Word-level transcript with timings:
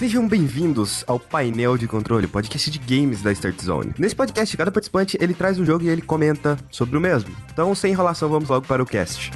Sejam 0.00 0.26
bem-vindos 0.26 1.04
ao 1.06 1.20
painel 1.20 1.76
de 1.76 1.86
controle, 1.86 2.26
podcast 2.26 2.70
de 2.70 2.78
games 2.78 3.20
da 3.20 3.30
Start 3.32 3.60
Zone. 3.60 3.92
Nesse 3.98 4.16
podcast, 4.16 4.56
cada 4.56 4.72
participante 4.72 5.18
ele 5.20 5.34
traz 5.34 5.58
um 5.58 5.64
jogo 5.66 5.84
e 5.84 5.90
ele 5.90 6.00
comenta 6.00 6.56
sobre 6.70 6.96
o 6.96 7.00
mesmo. 7.02 7.36
Então, 7.52 7.74
sem 7.74 7.92
enrolação, 7.92 8.30
vamos 8.30 8.48
logo 8.48 8.66
para 8.66 8.82
o 8.82 8.86
cast. 8.86 9.30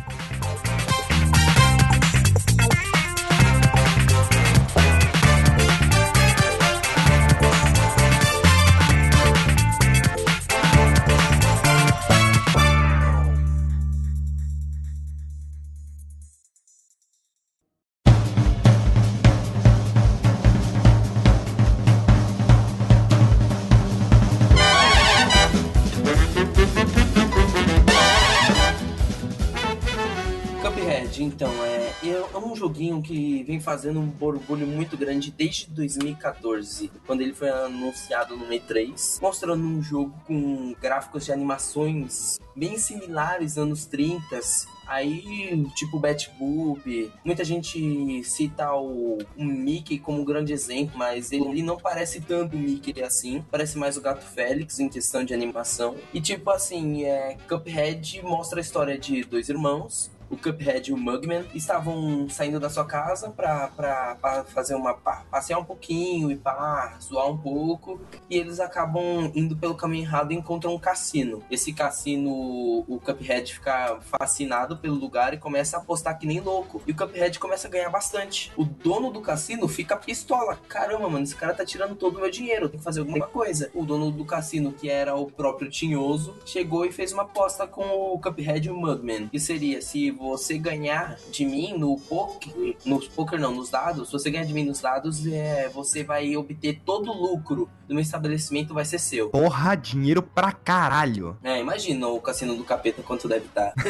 Fazendo 33.65 33.99
um 33.99 34.07
borbulho 34.07 34.67
muito 34.67 34.97
grande 34.97 35.31
desde 35.31 35.71
2014, 35.71 36.93
quando 37.07 37.23
ele 37.23 37.33
foi 37.33 37.49
anunciado 37.49 38.37
no 38.37 38.47
E3, 38.47 39.21
mostrando 39.21 39.65
um 39.65 39.83
jogo 39.83 40.15
com 40.27 40.75
gráficos 40.81 41.25
de 41.25 41.33
animações 41.33 42.39
bem 42.55 42.79
similares 42.79 43.59
anos 43.59 43.87
30, 43.87 44.41
Aí, 44.87 45.67
tipo 45.75 45.99
Bat 45.99 46.31
Boob, 46.39 47.11
muita 47.25 47.45
gente 47.45 48.23
cita 48.23 48.73
o, 48.75 49.19
Mickey 49.37 49.99
como 49.99 50.21
um 50.21 50.25
grande 50.25 50.53
exemplo, 50.53 50.97
mas 50.97 51.33
ele, 51.33 51.47
ele 51.49 51.63
não 51.63 51.77
parece 51.77 52.21
tanto 52.21 52.57
o 52.57 52.59
Mickey 52.59 53.03
assim. 53.03 53.45
Parece 53.51 53.79
mais 53.79 53.97
o 53.97 54.01
Gato 54.01 54.25
Félix 54.25 54.79
em 54.79 54.89
questão 54.89 55.25
de 55.25 55.33
animação. 55.33 55.97
E 56.13 56.21
tipo 56.21 56.51
assim, 56.51 57.05
é, 57.05 57.37
Cuphead 57.49 58.23
mostra 58.23 58.61
a 58.61 58.63
história 58.63 58.99
de 58.99 59.25
dois 59.25 59.49
irmãos 59.49 60.11
o 60.31 60.37
Cuphead 60.37 60.91
e 60.91 60.95
o 60.95 60.97
Mugman 60.97 61.45
estavam 61.55 62.29
saindo 62.29 62.59
da 62.59 62.71
sua 62.71 62.85
casa 62.85 63.31
pra, 63.31 64.15
fazer 64.47 64.75
uma. 64.75 64.95
Pra 64.95 65.25
passear 65.31 65.59
um 65.59 65.65
pouquinho 65.65 66.31
e 66.31 66.37
pá, 66.37 66.97
zoar 67.01 67.29
um 67.29 67.37
pouco. 67.37 68.01
E 68.29 68.37
eles 68.37 68.61
acabam 68.61 69.31
indo 69.35 69.57
pelo 69.57 69.75
caminho 69.75 70.05
errado 70.05 70.33
e 70.33 70.37
encontram 70.37 70.75
um 70.75 70.79
cassino. 70.79 71.43
Esse 71.51 71.73
cassino, 71.73 72.31
o 72.31 73.01
Cuphead 73.05 73.55
fica 73.55 73.99
fascinado 74.03 74.77
pelo 74.77 74.95
lugar 74.95 75.35
e 75.35 75.39
começa 75.39 75.77
a 75.77 75.81
apostar 75.81 76.19
que 76.19 76.27
nem 76.27 76.41
louco. 76.41 76.83
E 76.87 76.93
o 76.93 76.97
Cuphead 76.97 77.39
começa 77.39 77.69
a 77.69 77.71
ganhar 77.71 77.91
bastante. 77.91 78.53
O 78.57 78.65
dono 78.65 79.11
do 79.11 79.21
cassino 79.21 79.69
fica 79.69 79.97
pistola. 79.97 80.59
Caramba, 80.69 81.09
mano, 81.09 81.25
esse 81.25 81.37
cara 81.37 81.55
tá 81.55 81.65
tirando 81.65 81.95
todo 81.95 82.17
o 82.17 82.21
meu 82.21 82.31
dinheiro. 82.31 82.69
Tem 82.69 82.79
que 82.79 82.85
fazer 82.85 83.01
alguma 83.01 83.27
coisa. 83.27 83.71
O 83.75 83.85
dono 83.85 84.11
do 84.11 84.25
cassino, 84.25 84.73
que 84.73 84.89
era 84.89 85.15
o 85.15 85.31
próprio 85.31 85.71
Tinhoso, 85.71 86.37
chegou 86.45 86.85
e 86.85 86.93
fez 86.93 87.13
uma 87.13 87.23
aposta 87.23 87.67
com 87.67 87.85
o 87.85 88.19
Cuphead 88.19 88.67
e 88.67 88.71
o 88.71 88.77
Mugman. 88.77 89.29
Que 89.29 89.41
seria 89.41 89.81
se 89.83 90.14
você 90.15 90.57
ganhar 90.59 91.17
de 91.31 91.45
mim 91.45 91.75
no 91.77 91.97
poker, 91.97 92.77
nos 92.85 93.09
poker 93.09 93.39
não, 93.39 93.55
nos 93.55 93.71
dados, 93.71 94.09
se 94.09 94.13
você 94.13 94.31
ganhar 94.31 94.45
de 94.45 94.55
mim 94.55 94.65
nos 94.65 94.81
dados, 94.81 95.27
é, 95.27 95.69
você 95.69 96.03
vai 96.03 96.37
obter 96.37 96.81
todo 96.85 97.11
o 97.11 97.15
lucro 97.15 97.69
do 97.87 97.95
meu 97.95 98.03
estabelecimento 98.03 98.73
vai 98.73 98.85
ser 98.85 98.99
seu. 98.99 99.31
Porra, 99.31 99.75
dinheiro 99.75 100.23
pra 100.23 100.53
caralho. 100.53 101.37
É, 101.43 101.61
imagina 101.61 102.09
o 102.09 102.21
cassino 102.21 102.57
do 102.57 102.65
capeta 102.65 103.03
quanto 103.03 103.29
deve 103.29 103.47
estar. 103.47 103.75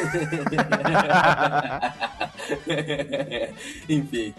Enfim 3.88 4.34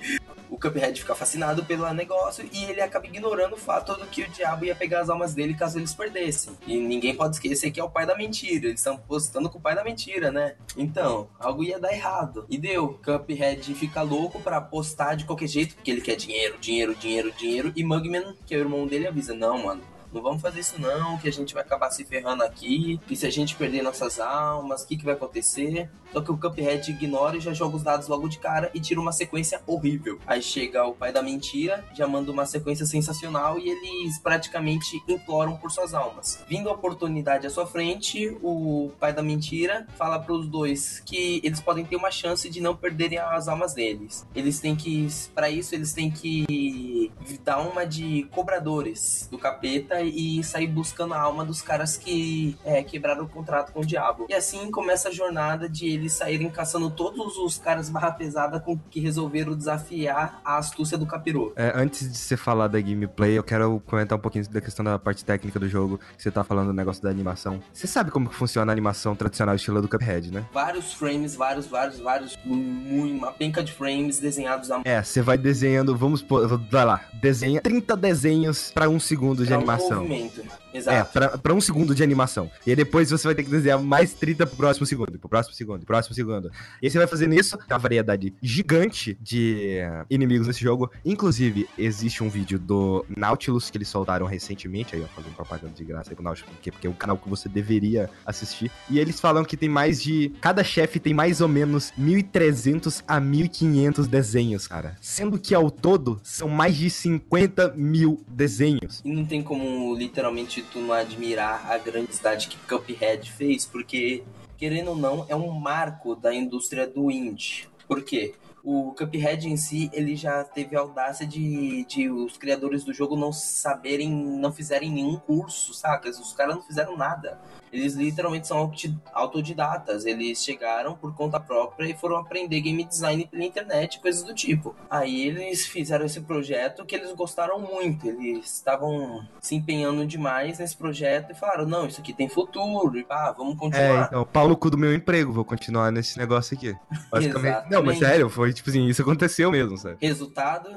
o 0.50 0.58
Cuphead 0.58 1.00
fica 1.00 1.16
fascinado 1.16 1.64
pelo 1.66 1.92
negócio 1.94 2.48
e 2.52 2.66
ele 2.66 2.82
acaba 2.82 3.08
ignorando 3.08 3.54
o 3.54 3.58
fato 3.58 3.96
de 3.96 4.06
que 4.08 4.24
o 4.24 4.30
diabo 4.30 4.66
ia 4.66 4.76
pegar 4.76 5.02
as 5.02 5.10
almas 5.10 5.34
dele 5.34 5.54
caso 5.54 5.80
eles 5.80 5.94
perdessem. 5.94 6.54
E 6.66 6.78
ninguém 6.78 7.16
pode 7.16 7.36
esquecer 7.36 7.72
que 7.72 7.80
é 7.80 7.84
o 7.84 7.90
pai 7.90 8.06
da 8.06 8.16
mentira. 8.16 8.68
Eles 8.68 8.80
estão 8.80 8.98
postando 8.98 9.50
com 9.50 9.58
o 9.58 9.62
pai 9.62 9.76
da 9.76 9.84
mentira, 9.84 10.32
né? 10.32 10.56
Então, 10.78 11.28
algo 11.40 11.64
ia 11.64 11.80
dar 11.80 11.94
errado. 11.94 12.46
E 12.50 12.58
deu. 12.58 13.00
Cuphead 13.04 13.74
fica 13.76 14.02
louco 14.02 14.40
para 14.40 14.58
apostar 14.58 15.16
de 15.16 15.26
qualquer 15.26 15.48
jeito, 15.48 15.76
porque 15.76 15.92
ele 15.92 16.02
quer 16.02 16.16
dinheiro, 16.16 16.58
dinheiro, 16.60 16.96
dinheiro, 16.96 17.32
dinheiro. 17.32 17.74
E 17.76 17.84
Mugman, 17.84 18.36
que 18.46 18.54
é 18.54 18.58
o 18.58 18.62
irmão 18.62 18.88
dele, 18.88 19.08
avisa: 19.08 19.34
Não, 19.34 19.64
mano, 19.64 19.82
não 20.16 20.22
vamos 20.22 20.42
fazer 20.42 20.62
isso 20.62 20.80
não, 20.80 21.18
que 21.18 21.28
a 21.28 21.32
gente 21.32 21.54
vai 21.54 21.62
acabar 21.62 21.92
se 21.92 22.06
ferrando 22.06 22.42
aqui, 22.42 23.00
e 23.10 23.16
se 23.16 23.28
a 23.28 23.30
gente 23.30 23.56
perder 23.56 23.84
nossas 23.84 24.20
almas, 24.20 24.84
o 24.84 24.88
que, 24.88 24.96
que 24.96 25.04
vai 25.04 25.14
acontecer? 25.14 25.90
Só 26.14 26.22
que 26.22 26.32
o 26.32 26.38
Cuphead 26.38 26.90
ignora 26.90 27.36
e 27.36 27.42
já 27.42 27.54
joga 27.54 27.76
os 27.76 27.84
dados 27.84 28.08
logo 28.08 28.30
de 28.30 28.40
cara 28.40 28.72
e 28.74 28.80
tira 28.80 29.02
uma 29.02 29.12
sequência 29.12 29.62
horrível. 29.68 30.18
Aí 30.26 30.42
chega 30.42 30.86
o 30.86 30.94
pai 30.94 31.12
da 31.12 31.22
mentira, 31.22 31.84
já 31.94 32.08
manda 32.08 32.32
uma 32.32 32.46
sequência 32.46 32.86
sensacional 32.86 33.60
e 33.60 33.70
eles 33.70 34.18
praticamente 34.20 35.04
imploram 35.10 35.58
por 35.58 35.70
suas 35.70 35.94
almas. 35.94 36.42
Vindo 36.48 36.70
a 36.70 36.72
oportunidade 36.72 37.46
à 37.46 37.50
sua 37.50 37.66
frente, 37.66 38.30
o 38.42 38.92
pai 38.98 39.12
da 39.12 39.22
mentira 39.22 39.86
fala 39.98 40.18
para 40.18 40.34
os 40.34 40.48
dois 40.48 41.02
que 41.06 41.42
eles 41.44 41.60
podem 41.60 41.84
ter 41.84 41.98
uma 41.98 42.12
chance 42.12 42.50
de 42.50 42.62
não 42.62 42.74
perderem 42.74 43.18
as 43.18 43.50
almas 43.50 43.74
deles. 43.74 44.26
Eles 44.34 44.62
têm 44.62 44.74
que, 44.74 45.10
para 45.34 45.50
isso, 45.50 45.76
eles 45.76 45.92
têm 45.92 46.10
que 46.10 47.12
dar 47.44 47.60
uma 47.60 47.86
de 47.86 48.26
cobradores 48.32 49.28
do 49.30 49.38
capeta 49.38 50.02
e 50.08 50.44
sair 50.44 50.68
buscando 50.68 51.14
a 51.14 51.20
alma 51.20 51.44
dos 51.44 51.62
caras 51.62 51.98
que 51.98 52.58
é, 52.64 52.84
quebraram 52.84 53.26
o 53.26 53.28
contrato 53.28 53.72
com 53.72 53.82
o 53.82 53.86
diabo. 53.86 54.28
E 54.30 54.34
assim 54.34 54.70
começa 54.72 55.10
a 55.10 55.12
jornada 55.12 55.68
de 55.68 55.88
eles 55.88 56.14
saírem 56.14 56.50
caçando 56.50 56.90
todos 56.90 57.38
os 57.38 57.58
caras 57.58 57.90
barra 57.90 58.12
pesada 58.12 58.60
com 58.60 58.78
que 58.78 59.00
resolveram 59.00 59.56
desafiar 59.56 60.40
a 60.46 60.58
astúcia 60.58 60.98
do 60.98 61.06
capiroto. 61.06 61.54
É, 61.56 61.74
antes 61.76 62.12
de 62.12 62.18
você 62.18 62.38
falar 62.38 62.68
da 62.68 62.80
gameplay, 62.80 63.38
eu 63.38 63.44
quero 63.44 63.82
comentar 63.86 64.18
um 64.18 64.22
pouquinho 64.22 64.48
da 64.50 64.62
questão 64.62 64.86
da 64.86 65.00
parte 65.00 65.26
técnica 65.26 65.60
do 65.60 65.68
jogo, 65.68 65.98
que 66.16 66.24
você 66.24 66.32
tá 66.32 66.44
falando 66.44 66.68
do 66.68 66.74
negócio 66.74 67.02
da 67.02 67.10
animação. 67.10 67.62
Você 67.74 67.88
sabe 67.88 68.12
como 68.12 68.30
que 68.30 68.36
funciona 68.36 68.72
a 68.72 68.74
animação 68.74 69.16
tradicional 69.16 69.56
estilo 69.56 69.82
do 69.82 69.88
Cuphead, 69.88 70.32
né? 70.32 70.46
Vários 70.54 70.94
frames, 70.94 71.36
vários, 71.36 71.68
vários, 71.68 72.00
vários, 72.00 72.38
uma 72.46 73.32
penca 73.32 73.64
de 73.64 73.72
frames 73.72 74.20
desenhados 74.20 74.70
mão. 74.70 74.82
É, 74.86 75.02
você 75.02 75.22
vai 75.22 75.38
desenhando, 75.38 75.96
vamos 75.96 76.22
pôr, 76.22 76.48
vai 76.70 76.86
lá, 76.86 77.02
desenha 77.14 77.62
30 77.62 77.96
desenhos 77.96 78.72
para 78.72 78.90
um 78.90 79.00
segundo 79.00 79.46
de 79.46 79.54
animação. 79.54 79.95
Um 79.96 80.02
movimento. 80.02 80.65
Exato. 80.76 80.98
É, 80.98 81.04
pra, 81.04 81.38
pra, 81.38 81.54
um 81.54 81.62
segundo 81.62 81.96
de 81.96 82.04
animação. 82.04 82.52
E 82.66 82.72
aí 82.72 82.76
depois 82.76 83.10
você 83.10 83.26
vai 83.28 83.36
ter 83.36 83.44
que 83.44 83.50
desenhar 83.50 83.82
mais 83.82 84.14
30 84.14 84.46
pro 84.46 84.58
próximo 84.58 84.86
segundo, 84.86 85.18
pro 85.18 85.30
próximo 85.30 85.56
segundo, 85.56 85.78
pro 85.80 85.88
próximo 85.88 86.14
segundo. 86.14 86.52
E 86.82 86.86
aí 86.86 86.92
você 86.92 86.98
vai 86.98 87.08
fazendo 87.08 87.34
isso, 87.34 87.58
uma 87.70 87.78
variedade 87.78 88.34
gigante 88.42 89.18
de 89.22 89.80
inimigos 90.10 90.48
nesse 90.48 90.62
jogo. 90.62 90.92
Inclusive, 91.06 91.68
existe 91.78 92.24
um 92.24 92.30
vídeo 92.30 92.60
do 92.60 93.06
Nautilus 93.16 93.70
que 93.70 93.78
eles 93.78 93.88
soltaram 93.88 94.26
recentemente, 94.26 94.96
aí 94.96 95.02
eu 95.02 95.08
fazendo 95.08 95.34
propaganda 95.34 95.74
de 95.74 95.84
graça 95.84 96.12
aí 96.12 96.16
pro 96.16 96.24
Nautilus, 96.24 96.50
porque, 96.52 96.72
porque 96.72 96.88
é 96.88 96.90
o 96.90 96.94
canal 96.94 97.18
que 97.18 97.30
você 97.30 97.48
deveria 97.48 98.10
assistir. 98.26 98.70
E 98.90 99.00
eles 99.00 99.20
falam 99.20 99.46
que 99.46 99.56
tem 99.56 99.70
mais 99.70 100.02
de. 100.02 100.34
Cada 100.42 100.64
chefe 100.64 101.00
tem 101.00 101.14
mais 101.14 101.40
ou 101.42 101.48
menos 101.48 101.94
1.300 102.00 103.04
a 103.08 103.22
1.500 103.22 104.08
desenhos, 104.08 104.68
cara. 104.68 104.98
Sendo 105.00 105.40
que 105.40 105.56
ao 105.56 105.72
todo 105.72 106.20
são 106.24 106.50
mais 106.50 106.76
de 106.76 106.90
50 106.90 107.74
mil 107.76 108.24
desenhos. 108.28 109.02
E 109.06 109.12
não 109.12 109.26
tem 109.26 109.42
como 109.42 109.96
literalmente 109.96 110.65
não 110.74 110.94
admirar 110.94 111.72
a 111.72 111.78
grandiosidade 111.78 112.48
que 112.48 112.58
Cuphead 112.58 113.32
fez, 113.32 113.66
porque, 113.66 114.24
querendo 114.58 114.90
ou 114.90 114.96
não, 114.96 115.26
é 115.30 115.36
um 115.36 115.52
marco 115.52 116.16
da 116.16 116.34
indústria 116.34 116.88
do 116.88 117.12
indie. 117.12 117.68
Por 117.88 118.04
quê? 118.04 118.34
O 118.64 118.94
Cuphead 118.98 119.48
em 119.48 119.56
si, 119.58 119.92
ele 119.94 120.16
já 120.16 120.44
teve 120.44 120.76
a 120.76 120.80
audácia 120.80 121.26
de, 121.26 121.86
de 121.86 122.10
os 122.10 122.36
criadores 122.36 122.84
do 122.84 122.92
jogo 122.92 123.16
não 123.16 123.32
saberem, 123.32 124.10
não 124.10 124.52
fizerem 124.52 124.92
nenhum 124.92 125.18
curso, 125.18 125.72
saca? 125.74 126.10
Os 126.10 126.34
caras 126.34 126.56
não 126.56 126.64
fizeram 126.64 126.98
nada. 126.98 127.40
Eles 127.72 127.96
literalmente 127.96 128.48
são 128.48 128.72
autodidatas. 129.14 130.06
Eles 130.06 130.44
chegaram 130.44 130.96
por 130.96 131.14
conta 131.14 131.40
própria 131.40 131.90
e 131.90 131.94
foram 131.94 132.18
aprender 132.18 132.62
game 132.62 132.84
design 132.84 133.28
pela 133.30 133.44
internet, 133.44 134.00
coisas 134.00 134.24
do 134.24 134.34
tipo. 134.34 134.76
Aí 134.90 135.28
eles 135.28 135.66
fizeram 135.66 136.06
esse 136.06 136.22
projeto 136.22 136.86
que 136.86 136.96
eles 136.96 137.12
gostaram 137.14 137.60
muito. 137.60 138.08
Eles 138.08 138.54
estavam 138.54 139.26
se 139.42 139.56
empenhando 139.56 140.06
demais 140.06 140.60
nesse 140.60 140.76
projeto 140.76 141.32
e 141.32 141.36
falaram: 141.36 141.66
não, 141.66 141.86
isso 141.88 142.02
aqui 142.02 142.14
tem 142.14 142.30
futuro, 142.30 142.98
e 142.98 143.04
pá, 143.04 143.32
vamos 143.32 143.58
continuar. 143.58 144.04
É, 144.04 144.06
então, 144.06 144.26
pau 144.26 144.48
no 144.48 144.58
cu 144.58 144.70
do 144.70 144.78
meu 144.78 144.94
emprego, 144.94 145.32
vou 145.32 145.46
continuar 145.46 145.92
nesse 145.92 146.18
negócio 146.18 146.56
aqui. 146.56 146.76
Basicamente. 147.12 147.70
não, 147.70 147.84
mas 147.84 148.00
sério, 148.00 148.30
foi 148.30 148.54
tipo 148.54 148.70
assim, 148.70 148.86
isso 148.88 149.02
aconteceu 149.02 149.52
mesmo, 149.52 149.78
sabe? 149.78 149.98
Resultado, 150.02 150.70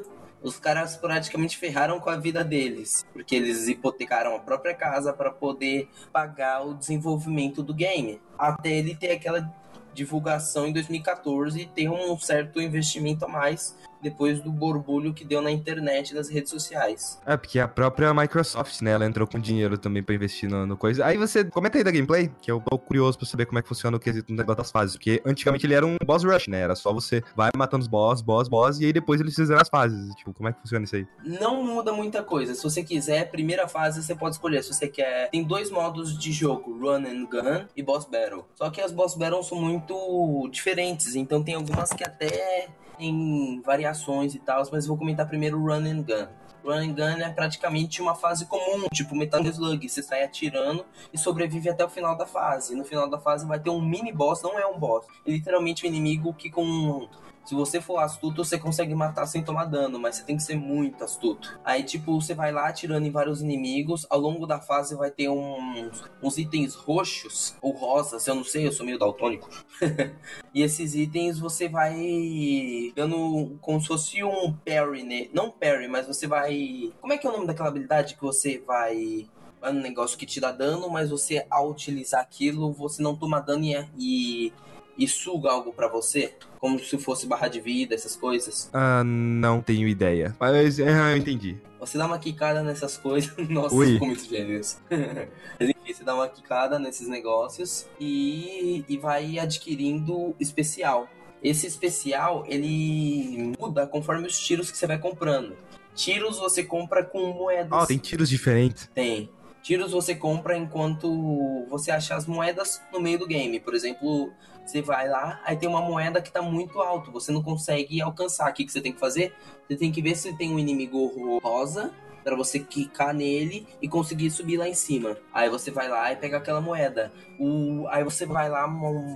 os 0.43 0.59
caras 0.59 0.97
praticamente 0.97 1.57
ferraram 1.57 2.01
com 2.01 2.11
a 2.11 2.17
vida 2.17 2.45
deles, 2.45 3.05
porque 3.13 3.35
eles 3.35 3.69
hipotecaram 3.69 4.37
a 4.37 4.41
própria 4.41 4.75
casa 4.75 5.13
para 5.13 5.31
poder 5.31 5.89
pagar 6.13 6.67
o 6.67 6.75
desenvolvimento 6.75 7.63
do 7.63 7.75
game, 7.75 8.21
até 8.39 8.71
ele 8.71 8.95
ter 8.95 9.11
aquela 9.13 9.51
divulgação 9.93 10.67
em 10.67 10.73
2014 10.73 11.61
e 11.61 11.67
ter 11.67 11.89
um 11.89 12.17
certo 12.19 12.61
investimento 12.61 13.25
a 13.25 13.29
mais 13.29 13.77
depois 14.03 14.41
do 14.41 14.51
borbulho 14.51 15.13
que 15.13 15.25
deu 15.25 15.43
na 15.43 15.51
internet 15.51 16.11
e 16.11 16.15
nas 16.15 16.29
redes 16.29 16.51
sociais. 16.51 17.21
É, 17.27 17.37
porque 17.37 17.59
a 17.59 17.69
própria 17.69 18.13
Microsoft, 18.15 18.81
né, 18.83 18.93
ela 18.93 19.07
entrou 19.07 19.27
com 19.27 19.39
dinheiro 19.39 19.79
também 19.79 20.03
pra 20.03 20.15
investir 20.15 20.49
no, 20.49 20.67
no 20.67 20.77
coisa. 20.77 21.05
Aí 21.05 21.17
você 21.17 21.45
comenta 21.45 21.79
aí 21.79 21.85
da 21.85 21.91
gameplay, 21.91 22.31
que 22.41 22.51
eu 22.51 22.61
tô 22.61 22.79
curioso 22.79 23.19
pra 23.19 23.27
saber 23.27 23.47
como 23.47 23.59
é 23.59 23.63
que 23.63 23.69
funciona 23.69 23.97
o 23.97 24.01
quesito 24.01 24.33
no 24.33 24.39
negócio 24.39 24.59
das 24.59 24.71
fases, 24.71 24.97
porque 24.97 25.23
antigamente 25.25 25.67
ele 25.67 25.75
era 25.75 25.87
um 25.87 25.97
boss 26.05 26.25
rush, 26.25 26.49
né, 26.49 26.61
era 26.61 26.75
só 26.75 26.93
você 26.93 27.23
vai 27.37 27.51
matando 27.57 27.83
os 27.83 27.89
boss, 27.89 28.21
boss, 28.21 28.49
boss, 28.49 28.81
e 28.81 28.87
aí 28.87 28.93
depois 28.93 29.21
eles 29.21 29.35
fizeram 29.35 29.61
as 29.61 29.69
fases. 29.69 30.15
Tipo, 30.17 30.33
como 30.33 30.49
é 30.49 30.53
que 30.53 30.61
funciona 30.61 30.85
isso 30.85 30.97
aí? 30.97 31.07
Não 31.25 31.63
muda 31.65 31.93
muita 31.93 32.23
coisa. 32.23 32.55
Se 32.55 32.63
você 32.63 32.83
quiser, 32.83 33.31
primeira 33.31 33.69
fase 33.69 34.03
você 34.03 34.15
pode 34.15 34.35
escolher. 34.35 34.63
Se 34.63 34.73
você 34.73 34.89
quer. 34.89 35.31
Tem 35.31 35.45
dois 35.45 35.71
modos 35.71 36.19
de 36.19 36.33
jogo: 36.33 36.79
Run 36.79 37.05
and 37.07 37.25
Gun 37.27 37.67
e 37.77 37.83
Boss 37.83 38.05
Battle. 38.05 38.45
Só 38.55 38.71
que 38.71 38.81
as 38.81 38.93
Boss 38.93 39.15
Battles 39.15 39.47
são 39.47 39.61
muito 39.61 40.49
diferentes. 40.51 41.15
Então 41.15 41.43
tem 41.43 41.55
algumas 41.55 41.91
que 41.91 42.05
até 42.05 42.69
tem 42.99 43.63
variações 43.65 44.35
e 44.35 44.39
tal. 44.39 44.63
Mas 44.73 44.87
vou 44.87 44.97
comentar 44.97 45.27
primeiro 45.27 45.59
Run 45.59 45.87
and 45.87 46.03
Gun. 46.03 46.29
Run 46.65 46.91
and 46.91 46.93
Gun 46.93 47.23
é 47.25 47.31
praticamente 47.31 48.03
uma 48.03 48.15
fase 48.15 48.45
comum, 48.47 48.87
tipo 48.93 49.15
Metal 49.15 49.41
Slug. 49.43 49.89
Você 49.89 50.03
sai 50.03 50.25
atirando 50.25 50.85
e 51.13 51.19
sobrevive 51.19 51.71
até 51.71 51.85
o 51.85 51.89
final 51.89 52.17
da 52.17 52.27
fase. 52.27 52.75
No 52.75 52.85
final 52.85 53.09
da 53.09 53.19
fase 53.19 53.47
vai 53.47 53.59
ter 53.59 53.71
um 53.71 53.81
mini 53.81 54.13
boss, 54.13 54.43
não 54.43 54.59
é 54.59 54.67
um 54.67 54.79
boss. 54.79 55.07
É 55.27 55.31
literalmente 55.31 55.87
um 55.87 55.89
inimigo 55.89 56.35
que 56.35 56.51
com 56.51 57.09
se 57.49 57.55
você 57.55 57.81
for 57.81 57.97
astuto, 57.97 58.45
você 58.45 58.59
consegue 58.59 58.95
matar 58.95 59.25
sem 59.25 59.43
tomar 59.43 59.65
dano, 59.65 59.99
mas 59.99 60.17
você 60.17 60.23
tem 60.23 60.37
que 60.37 60.43
ser 60.43 60.55
muito 60.55 61.03
astuto. 61.03 61.59
Aí, 61.65 61.83
tipo, 61.83 62.21
você 62.21 62.35
vai 62.35 62.53
lá 62.53 62.69
atirando 62.69 63.07
em 63.07 63.11
vários 63.11 63.41
inimigos. 63.41 64.07
Ao 64.11 64.21
longo 64.21 64.47
da 64.47 64.61
fase 64.61 64.95
vai 64.95 65.11
ter 65.11 65.31
uns, 65.31 66.05
uns 66.23 66.37
itens 66.37 66.75
roxos 66.75 67.57
ou 67.63 67.73
rosas, 67.73 68.27
eu 68.27 68.35
não 68.35 68.45
sei, 68.45 68.67
eu 68.67 68.73
sou 68.73 68.85
meio 68.85 68.99
daltônico. 68.99 69.49
e 70.53 70.61
esses 70.61 70.95
itens 70.95 71.39
você 71.39 71.71
vai 71.71 72.93
dando 72.95 73.57
como 73.63 73.81
se 73.81 73.87
fosse 73.87 74.23
um 74.23 74.53
parry, 74.53 75.03
né? 75.03 75.29
Não 75.33 75.51
parry, 75.51 75.89
mas 75.89 76.07
você 76.07 76.27
vai. 76.27 76.93
Como 77.01 77.15
é 77.15 77.17
que 77.17 77.27
é 77.27 77.31
o 77.31 77.33
nome 77.33 77.47
daquela 77.47 77.71
habilidade 77.71 78.15
que 78.15 78.21
você 78.21 78.59
vai 78.59 79.27
é 79.63 79.71
um 79.71 79.81
negócio 79.81 80.19
que 80.19 80.27
te 80.27 80.39
dá 80.39 80.53
dano, 80.53 80.91
mas 80.91 81.09
você, 81.09 81.47
ao 81.51 81.71
utilizar 81.71 82.21
aquilo, 82.21 82.73
você 82.75 83.03
não 83.03 83.17
toma 83.17 83.41
dano 83.41 83.65
e, 83.65 83.73
e 83.99 84.53
e 84.99 85.07
suga 85.07 85.51
algo 85.51 85.73
para 85.73 85.87
você? 85.89 86.35
Como 86.59 86.79
se 86.81 86.99
fosse 86.99 87.27
barra 87.27 87.47
de 87.47 87.61
vida, 87.61 87.95
essas 87.95 88.17
coisas? 88.17 88.69
Ah, 88.73 89.05
não 89.05 89.63
tenho 89.63 89.87
ideia. 89.87 90.35
Mas 90.41 90.81
é, 90.81 91.13
eu 91.13 91.17
entendi. 91.17 91.57
Você 91.79 91.97
dá 91.97 92.07
uma 92.07 92.19
quicada 92.19 92.63
nessas 92.63 92.97
coisas. 92.97 93.33
Nossa, 93.49 93.75
Ui. 93.75 93.99
gênios. 94.17 94.79
Mas 94.91 95.69
enfim, 95.69 95.93
você 95.95 96.03
dá 96.03 96.15
uma 96.15 96.29
quicada 96.29 96.79
nesses 96.79 97.07
negócios 97.07 97.87
e, 98.01 98.85
e 98.89 98.99
vai 98.99 99.39
adquirindo 99.39 100.35
especial. 100.41 101.09
Esse 101.41 101.69
especial, 101.69 102.45
ele 102.49 103.55
muda 103.57 103.87
conforme 103.87 104.27
os 104.27 104.37
tiros 104.37 104.73
que 104.73 104.77
você 104.77 104.89
vai 104.89 104.99
comprando. 104.99 105.57
Tiros 105.95 106.39
você 106.39 106.65
compra 106.65 107.05
com 107.05 107.33
moedas. 107.33 107.73
Ah, 107.73 107.83
oh, 107.83 107.87
tem 107.87 107.99
tiros 107.99 108.29
diferentes? 108.29 108.91
Tem. 108.93 109.31
Tiros 109.63 109.93
você 109.93 110.15
compra 110.15 110.57
enquanto 110.57 111.67
você 111.69 111.91
acha 111.91 112.15
as 112.15 112.27
moedas 112.27 112.81
no 112.93 113.01
meio 113.01 113.19
do 113.19 113.27
game. 113.27 113.61
Por 113.61 113.75
exemplo, 113.75 114.33
você 114.69 114.83
vai 114.83 115.09
lá, 115.09 115.41
aí 115.45 115.57
tem 115.57 115.69
uma 115.69 115.81
moeda 115.81 116.21
que 116.21 116.31
tá 116.31 116.43
muito 116.43 116.81
alto, 116.81 117.11
você 117.11 117.33
não 117.33 117.43
consegue 117.43 118.01
alcançar. 118.03 118.51
O 118.51 118.53
que, 118.53 118.65
que 118.65 118.73
você 118.73 118.81
tem 118.81 118.93
que 118.93 119.01
fazer? 119.01 119.35
Você 119.67 119.77
tem 119.77 119.91
que 119.91 120.03
ver 120.03 120.15
se 120.15 120.37
tem 120.37 120.53
um 120.53 120.59
inimigo 120.59 121.39
rosa 121.43 121.93
para 122.29 122.37
você 122.37 122.59
quicar 122.59 123.15
nele 123.15 123.67
e 123.81 123.89
conseguir 123.89 124.31
subir 124.31 124.59
lá 124.59 124.69
em 124.69 124.75
cima. 124.75 125.17
Aí 125.33 125.49
você 125.49 125.71
vai 125.71 125.89
lá 125.89 126.13
e 126.13 126.17
pega 126.17 126.37
aquela 126.37 126.61
moeda. 126.61 127.11
O, 127.39 127.87
aí 127.89 128.05
você 128.05 128.27
vai 128.27 128.51
lá, 128.51 128.67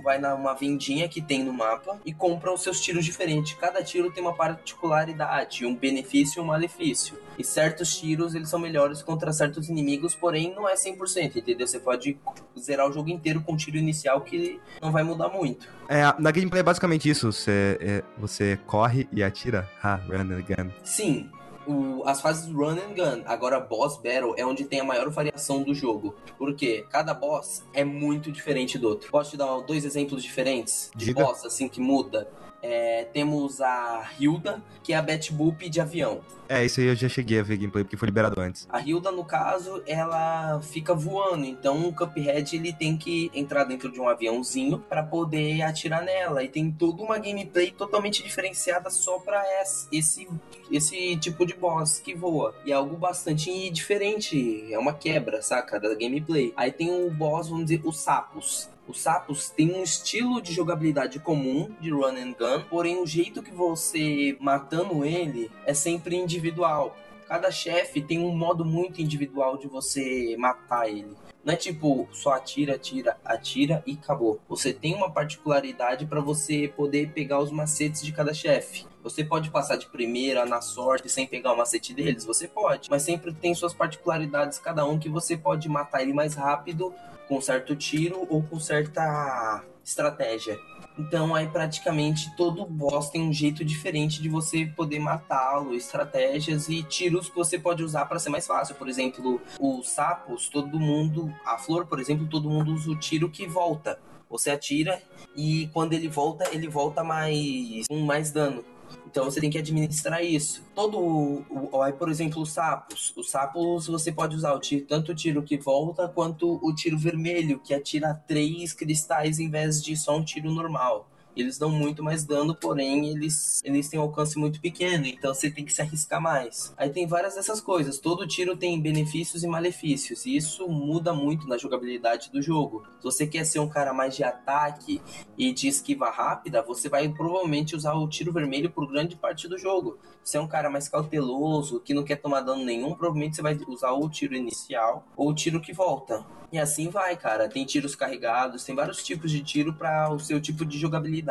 vai 0.03 0.17
numa 0.17 0.55
vendinha 0.55 1.07
que 1.07 1.21
tem 1.21 1.43
no 1.43 1.53
mapa 1.53 1.99
e 2.03 2.11
compra 2.11 2.51
os 2.51 2.63
seus 2.63 2.81
tiros 2.81 3.05
diferentes. 3.05 3.53
Cada 3.53 3.83
tiro 3.83 4.11
tem 4.11 4.23
uma 4.23 4.33
particularidade, 4.33 5.63
um 5.63 5.75
benefício 5.75 6.39
e 6.39 6.41
um 6.41 6.47
malefício. 6.47 7.19
E 7.37 7.43
certos 7.43 7.95
tiros 7.95 8.33
eles 8.33 8.49
são 8.49 8.59
melhores 8.59 9.03
contra 9.03 9.31
certos 9.31 9.69
inimigos, 9.69 10.15
porém 10.15 10.51
não 10.55 10.67
é 10.67 10.73
100%, 10.73 11.35
entendeu? 11.35 11.67
Você 11.67 11.79
pode 11.79 12.17
zerar 12.59 12.89
o 12.89 12.91
jogo 12.91 13.09
inteiro 13.09 13.41
com 13.41 13.53
um 13.53 13.57
tiro 13.57 13.77
inicial 13.77 14.21
que 14.21 14.59
não 14.81 14.91
vai 14.91 15.03
mudar 15.03 15.29
muito. 15.29 15.67
É, 15.87 16.01
na 16.17 16.31
gameplay 16.31 16.61
é 16.61 16.63
basicamente 16.63 17.07
isso, 17.07 17.31
você, 17.31 17.77
é, 17.79 18.03
você 18.17 18.57
corre 18.65 19.07
e 19.11 19.21
atira. 19.21 19.69
Ha, 19.83 19.95
run 19.95 20.21
and 20.21 20.41
gun. 20.41 20.71
Sim, 20.83 21.29
o, 21.67 22.03
as 22.05 22.21
fases 22.21 22.51
run 22.51 22.77
and 22.77 22.93
gun. 22.95 23.23
Agora, 23.25 23.59
boss 23.59 23.97
battle 23.97 24.33
é 24.37 24.45
onde 24.45 24.63
tem 24.65 24.79
a 24.79 24.83
maior 24.83 25.09
variação 25.09 25.63
do 25.63 25.73
jogo. 25.73 26.15
Porque 26.37 26.85
cada 26.89 27.13
boss 27.13 27.63
é 27.73 27.83
muito 27.83 28.31
diferente 28.31 28.77
do 28.77 28.87
outro. 28.89 29.09
Posso 29.11 29.31
te 29.31 29.37
dar 29.37 29.59
dois 29.61 29.85
exemplos 29.85 30.23
diferentes 30.23 30.91
de 30.95 31.05
Diga. 31.05 31.23
boss, 31.23 31.45
assim, 31.45 31.67
que 31.67 31.81
muda? 31.81 32.27
É, 32.63 33.03
temos 33.11 33.59
a 33.59 34.09
Hilda, 34.17 34.63
que 34.81 34.93
é 34.93 34.95
a 34.95 35.01
Batboop 35.01 35.69
de 35.69 35.81
avião. 35.81 36.21
É, 36.47 36.63
isso 36.63 36.79
aí 36.79 36.87
eu 36.87 36.95
já 36.95 37.09
cheguei 37.09 37.39
a 37.39 37.43
ver 37.43 37.57
gameplay 37.57 37.83
porque 37.83 37.97
foi 37.97 38.05
liberado 38.05 38.39
antes. 38.39 38.67
A 38.69 38.79
Hilda, 38.79 39.11
no 39.11 39.25
caso, 39.25 39.81
ela 39.85 40.61
fica 40.61 40.93
voando, 40.93 41.45
então 41.45 41.87
o 41.87 41.93
Cuphead 41.93 42.55
ele 42.55 42.71
tem 42.71 42.97
que 42.97 43.31
entrar 43.33 43.63
dentro 43.63 43.91
de 43.91 43.99
um 43.99 44.07
aviãozinho 44.07 44.79
para 44.79 45.03
poder 45.03 45.61
atirar 45.61 46.03
nela. 46.03 46.43
E 46.43 46.47
tem 46.47 46.71
toda 46.71 47.01
uma 47.01 47.17
gameplay 47.17 47.71
totalmente 47.71 48.21
diferenciada 48.23 48.89
só 48.89 49.19
para 49.19 49.43
esse, 49.91 50.27
esse 50.71 51.17
tipo 51.17 51.45
de 51.45 51.53
boss 51.53 51.99
que 51.99 52.13
voa. 52.13 52.53
E 52.65 52.71
é 52.71 52.75
algo 52.75 52.97
bastante 52.97 53.69
diferente, 53.69 54.71
é 54.71 54.77
uma 54.77 54.93
quebra, 54.93 55.41
saca, 55.41 55.79
da 55.79 55.93
gameplay. 55.95 56.53
Aí 56.55 56.71
tem 56.71 56.91
o 56.91 57.09
boss, 57.09 57.49
vamos 57.49 57.65
dizer, 57.65 57.81
os 57.83 57.99
sapos. 57.99 58.69
Os 58.87 58.99
sapos 58.99 59.49
têm 59.49 59.73
um 59.73 59.83
estilo 59.83 60.41
de 60.41 60.51
jogabilidade 60.51 61.19
comum 61.19 61.71
de 61.79 61.89
run 61.89 62.15
and 62.17 62.33
gun, 62.33 62.63
porém 62.69 63.01
o 63.01 63.07
jeito 63.07 63.41
que 63.41 63.51
você 63.51 64.37
matando 64.39 65.05
ele 65.05 65.49
é 65.65 65.73
sempre 65.73 66.15
individual. 66.15 66.95
Cada 67.27 67.51
chefe 67.51 68.01
tem 68.01 68.19
um 68.19 68.35
modo 68.35 68.63
muito 68.65 69.01
individual 69.01 69.57
de 69.57 69.67
você 69.67 70.35
matar 70.37 70.89
ele. 70.89 71.15
Não 71.43 71.53
é 71.53 71.57
tipo 71.57 72.07
só 72.13 72.31
atira, 72.33 72.75
atira, 72.75 73.17
atira 73.23 73.83
e 73.85 73.93
acabou. 73.93 74.39
Você 74.47 74.71
tem 74.71 74.95
uma 74.95 75.11
particularidade 75.11 76.05
para 76.05 76.21
você 76.21 76.71
poder 76.73 77.11
pegar 77.11 77.39
os 77.39 77.51
macetes 77.51 78.01
de 78.01 78.13
cada 78.13 78.33
chefe. 78.33 78.85
Você 79.03 79.25
pode 79.25 79.49
passar 79.49 79.75
de 79.75 79.87
primeira 79.87 80.45
na 80.45 80.61
sorte 80.61 81.09
sem 81.09 81.27
pegar 81.27 81.51
o 81.51 81.57
macete 81.57 81.93
deles? 81.93 82.23
Você 82.23 82.47
pode, 82.47 82.89
mas 82.89 83.03
sempre 83.03 83.33
tem 83.33 83.53
suas 83.53 83.73
particularidades 83.73 84.57
cada 84.57 84.85
um 84.85 84.97
que 84.97 85.09
você 85.09 85.35
pode 85.35 85.67
matar 85.67 86.01
ele 86.01 86.13
mais 86.13 86.33
rápido 86.35 86.93
com 87.27 87.41
certo 87.41 87.75
tiro 87.75 88.25
ou 88.29 88.41
com 88.41 88.59
certa 88.59 89.63
estratégia. 89.83 90.59
Então 90.97 91.33
aí 91.33 91.47
praticamente 91.47 92.35
todo 92.35 92.65
boss 92.65 93.09
tem 93.09 93.23
um 93.23 93.33
jeito 93.33 93.65
diferente 93.65 94.21
de 94.21 94.29
você 94.29 94.65
poder 94.65 94.99
matá-lo, 94.99 95.73
estratégias 95.73 96.69
e 96.69 96.83
tiros 96.83 97.29
que 97.29 97.35
você 97.35 97.57
pode 97.57 97.83
usar 97.83 98.05
para 98.05 98.19
ser 98.19 98.29
mais 98.29 98.45
fácil. 98.45 98.75
Por 98.75 98.87
exemplo, 98.87 99.41
os 99.59 99.89
sapos, 99.89 100.49
todo 100.49 100.79
mundo, 100.79 101.33
a 101.45 101.57
flor, 101.57 101.87
por 101.87 101.99
exemplo, 101.99 102.27
todo 102.27 102.49
mundo 102.49 102.73
usa 102.73 102.91
o 102.91 102.95
tiro 102.95 103.29
que 103.29 103.47
volta. 103.47 103.99
Você 104.29 104.49
atira 104.49 105.01
e 105.35 105.69
quando 105.73 105.93
ele 105.93 106.07
volta, 106.07 106.49
ele 106.51 106.67
volta 106.67 107.03
mais 107.03 107.85
com 107.87 107.99
mais 107.99 108.31
dano. 108.31 108.63
Então 109.05 109.25
você 109.25 109.39
tem 109.39 109.49
que 109.49 109.57
administrar 109.57 110.23
isso. 110.23 110.63
Todo 110.73 110.97
o, 110.99 111.81
aí, 111.81 111.93
por 111.93 112.09
exemplo, 112.09 112.41
os 112.41 112.51
sapos. 112.51 113.13
Os 113.15 113.29
sapos 113.29 113.87
você 113.87 114.11
pode 114.11 114.35
usar 114.35 114.53
o 114.53 114.59
tiro, 114.59 114.85
tanto 114.85 115.11
o 115.11 115.15
tiro 115.15 115.43
que 115.43 115.57
volta 115.57 116.07
quanto 116.07 116.59
o 116.63 116.73
tiro 116.73 116.97
vermelho, 116.97 117.59
que 117.59 117.73
atira 117.73 118.13
três 118.27 118.73
cristais 118.73 119.39
em 119.39 119.49
vez 119.49 119.83
de 119.83 119.95
só 119.95 120.17
um 120.17 120.23
tiro 120.23 120.51
normal. 120.51 121.09
Eles 121.35 121.57
dão 121.57 121.69
muito 121.69 122.03
mais 122.03 122.23
dano, 122.23 122.55
porém 122.55 123.09
eles, 123.09 123.61
eles 123.63 123.87
têm 123.87 123.99
um 123.99 124.03
alcance 124.03 124.37
muito 124.37 124.61
pequeno, 124.61 125.05
então 125.05 125.33
você 125.33 125.49
tem 125.49 125.65
que 125.65 125.73
se 125.73 125.81
arriscar 125.81 126.21
mais. 126.21 126.73
Aí 126.77 126.89
tem 126.89 127.07
várias 127.07 127.35
dessas 127.35 127.59
coisas. 127.59 127.99
Todo 127.99 128.27
tiro 128.27 128.55
tem 128.55 128.79
benefícios 128.79 129.43
e 129.43 129.47
malefícios, 129.47 130.25
e 130.25 130.35
isso 130.35 130.67
muda 130.67 131.13
muito 131.13 131.47
na 131.47 131.57
jogabilidade 131.57 132.31
do 132.31 132.41
jogo. 132.41 132.83
Se 132.99 133.03
você 133.03 133.27
quer 133.27 133.45
ser 133.45 133.59
um 133.59 133.69
cara 133.69 133.93
mais 133.93 134.15
de 134.15 134.23
ataque 134.23 135.01
e 135.37 135.51
de 135.51 135.67
esquiva 135.67 136.09
rápida, 136.09 136.61
você 136.61 136.87
vai 136.87 137.09
provavelmente 137.09 137.75
usar 137.75 137.93
o 137.93 138.07
tiro 138.07 138.31
vermelho 138.31 138.69
por 138.69 138.87
grande 138.87 139.15
parte 139.15 139.47
do 139.47 139.57
jogo. 139.57 139.97
Se 140.23 140.37
é 140.37 140.39
um 140.39 140.47
cara 140.47 140.69
mais 140.69 140.87
cauteloso, 140.87 141.79
que 141.79 141.93
não 141.93 142.03
quer 142.03 142.17
tomar 142.17 142.41
dano 142.41 142.63
nenhum, 142.63 142.93
provavelmente 142.93 143.35
você 143.35 143.41
vai 143.41 143.57
usar 143.67 143.91
ou 143.91 144.05
o 144.05 144.09
tiro 144.09 144.35
inicial 144.35 145.05
ou 145.17 145.29
o 145.29 145.33
tiro 145.33 145.59
que 145.59 145.73
volta. 145.73 146.25
E 146.53 146.59
assim 146.59 146.87
vai, 146.87 147.17
cara. 147.17 147.49
Tem 147.49 147.65
tiros 147.65 147.95
carregados, 147.95 148.63
tem 148.63 148.75
vários 148.75 149.01
tipos 149.03 149.31
de 149.31 149.41
tiro 149.41 149.73
para 149.73 150.13
o 150.13 150.19
seu 150.19 150.39
tipo 150.39 150.63
de 150.63 150.77
jogabilidade. 150.77 151.22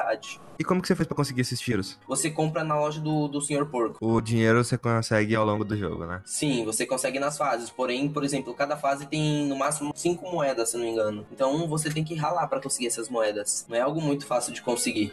E 0.58 0.64
como 0.64 0.80
que 0.80 0.88
você 0.88 0.94
fez 0.94 1.06
para 1.06 1.16
conseguir 1.16 1.40
esses 1.40 1.60
tiros? 1.60 1.98
Você 2.06 2.30
compra 2.30 2.62
na 2.62 2.78
loja 2.78 3.00
do, 3.00 3.28
do 3.28 3.40
Sr. 3.40 3.66
Porco. 3.66 3.98
O 4.00 4.20
dinheiro 4.20 4.62
você 4.62 4.78
consegue 4.78 5.34
ao 5.34 5.44
longo 5.44 5.64
do 5.64 5.76
jogo, 5.76 6.06
né? 6.06 6.22
Sim, 6.24 6.64
você 6.64 6.86
consegue 6.86 7.18
nas 7.18 7.36
fases. 7.36 7.70
Porém, 7.70 8.08
por 8.08 8.24
exemplo, 8.24 8.54
cada 8.54 8.76
fase 8.76 9.06
tem 9.06 9.46
no 9.46 9.56
máximo 9.56 9.92
cinco 9.94 10.30
moedas, 10.30 10.70
se 10.70 10.76
não 10.76 10.84
me 10.84 10.90
engano. 10.90 11.26
Então 11.32 11.66
você 11.66 11.90
tem 11.90 12.04
que 12.04 12.14
ralar 12.14 12.46
para 12.46 12.60
conseguir 12.60 12.86
essas 12.86 13.08
moedas. 13.08 13.66
Não 13.68 13.76
é 13.76 13.80
algo 13.80 14.00
muito 14.00 14.26
fácil 14.26 14.52
de 14.52 14.62
conseguir. 14.62 15.12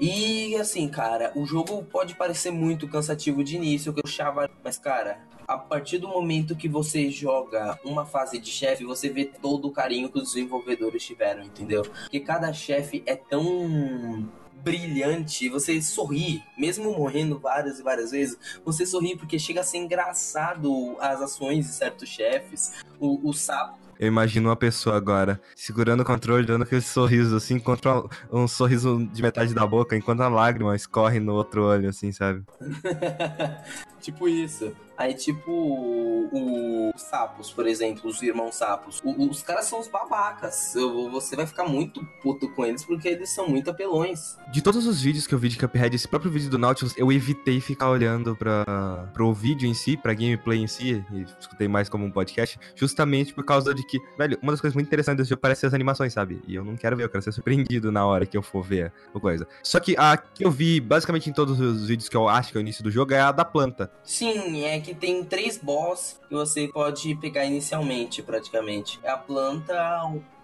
E 0.00 0.54
assim, 0.56 0.88
cara, 0.88 1.32
o 1.34 1.44
jogo 1.44 1.82
pode 1.84 2.14
parecer 2.14 2.50
muito 2.50 2.86
cansativo 2.88 3.42
de 3.42 3.56
início, 3.56 3.92
que 3.92 4.00
eu 4.00 4.04
achava, 4.06 4.48
mas 4.62 4.78
cara, 4.78 5.18
a 5.48 5.56
partir 5.56 5.96
do 5.96 6.06
momento 6.06 6.54
que 6.54 6.68
você 6.68 7.10
joga 7.10 7.80
uma 7.82 8.04
fase 8.04 8.38
de 8.38 8.50
chefe, 8.50 8.84
você 8.84 9.08
vê 9.08 9.24
todo 9.24 9.66
o 9.66 9.72
carinho 9.72 10.10
que 10.10 10.18
os 10.18 10.34
desenvolvedores 10.34 11.02
tiveram, 11.02 11.42
entendeu? 11.42 11.82
Porque 11.82 12.20
cada 12.20 12.52
chefe 12.52 13.02
é 13.06 13.16
tão 13.16 14.28
brilhante, 14.62 15.48
você 15.48 15.80
sorri, 15.80 16.42
mesmo 16.56 16.92
morrendo 16.92 17.38
várias 17.38 17.78
e 17.78 17.82
várias 17.82 18.10
vezes, 18.10 18.36
você 18.62 18.84
sorri 18.84 19.16
porque 19.16 19.38
chega 19.38 19.60
a 19.60 19.64
ser 19.64 19.78
engraçado 19.78 20.96
as 21.00 21.22
ações 21.22 21.66
de 21.66 21.72
certos 21.72 22.08
chefes, 22.08 22.74
o, 23.00 23.26
o 23.26 23.32
sapo 23.32 23.88
eu 23.98 24.06
imagino 24.06 24.48
uma 24.48 24.56
pessoa 24.56 24.96
agora 24.96 25.40
segurando 25.56 26.00
o 26.00 26.04
controle, 26.04 26.46
dando 26.46 26.62
aquele 26.62 26.80
sorriso 26.80 27.36
assim, 27.36 27.58
contra 27.58 28.04
um 28.30 28.46
sorriso 28.46 29.04
de 29.12 29.20
metade 29.20 29.52
da 29.52 29.66
boca, 29.66 29.96
enquanto 29.96 30.20
a 30.20 30.28
lágrima 30.28 30.76
escorre 30.76 31.18
no 31.18 31.34
outro 31.34 31.64
olho, 31.64 31.88
assim, 31.88 32.12
sabe? 32.12 32.44
tipo 34.10 34.28
isso. 34.28 34.72
Aí, 34.98 35.14
tipo, 35.14 36.28
os 36.32 37.00
sapos, 37.00 37.52
por 37.52 37.68
exemplo, 37.68 38.10
os 38.10 38.20
irmãos 38.20 38.56
sapos. 38.56 39.00
O, 39.04 39.30
os 39.30 39.42
caras 39.44 39.66
são 39.66 39.78
os 39.78 39.86
babacas. 39.86 40.74
Você 41.12 41.36
vai 41.36 41.46
ficar 41.46 41.64
muito 41.64 42.04
puto 42.20 42.48
com 42.48 42.66
eles 42.66 42.84
porque 42.84 43.06
eles 43.06 43.30
são 43.30 43.46
muito 43.48 43.70
apelões. 43.70 44.36
De 44.50 44.60
todos 44.60 44.84
os 44.86 45.00
vídeos 45.00 45.24
que 45.24 45.32
eu 45.32 45.38
vi 45.38 45.50
de 45.50 45.56
Cuphead, 45.56 45.94
esse 45.94 46.08
próprio 46.08 46.32
vídeo 46.32 46.50
do 46.50 46.58
Nautilus, 46.58 46.94
eu 46.96 47.12
evitei 47.12 47.60
ficar 47.60 47.88
olhando 47.90 48.34
para 48.34 49.08
pro 49.14 49.32
vídeo 49.32 49.68
em 49.68 49.74
si, 49.74 49.96
pra 49.96 50.12
gameplay 50.14 50.58
em 50.58 50.66
si, 50.66 51.04
e 51.12 51.24
escutei 51.38 51.68
mais 51.68 51.88
como 51.88 52.04
um 52.04 52.10
podcast, 52.10 52.58
justamente 52.74 53.32
por 53.32 53.44
causa 53.44 53.72
de 53.72 53.86
que, 53.86 54.00
velho, 54.18 54.36
uma 54.42 54.50
das 54.50 54.60
coisas 54.60 54.74
muito 54.74 54.88
interessantes 54.88 55.18
desse 55.18 55.30
jogo 55.30 55.40
parece 55.40 55.60
ser 55.60 55.68
as 55.68 55.74
animações, 55.74 56.12
sabe? 56.12 56.42
E 56.48 56.56
eu 56.56 56.64
não 56.64 56.76
quero 56.76 56.96
ver, 56.96 57.04
eu 57.04 57.08
quero 57.08 57.22
ser 57.22 57.30
surpreendido 57.30 57.92
na 57.92 58.04
hora 58.04 58.26
que 58.26 58.36
eu 58.36 58.42
for 58.42 58.64
ver 58.64 58.92
a 59.14 59.20
coisa. 59.20 59.46
Só 59.62 59.78
que 59.78 59.94
a 59.96 60.16
que 60.16 60.44
eu 60.44 60.50
vi 60.50 60.80
basicamente 60.80 61.30
em 61.30 61.32
todos 61.32 61.60
os 61.60 61.86
vídeos 61.86 62.08
que 62.08 62.16
eu 62.16 62.28
acho 62.28 62.50
que 62.50 62.58
é 62.58 62.60
o 62.60 62.62
início 62.62 62.82
do 62.82 62.90
jogo 62.90 63.14
é 63.14 63.20
a 63.20 63.30
da 63.30 63.44
planta. 63.44 63.88
Sim, 64.04 64.64
é 64.64 64.80
que 64.80 64.94
tem 64.94 65.24
três 65.24 65.58
boss 65.58 66.18
que 66.28 66.34
você 66.34 66.68
pode 66.68 67.14
pegar 67.16 67.44
inicialmente, 67.44 68.22
praticamente. 68.22 68.98
É 69.02 69.10
a 69.10 69.16
planta, 69.18 69.74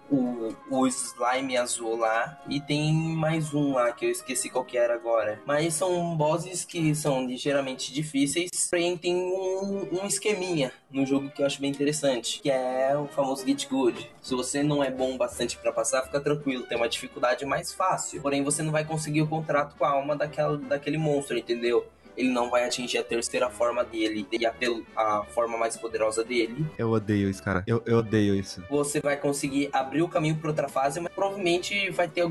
o, 0.09 0.53
o 0.69 0.87
slime 0.87 1.57
azul 1.57 1.97
lá 1.97 2.39
e 2.47 2.59
tem 2.61 2.93
mais 2.93 3.53
um 3.53 3.73
lá 3.73 3.91
que 3.91 4.05
eu 4.05 4.11
esqueci 4.11 4.49
qual 4.49 4.63
que 4.63 4.77
era 4.77 4.93
agora. 4.93 5.41
Mas 5.45 5.73
são 5.73 6.15
bosses 6.15 6.63
que 6.63 6.93
são 6.93 7.25
ligeiramente 7.25 7.93
difíceis, 7.93 8.49
porém 8.69 8.97
tem 8.97 9.15
um, 9.15 9.87
um 9.91 10.05
esqueminha 10.05 10.71
no 10.91 11.05
jogo 11.05 11.29
que 11.29 11.41
eu 11.41 11.45
acho 11.45 11.59
bem 11.59 11.71
interessante, 11.71 12.39
que 12.41 12.49
é 12.49 12.95
o 12.97 13.07
famoso 13.07 13.45
Get 13.45 13.67
Good. 13.67 14.09
Se 14.21 14.35
você 14.35 14.63
não 14.63 14.83
é 14.83 14.91
bom 14.91 15.17
bastante 15.17 15.57
para 15.57 15.71
passar, 15.71 16.03
fica 16.03 16.19
tranquilo, 16.19 16.63
tem 16.63 16.77
uma 16.77 16.89
dificuldade 16.89 17.45
mais 17.45 17.73
fácil. 17.73 18.21
Porém, 18.21 18.43
você 18.43 18.61
não 18.61 18.71
vai 18.71 18.85
conseguir 18.85 19.21
o 19.21 19.27
contrato 19.27 19.75
com 19.75 19.85
a 19.85 19.89
alma 19.89 20.15
daquela, 20.15 20.57
daquele 20.57 20.97
monstro, 20.97 21.37
entendeu? 21.37 21.85
Ele 22.17 22.29
não 22.29 22.49
vai 22.49 22.65
atingir 22.65 22.97
a 22.97 23.03
terceira 23.03 23.49
forma 23.49 23.83
dele 23.83 24.27
e 24.31 24.45
a, 24.45 24.53
a 24.95 25.23
forma 25.29 25.57
mais 25.57 25.77
poderosa 25.77 26.23
dele. 26.23 26.65
Eu 26.77 26.91
odeio 26.91 27.29
isso, 27.29 27.43
cara. 27.43 27.63
Eu, 27.67 27.81
eu 27.85 27.97
odeio 27.97 28.35
isso. 28.35 28.63
Você 28.69 28.99
vai 28.99 29.17
conseguir 29.17 29.69
abrir 29.71 30.01
o 30.01 30.07
caminho 30.07 30.35
para 30.35 30.49
outra 30.49 30.67
fase, 30.67 30.99
mas 30.99 31.13
provavelmente 31.13 31.89
vai 31.91 32.07
ter 32.07 32.25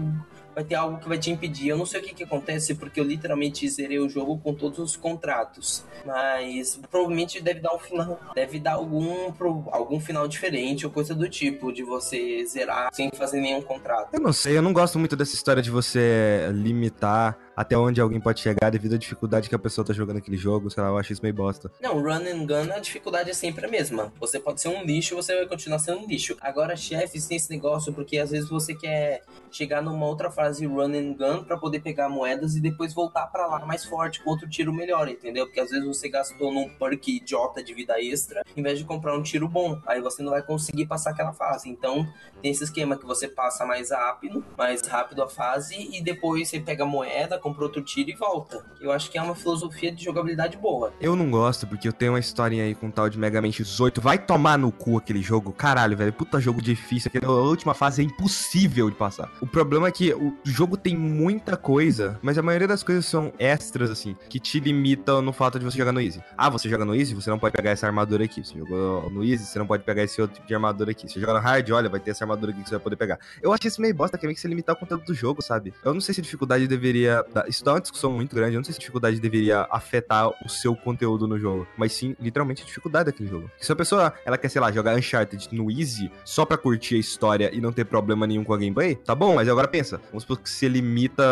vai 0.55 0.63
ter 0.63 0.77
algo 0.77 0.99
que 0.99 1.09
vai 1.09 1.19
te 1.19 1.31
impedir. 1.31 1.69
Eu 1.69 1.77
não 1.77 1.85
sei 1.85 2.01
o 2.01 2.03
que, 2.05 2.15
que 2.15 2.23
acontece, 2.23 2.75
porque 2.75 3.01
eu 3.01 3.05
literalmente 3.05 3.69
zerei 3.69 3.99
o 3.99 4.09
jogo 4.09 4.39
com 4.39 4.55
todos 4.55 4.79
os 4.79 4.97
contratos. 4.97 5.85
Mas 6.07 6.79
provavelmente 6.91 7.43
deve 7.43 7.61
dar 7.61 7.75
um 7.75 7.79
final. 7.79 8.21
Deve 8.35 8.61
dar 8.61 8.75
algum, 8.75 9.33
algum 9.73 9.99
final 9.99 10.29
diferente 10.29 10.87
ou 10.87 10.93
coisa 10.93 11.15
do 11.15 11.29
tipo, 11.29 11.73
de 11.73 11.83
você 11.83 12.47
zerar 12.47 12.91
sem 12.93 13.11
fazer 13.11 13.41
nenhum 13.41 13.63
contrato. 13.63 14.11
Eu 14.13 14.21
não 14.21 14.33
sei, 14.33 14.57
eu 14.57 14.63
não 14.63 14.73
gosto 14.73 14.99
muito 14.99 15.17
dessa 15.17 15.35
história 15.35 15.63
de 15.63 15.71
você 15.71 16.49
limitar 16.53 17.37
até 17.57 17.77
onde 17.77 18.01
alguém 18.01 18.21
pode 18.21 18.41
chegar 18.41 18.71
devido 18.71 18.95
à 18.95 18.99
dificuldade 18.99 19.49
que 19.49 19.55
a 19.55 19.59
pessoa 19.59 19.85
tá 19.85 19.93
jogando 19.93 20.19
aquele 20.19 20.37
jogo, 20.37 20.71
sei 20.71 20.83
lá, 20.83 20.89
eu 20.89 20.99
acho 20.99 21.13
isso 21.13 21.23
meio 21.23 21.35
bosta. 21.35 21.71
Não, 21.81 22.01
run 22.03 22.27
and 22.27 22.47
gun, 22.47 22.73
a 22.73 22.79
dificuldade 22.79 23.31
é 23.31 23.35
sempre 23.35 23.67
a 23.67 23.69
mesma. 23.69 24.13
Você 24.21 24.41
pode 24.41 24.61
ser 24.61 24.69
um 24.69 24.85
lixo, 24.85 25.15
você 25.15 25.35
vai 25.35 25.47
continuar 25.47 25.79
sendo 25.79 26.01
um 26.01 26.07
lixo. 26.07 26.37
Agora, 26.41 26.77
chefes 26.77 27.27
tem 27.27 27.37
esse 27.37 27.51
negócio 27.51 27.93
porque 27.93 28.19
às 28.19 28.31
vezes 28.31 28.49
você 28.49 28.75
quer 28.75 29.23
chegar 29.51 29.83
numa 29.83 30.07
outra 30.07 30.31
fase 30.31 30.67
run 30.67 30.93
and 30.95 31.13
gun 31.15 31.45
para 31.45 31.57
poder 31.57 31.81
pegar 31.81 32.09
moedas 32.09 32.57
e 32.57 32.61
depois 32.61 32.93
voltar 32.93 33.27
para 33.27 33.47
lá 33.47 33.65
mais 33.65 33.85
forte 33.85 34.23
com 34.23 34.31
outro 34.31 34.49
tiro 34.49 34.73
melhor, 34.73 35.09
entendeu? 35.09 35.47
Porque 35.47 35.61
às 35.61 35.71
vezes 35.71 35.87
você 35.87 36.09
gastou 36.09 36.53
num 36.53 36.69
perk 36.69 37.17
idiota 37.17 37.63
de 37.63 37.73
vida 37.73 38.01
extra 38.01 38.43
em 38.57 38.63
vez 38.63 38.79
de 38.79 38.85
comprar 38.85 39.17
um 39.17 39.23
tiro 39.23 39.49
bom. 39.49 39.81
Aí 39.87 40.01
você 40.01 40.23
não 40.23 40.31
vai 40.31 40.43
conseguir 40.43 40.87
passar 40.87 41.11
aquela 41.11 41.33
fase. 41.33 41.69
Então, 41.69 42.07
tem 42.43 42.51
esse 42.51 42.65
esquema 42.65 42.97
que 42.97 43.07
você 43.07 43.29
passa 43.29 43.65
mais 43.65 43.91
rápido, 43.91 44.45
mais 44.57 44.87
rápido 44.87 45.23
a 45.23 45.29
fase 45.29 45.89
e 45.93 46.03
depois 46.03 46.49
você 46.49 46.61
pega 46.61 46.85
moeda, 46.85 47.39
compra 47.45 47.65
outro 47.65 47.83
tiro 47.83 48.09
e 48.09 48.15
volta. 48.15 48.65
Eu 48.81 48.91
acho 48.91 49.11
que 49.11 49.19
é 49.19 49.23
uma 49.23 49.35
filosofia 49.35 49.93
de 49.93 50.03
jogabilidade 50.03 50.57
boa. 50.57 50.95
Eu 50.99 51.15
não 51.15 51.31
gosto, 51.31 51.67
porque 51.67 51.87
eu 51.87 51.93
tenho 51.93 52.13
uma 52.13 52.19
historinha 52.19 52.65
aí 52.65 52.75
com 52.75 52.91
tal 52.91 53.11
de 53.11 53.19
Mega 53.19 53.43
Man 53.43 53.49
X8. 53.49 54.01
Vai 54.01 54.17
tomar 54.17 54.59
no 54.59 54.73
cu 54.73 54.97
aquele 54.97 55.21
jogo. 55.21 55.53
Caralho, 55.53 55.95
velho. 55.95 56.11
Puta 56.11 56.41
jogo 56.41 56.63
difícil. 56.63 57.11
Aquela 57.15 57.35
última 57.35 57.75
fase 57.75 58.01
é 58.01 58.05
impossível 58.07 58.89
de 58.89 58.97
passar. 58.97 59.31
O 59.43 59.47
problema 59.47 59.89
é 59.89 59.93
que 59.93 60.15
o 60.15 60.35
jogo 60.43 60.75
tem 60.79 60.97
muita 60.97 61.55
coisa, 61.55 62.19
mas 62.23 62.39
a 62.39 62.43
maioria 62.43 62.67
das 62.67 62.83
coisas 62.83 63.05
são 63.05 63.31
extras, 63.39 63.91
assim, 63.91 64.17
que 64.31 64.41
te 64.41 64.59
limitam 64.59 65.21
no 65.21 65.33
fato 65.33 65.59
de 65.59 65.67
você 65.67 65.77
jogar 65.77 65.93
no 65.93 66.01
Easy. 66.01 66.23
Ah, 66.39 66.49
você 66.49 66.67
joga 66.67 66.87
no 66.87 66.95
Easy, 66.95 67.15
você 67.15 67.29
não 67.29 67.39
pode 67.39 67.55
pegar 67.55 67.73
essa 67.73 67.87
armadura 67.87 68.25
aqui. 68.25 68.43
Você 68.43 68.59
jogou 68.59 69.11
no 69.11 69.23
Easy, 69.23 69.45
você 69.45 69.59
não 69.59 69.67
pode 69.67 69.83
pegar 69.83 70.03
esse 70.03 70.19
outro 70.19 70.37
tipo 70.37 70.47
de 70.47 70.55
armadura 70.55 70.93
aqui. 70.93 71.07
Você 71.07 71.21
joga 71.21 71.35
no 71.35 71.41
Hard, 71.41 71.71
olha, 71.73 71.91
vai 71.91 72.01
ter 72.01 72.13
essa 72.13 72.25
armadura 72.25 72.53
aqui 72.53 72.63
que 72.63 72.69
você 72.71 72.77
vai 72.77 72.85
poder 72.85 72.97
pegar. 72.97 73.19
Eu 73.43 73.53
acho 73.53 73.69
isso 73.69 73.83
meio 73.83 73.95
bosta, 73.95 74.17
que 74.17 74.25
é 74.25 74.29
meio 74.29 74.35
que 74.35 74.41
você 74.41 74.49
limitar 74.49 74.75
o 74.75 74.79
conteúdo 74.79 75.05
do 75.05 75.13
jogo, 75.13 75.43
sabe? 75.43 75.75
Eu 75.85 75.93
não 75.93 76.01
sei 76.01 76.15
se 76.15 76.23
dificuldade 76.23 76.67
deveria. 76.67 77.23
Isso 77.49 77.65
dá 77.65 77.73
uma 77.73 77.81
discussão 77.81 78.13
muito 78.13 78.35
grande. 78.35 78.55
Eu 78.55 78.59
não 78.61 78.65
sei 78.65 78.73
se 78.73 78.79
a 78.79 78.81
dificuldade 78.81 79.21
deveria 79.21 79.67
afetar 79.71 80.29
o 80.45 80.49
seu 80.49 80.75
conteúdo 80.77 81.27
no 81.27 81.39
jogo, 81.39 81.67
mas 81.77 81.93
sim, 81.93 82.17
literalmente, 82.21 82.63
a 82.63 82.67
dificuldade 82.67 83.07
daquele 83.07 83.29
jogo. 83.29 83.51
Se 83.59 83.71
a 83.73 83.77
pessoa, 83.77 84.13
ela 84.25 84.39
quer, 84.39 84.49
sei 84.49 84.61
lá, 84.61 84.71
jogar 84.71 84.97
Uncharted 84.97 85.49
no 85.53 85.71
Easy 85.71 86.11
só 86.25 86.45
pra 86.45 86.57
curtir 86.57 86.97
a 86.97 86.99
história 86.99 87.51
e 87.53 87.61
não 87.61 87.73
ter 87.73 87.85
problema 87.85 88.27
nenhum 88.27 88.45
com 88.45 88.53
a 88.53 88.59
gameplay, 88.59 88.95
tá 88.95 89.15
bom, 89.15 89.35
mas 89.35 89.49
agora 89.49 89.69
pensa, 89.69 90.01
vamos 90.09 90.23
supor 90.23 90.39
que 90.39 90.49
você 90.49 90.69
limita 90.69 91.25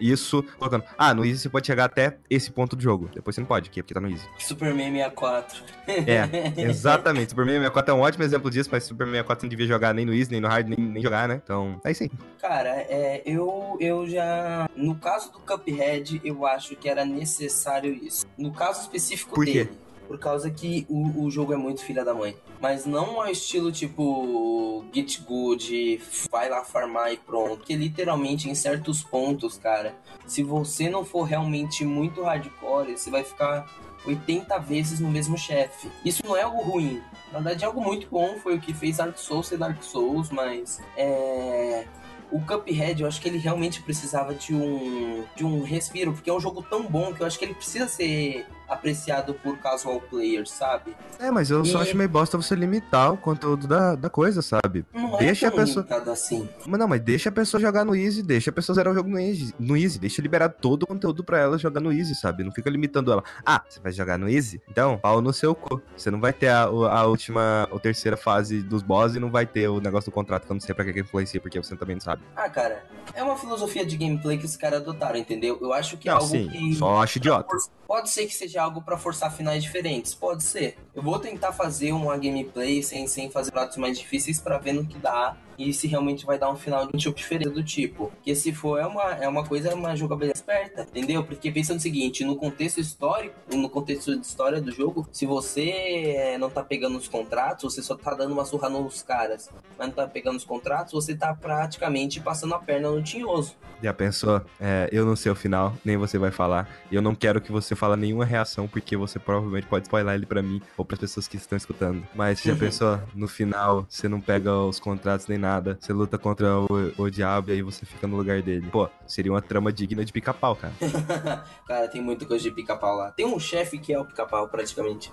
isso 0.00 0.42
colocando, 0.58 0.84
ah, 0.96 1.14
no 1.14 1.24
Easy 1.24 1.40
você 1.40 1.48
pode 1.48 1.66
chegar 1.66 1.84
até 1.84 2.16
esse 2.28 2.50
ponto 2.50 2.76
do 2.76 2.82
jogo, 2.82 3.08
depois 3.14 3.34
você 3.34 3.40
não 3.40 3.48
pode, 3.48 3.70
porque 3.70 3.94
tá 3.94 4.00
no 4.00 4.08
Easy. 4.10 4.26
Superman 4.38 4.92
64. 4.92 5.62
É, 5.86 6.60
exatamente. 6.62 7.30
Superman 7.30 7.54
64 7.54 7.92
é 7.92 7.94
um 7.94 8.00
ótimo 8.00 8.24
exemplo 8.24 8.50
disso, 8.50 8.68
mas 8.72 8.84
Superman 8.84 9.14
64 9.14 9.44
não 9.44 9.50
devia 9.50 9.66
jogar 9.66 9.94
nem 9.94 10.04
no 10.04 10.14
Easy, 10.14 10.30
nem 10.30 10.40
no 10.40 10.48
Hard, 10.48 10.68
nem, 10.68 10.78
nem 10.78 11.02
jogar, 11.02 11.28
né? 11.28 11.40
Então, 11.42 11.80
é 11.84 11.90
isso 11.90 12.02
aí. 12.02 12.10
Cara, 12.40 12.68
é, 12.68 13.22
eu, 13.24 13.76
eu 13.80 14.06
já. 14.08 14.68
No 14.76 14.94
caso 14.96 15.32
do 15.32 15.35
Cuphead, 15.40 16.20
eu 16.24 16.46
acho 16.46 16.76
que 16.76 16.88
era 16.88 17.04
necessário 17.04 17.92
isso. 17.92 18.26
No 18.36 18.52
caso 18.52 18.82
específico 18.82 19.34
Por 19.34 19.44
quê? 19.44 19.64
dele. 19.64 19.78
Por 20.06 20.18
causa 20.18 20.48
que 20.50 20.86
o, 20.88 21.24
o 21.24 21.30
jogo 21.30 21.52
é 21.52 21.56
muito 21.56 21.84
filha 21.84 22.04
da 22.04 22.14
mãe. 22.14 22.36
Mas 22.60 22.86
não 22.86 23.20
ao 23.20 23.28
estilo 23.28 23.72
tipo 23.72 24.84
Get 24.92 25.20
Good, 25.22 26.00
vai 26.30 26.48
lá 26.48 26.64
farmar 26.64 27.12
e 27.12 27.16
pronto. 27.16 27.58
Porque 27.58 27.74
literalmente 27.74 28.48
em 28.48 28.54
certos 28.54 29.02
pontos, 29.02 29.58
cara, 29.58 29.96
se 30.26 30.42
você 30.42 30.88
não 30.88 31.04
for 31.04 31.24
realmente 31.24 31.84
muito 31.84 32.22
hardcore, 32.22 32.96
você 32.96 33.10
vai 33.10 33.24
ficar 33.24 33.66
80 34.06 34.58
vezes 34.60 35.00
no 35.00 35.10
mesmo 35.10 35.36
chefe. 35.36 35.90
Isso 36.04 36.22
não 36.24 36.36
é 36.36 36.42
algo 36.42 36.62
ruim. 36.62 37.02
Na 37.32 37.40
verdade 37.40 37.64
é 37.64 37.66
algo 37.66 37.82
muito 37.82 38.08
bom, 38.08 38.38
foi 38.38 38.54
o 38.54 38.60
que 38.60 38.72
fez 38.72 38.98
Dark 38.98 39.18
Souls 39.18 39.48
ser 39.48 39.58
Dark 39.58 39.82
Souls, 39.82 40.30
mas 40.30 40.80
é 40.96 41.86
o 42.30 42.40
Cuphead, 42.40 43.02
eu 43.02 43.08
acho 43.08 43.20
que 43.20 43.28
ele 43.28 43.38
realmente 43.38 43.82
precisava 43.82 44.34
de 44.34 44.54
um, 44.54 45.24
de 45.34 45.44
um 45.44 45.62
respiro, 45.62 46.12
porque 46.12 46.30
é 46.30 46.32
um 46.32 46.40
jogo 46.40 46.62
tão 46.62 46.82
bom 46.86 47.12
que 47.12 47.22
eu 47.22 47.26
acho 47.26 47.38
que 47.38 47.44
ele 47.44 47.54
precisa 47.54 47.88
ser 47.88 48.46
apreciado 48.68 49.34
por 49.34 49.58
casual 49.58 50.00
players, 50.00 50.50
sabe? 50.50 50.96
É, 51.18 51.30
mas 51.30 51.50
eu 51.50 51.62
e... 51.62 51.66
só 51.66 51.80
acho 51.80 51.96
meio 51.96 52.08
bosta 52.08 52.36
você 52.36 52.54
limitar 52.54 53.12
o 53.12 53.16
conteúdo 53.16 53.66
da, 53.66 53.94
da 53.94 54.10
coisa, 54.10 54.42
sabe? 54.42 54.84
Não 54.92 55.16
é 55.16 55.18
deixa 55.18 55.46
é 55.46 55.48
a 55.48 55.52
pessoa 55.52 55.86
assim. 56.12 56.48
Mas 56.66 56.78
não, 56.78 56.88
mas 56.88 57.00
deixa 57.00 57.28
a 57.28 57.32
pessoa 57.32 57.60
jogar 57.60 57.84
no 57.84 57.94
easy, 57.94 58.22
deixa 58.22 58.50
a 58.50 58.52
pessoa 58.52 58.74
zerar 58.74 58.92
o 58.92 58.96
jogo 58.96 59.08
no 59.08 59.18
easy, 59.18 59.54
no 59.58 59.76
easy, 59.76 59.98
deixa 59.98 60.20
liberar 60.22 60.48
todo 60.48 60.82
o 60.82 60.86
conteúdo 60.86 61.22
para 61.24 61.38
ela 61.38 61.58
jogar 61.58 61.80
no 61.80 61.92
easy, 61.92 62.14
sabe? 62.14 62.44
Não 62.44 62.52
fica 62.52 62.70
limitando 62.70 63.12
ela. 63.12 63.22
Ah, 63.44 63.62
você 63.68 63.80
vai 63.80 63.92
jogar 63.92 64.18
no 64.18 64.28
easy? 64.28 64.60
Então, 64.68 64.98
pau 64.98 65.20
no 65.20 65.32
seu 65.32 65.54
cu. 65.54 65.80
Você 65.96 66.10
não 66.10 66.20
vai 66.20 66.32
ter 66.32 66.48
a, 66.48 66.62
a 66.64 67.06
última 67.06 67.68
ou 67.70 67.78
terceira 67.78 68.16
fase 68.16 68.62
dos 68.62 68.82
boss 68.82 69.14
e 69.14 69.20
não 69.20 69.30
vai 69.30 69.46
ter 69.46 69.68
o 69.68 69.80
negócio 69.80 70.10
do 70.10 70.14
contrato 70.14 70.46
que 70.46 70.52
eu 70.52 70.54
não 70.54 70.60
sei 70.60 70.74
pra 70.74 70.84
que 70.84 71.00
influencia, 71.00 71.40
porque 71.40 71.58
você 71.58 71.76
também 71.76 71.96
não 71.96 72.00
sabe. 72.00 72.22
Ah, 72.34 72.48
cara, 72.48 72.84
é 73.14 73.22
uma 73.22 73.36
filosofia 73.36 73.84
de 73.84 73.96
gameplay 73.96 74.38
que 74.38 74.44
os 74.44 74.56
caras 74.56 74.80
adotaram, 74.80 75.18
entendeu? 75.18 75.58
Eu 75.60 75.72
acho 75.72 75.96
que 75.96 76.08
é 76.08 76.12
algo 76.12 76.26
sim, 76.26 76.48
que. 76.48 76.74
Só 76.74 77.02
acho 77.02 77.18
idiota. 77.18 77.56
Pode 77.86 78.10
ser 78.10 78.26
que 78.26 78.34
seja 78.34 78.55
algo 78.58 78.82
para 78.82 78.96
forçar 78.96 79.34
finais 79.34 79.62
diferentes, 79.62 80.14
pode 80.14 80.42
ser. 80.42 80.76
Eu 80.94 81.02
vou 81.02 81.18
tentar 81.18 81.52
fazer 81.52 81.92
uma 81.92 82.16
gameplay 82.16 82.82
sem, 82.82 83.06
sem 83.06 83.30
fazer 83.30 83.50
pratos 83.50 83.76
mais 83.76 83.98
difíceis 83.98 84.40
para 84.40 84.58
ver 84.58 84.72
no 84.72 84.86
que 84.86 84.98
dá 84.98 85.36
e 85.58 85.72
se 85.72 85.86
realmente 85.86 86.26
vai 86.26 86.38
dar 86.38 86.50
um 86.50 86.56
final 86.56 86.86
de 86.86 86.94
um 86.94 86.98
tipo 86.98 87.16
diferente 87.16 87.50
do 87.50 87.62
tipo. 87.62 88.08
Porque 88.08 88.34
se 88.34 88.52
for, 88.52 88.78
é 88.78 88.86
uma, 88.86 89.12
é 89.14 89.28
uma 89.28 89.44
coisa, 89.44 89.74
uma 89.74 89.96
jogabilidade 89.96 90.38
esperta, 90.38 90.82
entendeu? 90.82 91.24
Porque 91.24 91.50
pensa 91.50 91.74
no 91.74 91.80
seguinte, 91.80 92.24
no 92.24 92.36
contexto 92.36 92.80
histórico, 92.80 93.34
no 93.54 93.68
contexto 93.68 94.14
de 94.14 94.26
história 94.26 94.60
do 94.60 94.70
jogo, 94.70 95.08
se 95.10 95.26
você 95.26 95.70
eh, 96.16 96.38
não 96.38 96.50
tá 96.50 96.62
pegando 96.62 96.98
os 96.98 97.08
contratos, 97.08 97.74
você 97.74 97.82
só 97.82 97.94
tá 97.94 98.14
dando 98.14 98.32
uma 98.32 98.44
surra 98.44 98.68
nos 98.68 99.02
caras, 99.02 99.50
mas 99.78 99.88
não 99.88 99.94
tá 99.94 100.06
pegando 100.06 100.36
os 100.36 100.44
contratos, 100.44 100.92
você 100.92 101.14
tá 101.14 101.34
praticamente 101.34 102.20
passando 102.20 102.54
a 102.54 102.58
perna 102.58 102.90
no 102.90 103.02
tinhoso. 103.02 103.56
Já 103.82 103.92
pensou? 103.92 104.42
É, 104.60 104.88
eu 104.92 105.04
não 105.04 105.16
sei 105.16 105.30
o 105.30 105.34
final, 105.34 105.74
nem 105.84 105.96
você 105.96 106.18
vai 106.18 106.30
falar. 106.30 106.68
E 106.90 106.94
eu 106.94 107.02
não 107.02 107.14
quero 107.14 107.40
que 107.40 107.52
você 107.52 107.74
fale 107.74 107.96
nenhuma 107.96 108.24
reação, 108.24 108.66
porque 108.66 108.96
você 108.96 109.18
provavelmente 109.18 109.66
pode 109.66 109.84
spoiler 109.84 110.14
ele 110.14 110.26
para 110.26 110.42
mim 110.42 110.62
ou 110.76 110.84
para 110.84 110.94
as 110.94 111.00
pessoas 111.00 111.28
que 111.28 111.36
estão 111.36 111.56
escutando. 111.56 112.06
Mas 112.14 112.40
já 112.40 112.52
uhum. 112.52 112.58
pensou? 112.58 113.00
No 113.14 113.28
final, 113.28 113.86
você 113.88 114.08
não 114.08 114.20
pega 114.20 114.52
os 114.52 114.80
contratos 114.80 115.26
nem 115.28 115.38
nada 115.38 115.45
nada, 115.46 115.78
você 115.80 115.92
luta 115.92 116.18
contra 116.18 116.58
o, 116.58 116.66
o 116.98 117.08
diabo 117.08 117.50
e 117.50 117.54
aí 117.54 117.62
você 117.62 117.86
fica 117.86 118.06
no 118.06 118.16
lugar 118.16 118.42
dele. 118.42 118.68
Pô, 118.70 118.88
seria 119.06 119.30
uma 119.30 119.40
trama 119.40 119.72
digna 119.72 120.04
de 120.04 120.12
pica-pau, 120.12 120.56
cara. 120.56 120.74
cara, 121.66 121.88
tem 121.88 122.02
muita 122.02 122.26
coisa 122.26 122.42
de 122.42 122.50
pica-pau 122.50 122.96
lá. 122.96 123.12
Tem 123.12 123.24
um 123.24 123.38
chefe 123.38 123.78
que 123.78 123.92
é 123.92 123.98
o 123.98 124.04
pica-pau, 124.04 124.48
praticamente. 124.48 125.12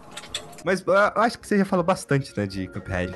Mas 0.65 0.83
eu 0.85 0.93
acho 0.93 1.37
que 1.37 1.47
você 1.47 1.57
já 1.57 1.65
falou 1.65 1.85
bastante, 1.85 2.35
né, 2.35 2.47
de 2.47 2.67
Cuphead. 2.67 3.13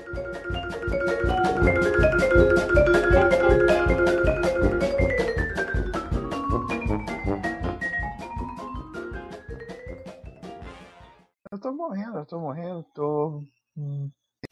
Eu 11.51 11.59
tô 11.59 11.71
morrendo, 11.71 12.19
eu 12.19 12.25
tô 12.25 12.39
morrendo, 12.39 12.83
tô 12.93 13.43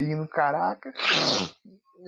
indo 0.00 0.26
caraca. 0.26 0.92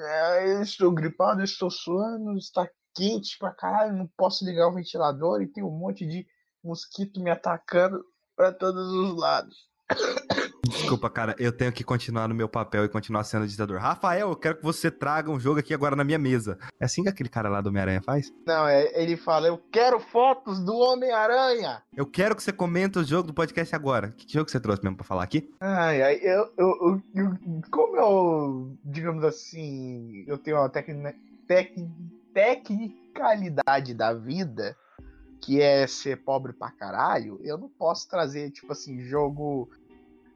É, 0.00 0.62
estou 0.62 0.92
gripado, 0.92 1.42
estou 1.42 1.70
suando, 1.70 2.36
está 2.36 2.68
quente 2.94 3.36
pra 3.38 3.52
caralho, 3.52 3.96
não 3.96 4.08
posso 4.16 4.44
ligar 4.44 4.68
o 4.68 4.74
ventilador 4.74 5.42
e 5.42 5.46
tem 5.46 5.64
um 5.64 5.70
monte 5.70 6.06
de 6.06 6.26
mosquito 6.62 7.20
me 7.20 7.30
atacando 7.30 8.04
para 8.36 8.52
todos 8.52 8.92
os 8.92 9.16
lados. 9.16 9.56
Desculpa, 10.78 11.10
cara, 11.10 11.34
eu 11.38 11.50
tenho 11.50 11.72
que 11.72 11.82
continuar 11.82 12.28
no 12.28 12.34
meu 12.34 12.48
papel 12.48 12.84
e 12.84 12.88
continuar 12.88 13.24
sendo 13.24 13.46
ditador. 13.46 13.80
Rafael, 13.80 14.30
eu 14.30 14.36
quero 14.36 14.56
que 14.56 14.62
você 14.62 14.90
traga 14.90 15.30
um 15.30 15.38
jogo 15.38 15.58
aqui 15.58 15.74
agora 15.74 15.96
na 15.96 16.04
minha 16.04 16.18
mesa. 16.18 16.56
É 16.80 16.84
assim 16.84 17.02
que 17.02 17.08
aquele 17.08 17.28
cara 17.28 17.48
lá 17.48 17.60
do 17.60 17.68
Homem-Aranha 17.68 18.00
faz? 18.00 18.32
Não, 18.46 18.66
é, 18.66 18.90
ele 18.94 19.16
fala, 19.16 19.48
eu 19.48 19.58
quero 19.70 19.98
fotos 19.98 20.60
do 20.60 20.74
Homem-Aranha. 20.76 21.82
Eu 21.94 22.06
quero 22.06 22.36
que 22.36 22.42
você 22.42 22.52
comente 22.52 22.98
o 22.98 23.04
jogo 23.04 23.26
do 23.26 23.34
podcast 23.34 23.74
agora. 23.74 24.12
Que 24.16 24.32
jogo 24.32 24.48
você 24.48 24.60
trouxe 24.60 24.82
mesmo 24.82 24.96
pra 24.96 25.04
falar 25.04 25.24
aqui? 25.24 25.50
Ai, 25.60 26.00
ai, 26.00 26.20
eu, 26.22 26.52
eu, 26.56 27.02
eu, 27.14 27.38
como 27.70 27.96
eu, 27.96 28.78
digamos 28.84 29.24
assim, 29.24 30.24
eu 30.26 30.38
tenho 30.38 30.58
uma 30.58 30.68
tec, 30.68 30.86
tec, 31.46 31.74
tecnicalidade 32.32 33.94
da 33.94 34.14
vida, 34.14 34.76
que 35.42 35.60
é 35.60 35.86
ser 35.86 36.18
pobre 36.18 36.52
pra 36.52 36.70
caralho, 36.70 37.40
eu 37.42 37.58
não 37.58 37.68
posso 37.68 38.08
trazer, 38.08 38.50
tipo 38.50 38.72
assim, 38.72 39.00
jogo 39.00 39.68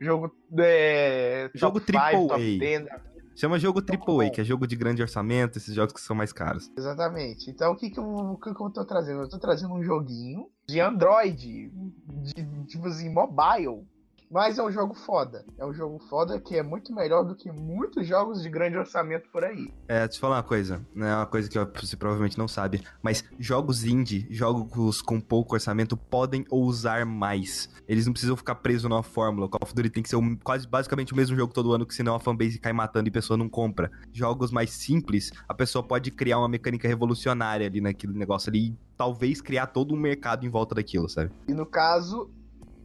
jogo 0.03 0.35
é, 0.59 1.51
jogo 1.55 1.81
triple 1.81 2.01
A. 2.01 3.13
Chama 3.35 3.59
jogo 3.59 3.81
AAA, 3.81 4.31
que 4.31 4.41
é 4.41 4.45
jogo 4.45 4.67
de 4.67 4.77
grande 4.77 5.01
orçamento, 5.01 5.57
esses 5.57 5.75
jogos 5.75 5.95
que 5.95 6.01
são 6.01 6.15
mais 6.15 6.33
caros. 6.33 6.71
Exatamente. 6.77 7.51
Então 7.51 7.73
o 7.73 7.77
que, 7.77 7.91
que, 7.91 7.99
eu, 7.99 8.39
que, 8.43 8.55
que 8.55 8.61
eu 8.63 8.71
tô 8.71 8.85
trazendo? 8.85 9.23
Eu 9.23 9.29
tô 9.29 9.39
trazendo 9.39 9.73
um 9.73 9.83
joguinho 9.83 10.49
de 10.69 10.81
Android, 10.81 11.73
de, 12.07 12.65
tipo 12.67 12.87
assim, 12.87 13.09
mobile, 13.09 13.87
mas 14.33 14.59
é 14.59 14.63
um 14.63 14.73
jogo 14.73 14.95
foda. 14.95 15.45
É 15.59 15.67
um 15.67 15.75
jogo 15.75 15.99
foda 15.99 16.41
que 16.41 16.57
é 16.57 16.63
muito 16.63 16.93
melhor 16.95 17.23
do 17.23 17.37
que 17.37 17.53
muitos 17.53 18.07
jogos 18.07 18.43
de 18.43 18.49
grande 18.49 18.79
orçamento 18.79 19.29
por 19.31 19.45
aí. 19.45 19.71
É, 19.87 20.09
te 20.09 20.19
falar 20.19 20.37
uma 20.37 20.43
coisa, 20.43 20.81
né? 20.95 21.11
É 21.11 21.17
uma 21.17 21.27
coisa 21.27 21.51
que 21.51 21.59
você 21.81 21.97
provavelmente 21.97 22.39
não 22.39 22.49
sabe, 22.49 22.83
mas 23.03 23.23
jogos 23.39 23.85
indie, 23.85 24.27
jogos 24.31 25.03
com 25.03 25.21
pouco 25.21 25.55
orçamento, 25.55 25.99
podem 25.99 26.47
ousar 26.49 27.05
mais. 27.05 27.69
Eles 27.87 28.07
não 28.07 28.13
precisam 28.15 28.35
ficar 28.35 28.55
presos 28.55 28.89
numa 28.89 29.03
fórmula. 29.03 29.47
O 29.47 29.49
Call 29.51 29.61
of 29.63 29.75
Duty 29.75 29.91
tem 29.91 30.03
que 30.03 30.09
ser 30.09 30.17
um, 30.17 30.35
quase 30.35 30.67
basicamente 30.67 31.13
o 31.13 31.17
mesmo 31.17 31.37
jogo 31.37 31.53
todo 31.53 31.75
ano, 31.75 31.85
que 31.85 31.95
senão 31.95 32.15
a 32.15 32.21
fanbase 32.21 32.59
cai 32.59 32.73
matando 32.73 33.09
e 33.09 33.11
a 33.11 33.13
pessoa 33.13 33.37
não 33.37 33.51
compra. 33.51 33.91
Jogos 34.15 34.51
mais 34.51 34.71
simples, 34.71 35.31
a 35.47 35.53
pessoa 35.53 35.83
pode 35.83 36.11
criar 36.11 36.39
uma 36.39 36.49
mecânica 36.49 36.89
revolucionária 36.89 37.67
ali 37.67 37.83
naquele 37.83 38.15
negócio 38.15 38.49
ali 38.49 38.69
e 38.69 38.77
talvez 38.97 39.43
criar 39.43 39.67
todo 39.67 39.93
um 39.93 39.99
mercado 39.99 40.47
em 40.47 40.49
volta 40.49 40.75
daquilo, 40.75 41.07
sabe? 41.07 41.31
E 41.47 41.53
no 41.53 41.67
caso, 41.67 42.31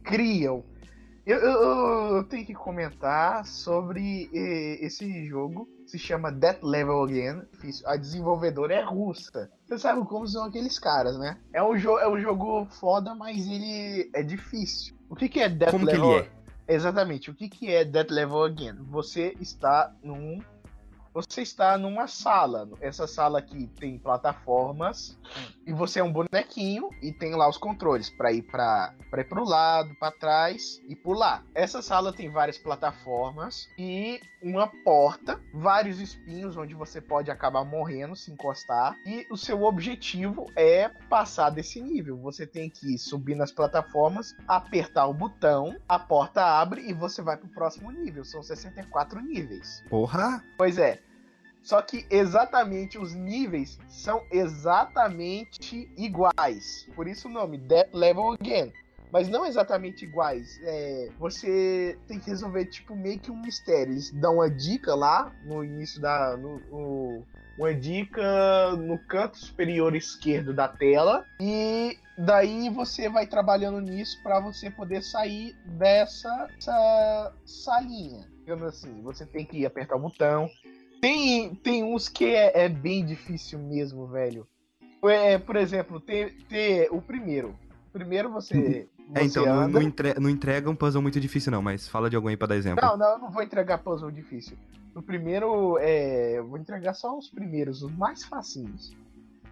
criam 0.02 0.62
eu, 1.28 1.38
eu, 1.38 2.16
eu, 2.16 2.24
tenho 2.24 2.46
que 2.46 2.54
comentar 2.54 3.44
sobre 3.44 4.30
eh, 4.32 4.78
esse 4.84 5.26
jogo. 5.26 5.68
Se 5.86 5.98
chama 5.98 6.32
Death 6.32 6.62
Level 6.62 7.02
Again. 7.02 7.42
A 7.84 7.96
desenvolvedora 7.96 8.74
é 8.74 8.82
russa. 8.82 9.50
Você 9.66 9.78
sabe 9.78 10.06
como 10.06 10.26
são 10.26 10.44
aqueles 10.44 10.78
caras, 10.78 11.18
né? 11.18 11.38
É 11.52 11.62
um, 11.62 11.76
é 11.76 12.08
um 12.08 12.18
jogo 12.18 12.66
foda, 12.80 13.14
mas 13.14 13.46
ele 13.46 14.10
é 14.14 14.22
difícil. 14.22 14.96
O 15.10 15.14
que, 15.14 15.28
que 15.28 15.40
é 15.40 15.50
Death 15.50 15.70
como 15.70 15.84
Level? 15.84 16.00
Que 16.00 16.16
ele 16.16 16.28
é? 16.66 16.74
Exatamente. 16.74 17.30
O 17.30 17.34
que, 17.34 17.48
que 17.48 17.70
é 17.74 17.84
Death 17.84 18.10
Level 18.10 18.44
Again? 18.44 18.76
Você 18.90 19.36
está 19.38 19.94
num 20.02 20.38
você 21.26 21.42
está 21.42 21.76
numa 21.76 22.06
sala. 22.06 22.68
Essa 22.80 23.06
sala 23.06 23.40
aqui 23.40 23.66
tem 23.78 23.98
plataformas 23.98 25.18
e 25.66 25.72
você 25.72 25.98
é 25.98 26.04
um 26.04 26.12
bonequinho 26.12 26.90
e 27.02 27.12
tem 27.12 27.34
lá 27.34 27.48
os 27.48 27.58
controles 27.58 28.08
para 28.08 28.32
ir 28.32 28.42
para 28.42 28.94
para 29.10 29.22
ir 29.22 29.24
pro 29.24 29.44
lado, 29.44 29.94
para 29.96 30.12
trás 30.12 30.80
e 30.88 30.94
pular. 30.94 31.42
Essa 31.54 31.82
sala 31.82 32.12
tem 32.12 32.30
várias 32.30 32.58
plataformas 32.58 33.68
e 33.78 34.20
uma 34.42 34.68
porta, 34.84 35.40
vários 35.52 35.98
espinhos 36.00 36.56
onde 36.56 36.74
você 36.74 37.00
pode 37.00 37.30
acabar 37.30 37.64
morrendo 37.64 38.14
se 38.14 38.30
encostar 38.30 38.96
e 39.04 39.26
o 39.30 39.36
seu 39.36 39.62
objetivo 39.62 40.46
é 40.54 40.88
passar 41.08 41.50
desse 41.50 41.80
nível. 41.80 42.18
Você 42.18 42.46
tem 42.46 42.70
que 42.70 42.96
subir 42.98 43.34
nas 43.34 43.50
plataformas, 43.50 44.36
apertar 44.46 45.06
o 45.06 45.14
botão, 45.14 45.76
a 45.88 45.98
porta 45.98 46.44
abre 46.44 46.82
e 46.88 46.92
você 46.92 47.22
vai 47.22 47.36
pro 47.36 47.48
próximo 47.48 47.90
nível. 47.90 48.24
São 48.24 48.42
64 48.42 49.20
níveis. 49.20 49.82
Porra! 49.88 50.44
Pois 50.56 50.78
é. 50.78 51.07
Só 51.62 51.82
que 51.82 52.06
exatamente 52.10 52.98
os 52.98 53.14
níveis 53.14 53.78
são 53.88 54.22
exatamente 54.30 55.90
iguais. 55.96 56.88
Por 56.94 57.06
isso 57.06 57.28
o 57.28 57.30
nome, 57.30 57.58
Death 57.58 57.92
Level 57.92 58.32
Again. 58.32 58.72
Mas 59.12 59.28
não 59.28 59.46
exatamente 59.46 60.04
iguais. 60.04 60.58
É, 60.62 61.08
você 61.18 61.98
tem 62.06 62.18
que 62.18 62.28
resolver, 62.28 62.66
tipo, 62.66 62.94
meio 62.94 63.18
que 63.18 63.30
um 63.30 63.40
mistério. 63.40 63.92
Eles 63.92 64.10
dão 64.10 64.34
uma 64.34 64.50
dica 64.50 64.94
lá 64.94 65.32
no 65.44 65.64
início 65.64 66.00
da. 66.00 66.36
No, 66.36 66.58
no, 66.70 67.24
uma 67.58 67.74
dica 67.74 68.76
no 68.76 68.98
canto 69.06 69.36
superior 69.38 69.96
esquerdo 69.96 70.54
da 70.54 70.68
tela. 70.68 71.24
E 71.40 71.98
daí 72.16 72.70
você 72.70 73.08
vai 73.08 73.26
trabalhando 73.26 73.80
nisso 73.80 74.22
para 74.22 74.40
você 74.40 74.70
poder 74.70 75.02
sair 75.02 75.56
dessa 75.66 77.32
salinha. 77.44 78.28
Digamos 78.40 78.64
assim, 78.64 79.02
você 79.02 79.26
tem 79.26 79.44
que 79.44 79.66
apertar 79.66 79.96
o 79.96 80.00
botão, 80.00 80.48
tem, 81.00 81.54
tem 81.54 81.82
uns 81.82 82.08
que 82.08 82.26
é, 82.26 82.64
é 82.64 82.68
bem 82.68 83.04
difícil 83.04 83.58
mesmo, 83.58 84.06
velho. 84.06 84.46
É, 85.04 85.38
por 85.38 85.56
exemplo, 85.56 86.00
ter, 86.00 86.36
ter 86.48 86.88
o 86.90 87.00
primeiro. 87.00 87.54
Primeiro 87.92 88.30
você. 88.30 88.88
É, 89.14 89.24
então, 89.24 89.42
anda... 89.44 89.68
não, 89.68 89.80
entre, 89.80 90.20
não 90.20 90.28
entrega 90.28 90.68
um 90.68 90.76
puzzle 90.76 91.00
muito 91.00 91.18
difícil, 91.18 91.50
não, 91.50 91.62
mas 91.62 91.88
fala 91.88 92.10
de 92.10 92.16
algum 92.16 92.28
aí 92.28 92.36
pra 92.36 92.46
dar 92.46 92.56
exemplo. 92.56 92.84
Não, 92.84 92.94
não, 92.94 93.12
eu 93.12 93.18
não 93.18 93.30
vou 93.30 93.42
entregar 93.42 93.78
puzzle 93.78 94.10
difícil. 94.10 94.54
No 94.94 95.02
primeiro, 95.02 95.78
é, 95.78 96.38
eu 96.38 96.46
vou 96.46 96.58
entregar 96.58 96.92
só 96.92 97.16
os 97.16 97.26
primeiros, 97.30 97.82
os 97.82 97.90
mais 97.90 98.24
facinhos. 98.24 98.94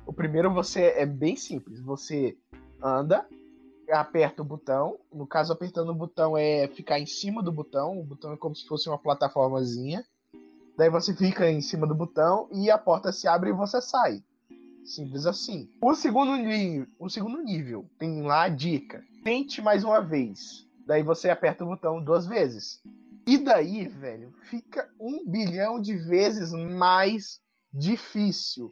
O 0.04 0.12
primeiro 0.12 0.52
você 0.52 0.92
é 0.96 1.06
bem 1.06 1.36
simples. 1.36 1.80
Você 1.80 2.36
anda, 2.82 3.26
aperta 3.90 4.42
o 4.42 4.44
botão. 4.44 4.98
No 5.12 5.26
caso, 5.26 5.52
apertando 5.52 5.90
o 5.90 5.94
botão 5.94 6.36
é 6.36 6.68
ficar 6.68 7.00
em 7.00 7.06
cima 7.06 7.42
do 7.42 7.50
botão. 7.50 7.98
O 7.98 8.04
botão 8.04 8.32
é 8.32 8.36
como 8.36 8.54
se 8.54 8.66
fosse 8.66 8.88
uma 8.88 8.98
plataformazinha. 8.98 10.04
Daí 10.76 10.90
você 10.90 11.14
fica 11.14 11.50
em 11.50 11.62
cima 11.62 11.86
do 11.86 11.94
botão 11.94 12.48
e 12.52 12.70
a 12.70 12.76
porta 12.76 13.10
se 13.10 13.26
abre 13.26 13.48
e 13.48 13.54
você 13.54 13.80
sai. 13.80 14.22
Simples 14.84 15.24
assim. 15.24 15.70
O 15.80 15.94
segundo 15.94 16.36
nível, 16.36 16.86
o 16.98 17.08
segundo 17.08 17.42
nível 17.42 17.88
tem 17.98 18.22
lá 18.22 18.42
a 18.42 18.48
dica. 18.50 19.02
Tente 19.24 19.62
mais 19.62 19.82
uma 19.82 20.02
vez. 20.02 20.66
Daí 20.86 21.02
você 21.02 21.30
aperta 21.30 21.64
o 21.64 21.68
botão 21.68 22.04
duas 22.04 22.26
vezes. 22.26 22.82
E 23.26 23.38
daí, 23.38 23.88
velho, 23.88 24.32
fica 24.50 24.88
um 25.00 25.26
bilhão 25.26 25.80
de 25.80 25.96
vezes 25.96 26.52
mais 26.52 27.40
difícil. 27.72 28.70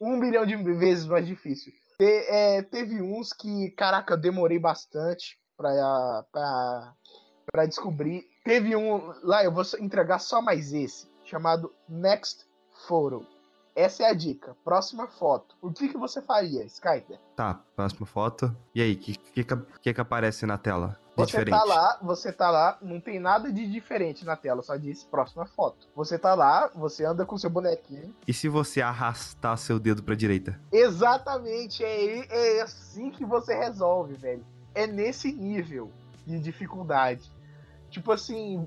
Um 0.00 0.20
bilhão 0.20 0.46
de 0.46 0.56
vezes 0.56 1.06
mais 1.06 1.26
difícil. 1.26 1.72
Te, 1.98 2.24
é, 2.28 2.62
teve 2.62 3.02
uns 3.02 3.32
que, 3.32 3.70
caraca, 3.72 4.14
eu 4.14 4.18
demorei 4.18 4.58
bastante 4.58 5.38
pra, 5.56 6.24
pra, 6.30 6.94
pra 7.50 7.66
descobrir. 7.66 8.24
Teve 8.44 8.76
um. 8.76 9.12
Lá, 9.22 9.44
eu 9.44 9.52
vou 9.52 9.64
entregar 9.80 10.20
só 10.20 10.40
mais 10.40 10.72
esse 10.72 11.15
chamado 11.26 11.72
Next 11.88 12.46
Photo. 12.86 13.26
Essa 13.74 14.04
é 14.04 14.06
a 14.06 14.14
dica. 14.14 14.56
Próxima 14.64 15.06
foto. 15.06 15.54
O 15.60 15.70
que, 15.70 15.88
que 15.88 15.98
você 15.98 16.22
faria, 16.22 16.64
Skyper? 16.64 17.18
Tá, 17.36 17.60
próxima 17.74 18.06
foto. 18.06 18.56
E 18.74 18.80
aí, 18.80 18.94
o 18.94 18.98
que, 18.98 19.14
que, 19.14 19.44
que, 19.44 19.94
que 19.94 20.00
aparece 20.00 20.46
na 20.46 20.56
tela? 20.56 20.98
De 21.14 21.24
você 21.24 21.26
diferente? 21.26 21.58
tá 21.58 21.64
lá, 21.64 21.98
você 22.02 22.32
tá 22.32 22.50
lá, 22.50 22.78
não 22.80 23.00
tem 23.00 23.18
nada 23.18 23.52
de 23.52 23.66
diferente 23.70 24.24
na 24.24 24.36
tela, 24.36 24.62
só 24.62 24.76
diz 24.76 25.04
próxima 25.04 25.46
foto. 25.46 25.88
Você 25.94 26.18
tá 26.18 26.34
lá, 26.34 26.70
você 26.74 27.04
anda 27.04 27.26
com 27.26 27.36
seu 27.36 27.50
bonequinho. 27.50 28.14
E 28.26 28.32
se 28.32 28.48
você 28.48 28.80
arrastar 28.80 29.56
seu 29.58 29.78
dedo 29.78 30.02
pra 30.02 30.14
direita? 30.14 30.58
Exatamente, 30.72 31.84
é, 31.84 32.56
é 32.58 32.62
assim 32.62 33.10
que 33.10 33.24
você 33.24 33.54
resolve, 33.54 34.14
velho. 34.14 34.44
É 34.74 34.86
nesse 34.86 35.32
nível 35.32 35.90
de 36.26 36.38
dificuldade. 36.38 37.30
Tipo 37.90 38.12
assim, 38.12 38.66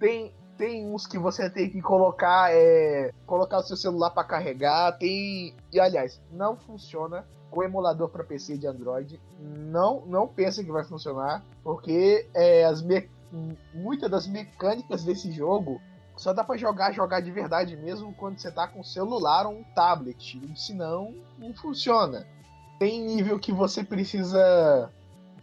tem, 0.00 0.34
tem 0.60 0.86
uns 0.86 1.06
que 1.06 1.18
você 1.18 1.48
tem 1.48 1.70
que 1.70 1.80
colocar 1.80 2.52
é, 2.52 3.14
colocar 3.24 3.60
o 3.60 3.62
seu 3.62 3.78
celular 3.78 4.10
para 4.10 4.24
carregar, 4.24 4.92
tem 4.98 5.54
e 5.72 5.80
aliás, 5.80 6.20
não 6.30 6.54
funciona 6.54 7.26
com 7.50 7.62
emulador 7.62 8.10
para 8.10 8.22
PC 8.22 8.58
de 8.58 8.66
Android. 8.66 9.18
Não 9.40 10.04
não 10.04 10.28
pense 10.28 10.62
que 10.62 10.70
vai 10.70 10.84
funcionar, 10.84 11.42
porque 11.64 12.28
é, 12.34 12.64
as 12.64 12.82
me... 12.82 13.08
muitas 13.72 14.10
das 14.10 14.26
mecânicas 14.26 15.02
desse 15.02 15.32
jogo 15.32 15.80
Só 16.14 16.34
dá 16.34 16.44
pra 16.44 16.58
jogar, 16.58 16.92
jogar 16.92 17.20
de 17.20 17.30
verdade 17.30 17.74
mesmo 17.78 18.12
quando 18.12 18.38
você 18.38 18.52
tá 18.52 18.68
com 18.68 18.84
celular 18.84 19.46
ou 19.46 19.54
um 19.54 19.64
tablet. 19.74 20.38
Senão, 20.54 21.14
não 21.38 21.54
funciona. 21.54 22.26
Tem 22.78 23.02
nível 23.02 23.38
que 23.38 23.50
você 23.50 23.82
precisa, 23.82 24.92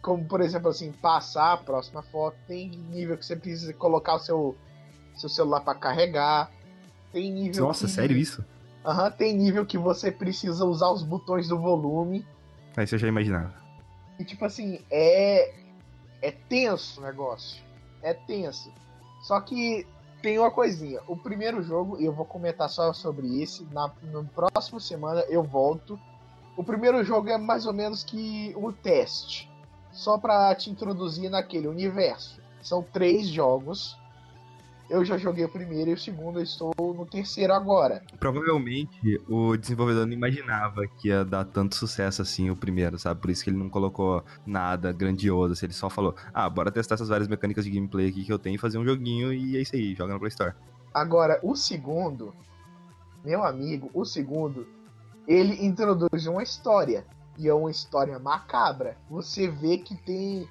como 0.00 0.24
por 0.28 0.40
exemplo 0.40 0.68
assim, 0.68 0.92
passar 0.92 1.54
a 1.54 1.56
próxima 1.56 2.02
foto. 2.04 2.36
Tem 2.46 2.70
nível 2.70 3.18
que 3.18 3.26
você 3.26 3.34
precisa 3.34 3.74
colocar 3.74 4.14
o 4.14 4.20
seu, 4.20 4.56
seu 5.20 5.28
celular 5.28 5.60
para 5.60 5.78
carregar. 5.78 6.50
Tem 7.12 7.30
nível. 7.30 7.66
Nossa, 7.66 7.86
que... 7.86 7.92
sério 7.92 8.16
isso? 8.16 8.44
Aham, 8.84 9.04
uhum, 9.04 9.10
tem 9.10 9.36
nível 9.36 9.66
que 9.66 9.76
você 9.76 10.10
precisa 10.10 10.64
usar 10.64 10.90
os 10.90 11.02
botões 11.02 11.48
do 11.48 11.58
volume. 11.58 12.24
Aí 12.76 12.86
você 12.86 12.96
já 12.96 13.08
imaginava. 13.08 13.54
E 14.18 14.24
tipo 14.24 14.44
assim, 14.44 14.80
é. 14.90 15.54
É 16.20 16.30
tenso 16.30 17.00
o 17.00 17.04
negócio. 17.04 17.62
É 18.02 18.12
tenso. 18.12 18.72
Só 19.22 19.40
que 19.40 19.86
tem 20.20 20.38
uma 20.38 20.50
coisinha. 20.50 21.00
O 21.06 21.16
primeiro 21.16 21.62
jogo, 21.62 22.00
e 22.00 22.04
eu 22.04 22.12
vou 22.12 22.24
comentar 22.24 22.68
só 22.68 22.92
sobre 22.92 23.40
esse. 23.40 23.64
Na 23.72 23.92
no 24.02 24.24
próxima 24.24 24.80
semana 24.80 25.20
eu 25.28 25.42
volto. 25.42 25.98
O 26.56 26.64
primeiro 26.64 27.04
jogo 27.04 27.28
é 27.28 27.38
mais 27.38 27.66
ou 27.66 27.72
menos 27.72 28.02
que 28.02 28.52
um 28.56 28.72
teste. 28.72 29.48
Só 29.92 30.18
para 30.18 30.54
te 30.54 30.70
introduzir 30.70 31.30
naquele 31.30 31.68
universo. 31.68 32.40
São 32.60 32.82
três 32.82 33.28
jogos 33.28 33.96
eu 34.88 35.04
já 35.04 35.18
joguei 35.18 35.44
o 35.44 35.48
primeiro 35.48 35.90
e 35.90 35.94
o 35.94 35.98
segundo, 35.98 36.38
eu 36.38 36.42
estou 36.42 36.72
no 36.78 37.04
terceiro 37.06 37.52
agora. 37.52 38.02
Provavelmente 38.18 39.20
o 39.28 39.56
desenvolvedor 39.56 40.06
não 40.06 40.12
imaginava 40.12 40.86
que 40.86 41.08
ia 41.08 41.24
dar 41.24 41.44
tanto 41.44 41.74
sucesso 41.74 42.22
assim 42.22 42.50
o 42.50 42.56
primeiro, 42.56 42.98
sabe? 42.98 43.20
Por 43.20 43.30
isso 43.30 43.44
que 43.44 43.50
ele 43.50 43.58
não 43.58 43.68
colocou 43.68 44.24
nada 44.46 44.92
grandioso, 44.92 45.52
assim, 45.52 45.66
ele 45.66 45.74
só 45.74 45.90
falou: 45.90 46.14
ah, 46.32 46.48
bora 46.48 46.70
testar 46.70 46.94
essas 46.94 47.08
várias 47.08 47.28
mecânicas 47.28 47.64
de 47.64 47.70
gameplay 47.70 48.08
aqui 48.08 48.24
que 48.24 48.32
eu 48.32 48.38
tenho 48.38 48.56
e 48.56 48.58
fazer 48.58 48.78
um 48.78 48.84
joguinho 48.84 49.32
e 49.32 49.56
é 49.56 49.60
isso 49.60 49.76
aí, 49.76 49.94
joga 49.94 50.14
no 50.14 50.18
Play 50.18 50.28
Store. 50.28 50.54
Agora, 50.92 51.38
o 51.42 51.54
segundo, 51.54 52.34
meu 53.24 53.44
amigo, 53.44 53.90
o 53.92 54.04
segundo, 54.04 54.66
ele 55.26 55.64
introduz 55.64 56.26
uma 56.26 56.42
história. 56.42 57.04
E 57.38 57.46
é 57.46 57.54
uma 57.54 57.70
história 57.70 58.18
macabra. 58.18 58.96
Você 59.08 59.46
vê 59.46 59.78
que 59.78 59.94
tem 59.94 60.48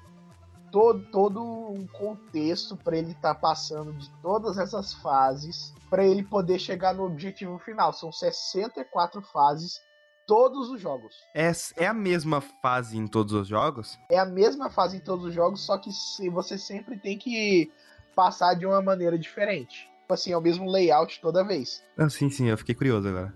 todo, 0.70 1.04
todo 1.10 1.42
um 1.42 1.86
contexto 1.86 2.76
para 2.76 2.96
ele 2.96 3.12
estar 3.12 3.34
tá 3.34 3.40
passando 3.40 3.92
de 3.92 4.10
todas 4.22 4.58
essas 4.58 4.94
fases 4.94 5.74
para 5.90 6.06
ele 6.06 6.22
poder 6.22 6.58
chegar 6.58 6.94
no 6.94 7.04
objetivo 7.04 7.58
final. 7.58 7.92
São 7.92 8.12
64 8.12 9.22
fases 9.22 9.80
todos 10.26 10.70
os 10.70 10.80
jogos. 10.80 11.14
É, 11.34 11.50
é 11.76 11.86
a 11.86 11.94
mesma 11.94 12.40
fase 12.40 12.96
em 12.98 13.06
todos 13.06 13.32
os 13.32 13.48
jogos? 13.48 13.98
É 14.10 14.18
a 14.18 14.26
mesma 14.26 14.70
fase 14.70 14.98
em 14.98 15.00
todos 15.00 15.24
os 15.24 15.34
jogos, 15.34 15.62
só 15.62 15.78
que 15.78 15.90
você 16.30 16.58
sempre 16.58 16.98
tem 16.98 17.18
que 17.18 17.72
passar 18.14 18.54
de 18.54 18.66
uma 18.66 18.82
maneira 18.82 19.18
diferente. 19.18 19.90
Tipo 20.00 20.14
assim, 20.14 20.32
é 20.32 20.36
o 20.36 20.40
mesmo 20.40 20.70
layout 20.70 21.20
toda 21.20 21.44
vez. 21.44 21.82
Ah, 21.96 22.10
sim, 22.10 22.28
sim, 22.28 22.46
eu 22.46 22.58
fiquei 22.58 22.74
curioso 22.74 23.08
agora. 23.08 23.34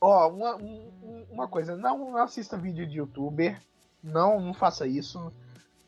Ó, 0.00 0.28
uma, 0.28 0.58
uma 1.30 1.48
coisa, 1.48 1.76
não 1.76 2.16
assista 2.16 2.56
vídeo 2.56 2.86
de 2.86 2.98
youtuber, 2.98 3.60
não, 4.02 4.40
não 4.40 4.52
faça 4.52 4.86
isso 4.86 5.32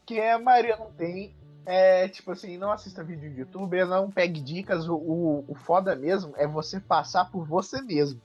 que 0.04 0.20
a 0.20 0.38
maioria 0.38 0.76
não 0.76 0.90
tem. 0.90 1.34
É 1.66 2.08
tipo 2.08 2.30
assim, 2.30 2.58
não 2.58 2.70
assista 2.70 3.02
vídeo 3.02 3.30
de 3.30 3.40
youtuber, 3.40 3.86
não 3.86 4.10
pegue 4.10 4.40
dicas. 4.40 4.86
O, 4.86 4.96
o, 4.96 5.44
o 5.48 5.54
foda 5.54 5.96
mesmo 5.96 6.34
é 6.36 6.46
você 6.46 6.78
passar 6.78 7.30
por 7.30 7.46
você 7.46 7.80
mesmo. 7.80 8.20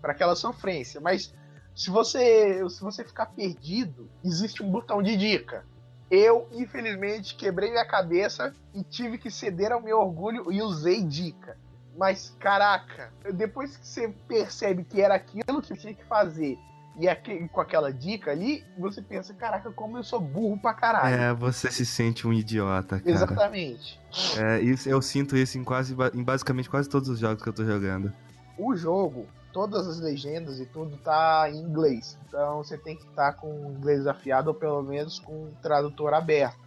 para 0.00 0.12
aquela 0.12 0.34
sofrência. 0.34 1.00
Mas 1.00 1.32
se 1.74 1.90
você, 1.90 2.68
se 2.68 2.80
você 2.80 3.04
ficar 3.04 3.26
perdido, 3.26 4.10
existe 4.24 4.62
um 4.62 4.70
botão 4.70 5.02
de 5.02 5.16
dica. 5.16 5.64
Eu, 6.10 6.48
infelizmente, 6.52 7.34
quebrei 7.34 7.70
minha 7.70 7.84
cabeça 7.84 8.54
e 8.74 8.82
tive 8.82 9.18
que 9.18 9.30
ceder 9.30 9.72
ao 9.72 9.82
meu 9.82 9.98
orgulho 9.98 10.52
e 10.52 10.62
usei 10.62 11.02
dica. 11.02 11.56
Mas, 11.96 12.34
caraca, 12.38 13.12
depois 13.34 13.76
que 13.76 13.86
você 13.86 14.08
percebe 14.28 14.84
que 14.84 15.00
era 15.00 15.14
aquilo 15.14 15.62
que 15.62 15.74
tinha 15.76 15.94
que 15.94 16.04
fazer 16.04 16.58
e 16.98 17.08
aqui, 17.08 17.46
com 17.48 17.60
aquela 17.60 17.92
dica 17.92 18.30
ali, 18.30 18.64
você 18.78 19.02
pensa, 19.02 19.34
caraca, 19.34 19.70
como 19.70 19.98
eu 19.98 20.02
sou 20.02 20.18
burro 20.18 20.58
pra 20.58 20.72
caralho. 20.72 21.14
É, 21.14 21.34
você 21.34 21.70
se 21.70 21.84
sente 21.84 22.26
um 22.26 22.32
idiota, 22.32 22.98
cara. 22.98 23.10
Exatamente. 23.10 24.00
É, 24.38 24.60
isso, 24.60 24.88
eu 24.88 25.02
sinto 25.02 25.36
isso 25.36 25.58
em 25.58 25.64
quase, 25.64 25.94
em 26.14 26.22
basicamente 26.22 26.70
quase 26.70 26.88
todos 26.88 27.08
os 27.08 27.18
jogos 27.18 27.42
que 27.42 27.48
eu 27.48 27.52
tô 27.52 27.64
jogando. 27.64 28.10
O 28.58 28.74
jogo, 28.74 29.26
todas 29.52 29.86
as 29.86 30.00
legendas 30.00 30.58
e 30.58 30.64
tudo 30.64 30.96
tá 30.96 31.50
em 31.50 31.58
inglês. 31.58 32.18
Então 32.26 32.58
você 32.58 32.78
tem 32.78 32.96
que 32.96 33.04
estar 33.04 33.32
tá 33.32 33.38
com 33.38 33.74
inglês 33.76 34.06
afiado 34.06 34.48
ou 34.48 34.54
pelo 34.54 34.82
menos 34.82 35.18
com 35.18 35.32
um 35.32 35.52
tradutor 35.60 36.14
aberto. 36.14 36.65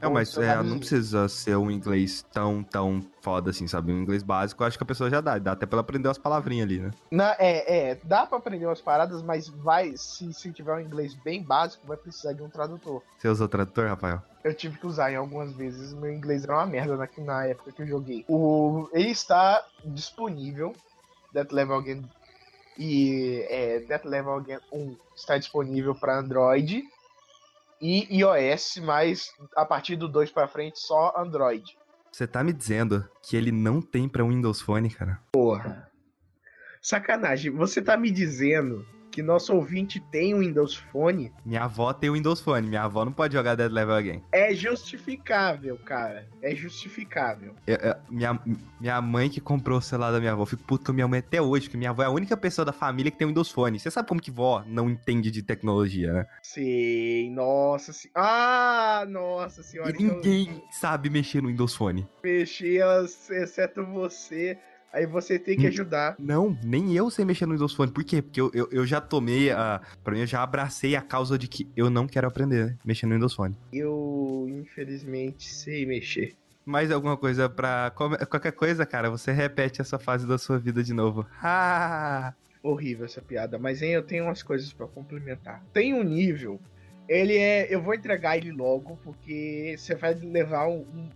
É, 0.00 0.08
mas 0.08 0.36
é, 0.36 0.62
não 0.62 0.78
precisa 0.78 1.28
ser 1.28 1.56
um 1.56 1.70
inglês 1.70 2.24
tão, 2.32 2.62
tão 2.62 3.02
foda 3.20 3.50
assim, 3.50 3.66
sabe? 3.66 3.92
Um 3.92 4.02
inglês 4.02 4.22
básico, 4.22 4.62
acho 4.62 4.76
que 4.76 4.84
a 4.84 4.86
pessoa 4.86 5.08
já 5.08 5.20
dá. 5.20 5.38
Dá 5.38 5.52
até 5.52 5.66
pra 5.66 5.76
ela 5.76 5.80
aprender 5.80 6.08
umas 6.08 6.18
palavrinhas 6.18 6.66
ali, 6.66 6.80
né? 6.80 6.90
Na, 7.10 7.34
é, 7.38 7.90
é, 7.90 7.98
dá 8.04 8.26
pra 8.26 8.38
aprender 8.38 8.66
umas 8.66 8.80
paradas, 8.80 9.22
mas 9.22 9.48
vai, 9.48 9.96
se, 9.96 10.32
se 10.32 10.52
tiver 10.52 10.74
um 10.74 10.80
inglês 10.80 11.14
bem 11.14 11.42
básico, 11.42 11.86
vai 11.86 11.96
precisar 11.96 12.32
de 12.32 12.42
um 12.42 12.48
tradutor. 12.48 13.02
Você 13.18 13.28
usou 13.28 13.48
tradutor, 13.48 13.88
Rafael? 13.88 14.22
Eu 14.44 14.54
tive 14.54 14.78
que 14.78 14.86
usar 14.86 15.10
em 15.10 15.16
algumas 15.16 15.52
vezes. 15.52 15.92
Meu 15.94 16.12
inglês 16.12 16.44
era 16.44 16.54
uma 16.54 16.66
merda 16.66 16.96
na, 16.96 17.08
na 17.18 17.46
época 17.46 17.72
que 17.72 17.82
eu 17.82 17.86
joguei. 17.86 18.24
O, 18.28 18.88
ele 18.92 19.10
está 19.10 19.64
disponível, 19.84 20.74
Death 21.32 21.52
Level 21.52 21.82
Game 21.82 22.06
e 22.78 23.46
é, 23.48 23.80
Death 23.80 24.04
Level 24.04 24.40
Game 24.42 24.62
1 24.70 24.96
está 25.14 25.38
disponível 25.38 25.94
para 25.94 26.18
Android 26.18 26.84
e 27.80 28.18
iOS, 28.20 28.76
mas 28.82 29.32
a 29.54 29.64
partir 29.64 29.96
do 29.96 30.08
2 30.08 30.30
para 30.30 30.48
frente 30.48 30.78
só 30.78 31.14
Android. 31.16 31.64
Você 32.10 32.26
tá 32.26 32.42
me 32.42 32.52
dizendo 32.52 33.06
que 33.22 33.36
ele 33.36 33.52
não 33.52 33.82
tem 33.82 34.08
para 34.08 34.24
Windows 34.24 34.60
Phone, 34.60 34.88
cara? 34.88 35.20
Porra. 35.32 35.90
Sacanagem, 36.80 37.50
você 37.50 37.82
tá 37.82 37.96
me 37.96 38.10
dizendo 38.10 38.86
que 39.16 39.22
nosso 39.22 39.54
ouvinte 39.54 39.98
tem 39.98 40.34
um 40.34 40.40
Windows 40.40 40.74
Phone. 40.74 41.32
Minha 41.42 41.64
avó 41.64 41.90
tem 41.94 42.10
o 42.10 42.12
um 42.12 42.16
Windows 42.16 42.38
Phone, 42.38 42.68
minha 42.68 42.82
avó 42.82 43.02
não 43.02 43.12
pode 43.12 43.32
jogar 43.32 43.54
Dead 43.54 43.72
Level 43.72 43.94
Again. 43.94 44.22
É 44.30 44.54
justificável, 44.54 45.78
cara. 45.78 46.28
É 46.42 46.54
justificável. 46.54 47.54
Eu, 47.66 47.76
eu, 47.76 47.94
minha, 48.10 48.38
minha 48.78 49.00
mãe 49.00 49.30
que 49.30 49.40
comprou 49.40 49.78
o 49.78 49.80
celular 49.80 50.12
da 50.12 50.20
minha 50.20 50.32
avó, 50.32 50.44
fico 50.44 50.62
puto 50.64 50.84
com 50.84 50.92
minha 50.92 51.08
mãe 51.08 51.20
até 51.20 51.40
hoje, 51.40 51.64
porque 51.64 51.78
minha 51.78 51.88
avó 51.88 52.02
é 52.02 52.04
a 52.04 52.10
única 52.10 52.36
pessoa 52.36 52.62
da 52.62 52.74
família 52.74 53.10
que 53.10 53.16
tem 53.16 53.26
um 53.26 53.30
Windows 53.30 53.50
Phone. 53.50 53.80
Você 53.80 53.90
sabe 53.90 54.06
como 54.06 54.20
que 54.20 54.30
vó 54.30 54.62
não 54.66 54.90
entende 54.90 55.30
de 55.30 55.42
tecnologia, 55.42 56.12
né? 56.12 56.26
Sei, 56.42 57.30
nossa 57.30 57.94
senhora. 57.94 58.20
Ah, 58.20 59.06
nossa 59.08 59.62
senhora. 59.62 59.90
E 59.90 59.94
ninguém 59.94 60.62
sabe 60.70 61.08
mexer 61.08 61.42
no 61.42 61.48
Windows 61.48 61.74
Phone. 61.74 62.06
Mexer, 62.22 62.84
exceto 63.30 63.82
você. 63.82 64.58
Aí 64.96 65.04
você 65.04 65.38
tem 65.38 65.58
que 65.58 65.66
ajudar. 65.66 66.16
Não, 66.18 66.58
nem 66.64 66.94
eu 66.96 67.10
sei 67.10 67.22
mexer 67.22 67.44
no 67.44 67.52
Windows 67.52 67.74
Phone. 67.74 67.92
Por 67.92 68.02
quê? 68.02 68.22
Porque 68.22 68.40
eu, 68.40 68.50
eu, 68.54 68.66
eu 68.72 68.86
já 68.86 68.98
tomei 68.98 69.50
a. 69.50 69.82
Pra 70.02 70.14
mim, 70.14 70.20
eu 70.20 70.26
já 70.26 70.42
abracei 70.42 70.96
a 70.96 71.02
causa 71.02 71.38
de 71.38 71.46
que 71.46 71.68
eu 71.76 71.90
não 71.90 72.06
quero 72.06 72.26
aprender 72.26 72.64
né, 72.64 72.78
mexer 72.82 73.04
no 73.04 73.12
Windows 73.12 73.34
Phone. 73.34 73.54
Eu, 73.70 74.46
infelizmente, 74.48 75.52
sei 75.52 75.84
mexer. 75.84 76.34
Mais 76.64 76.90
alguma 76.90 77.14
coisa 77.14 77.46
pra. 77.46 77.90
Qualquer 77.90 78.52
coisa, 78.52 78.86
cara, 78.86 79.10
você 79.10 79.32
repete 79.32 79.82
essa 79.82 79.98
fase 79.98 80.26
da 80.26 80.38
sua 80.38 80.58
vida 80.58 80.82
de 80.82 80.94
novo. 80.94 81.26
Ah! 81.42 82.32
Horrível 82.62 83.04
essa 83.04 83.20
piada, 83.20 83.58
mas 83.58 83.82
hein, 83.82 83.90
eu 83.90 84.02
tenho 84.02 84.24
umas 84.24 84.42
coisas 84.42 84.72
para 84.72 84.88
complementar. 84.88 85.62
Tem 85.72 85.92
um 85.94 86.02
nível 86.02 86.58
ele 87.08 87.36
é. 87.36 87.72
Eu 87.72 87.80
vou 87.80 87.94
entregar 87.94 88.36
ele 88.36 88.52
logo, 88.52 88.98
porque 89.02 89.74
você 89.76 89.94
vai 89.94 90.14
levar 90.14 90.68
um, 90.68 90.84
um 90.94 91.08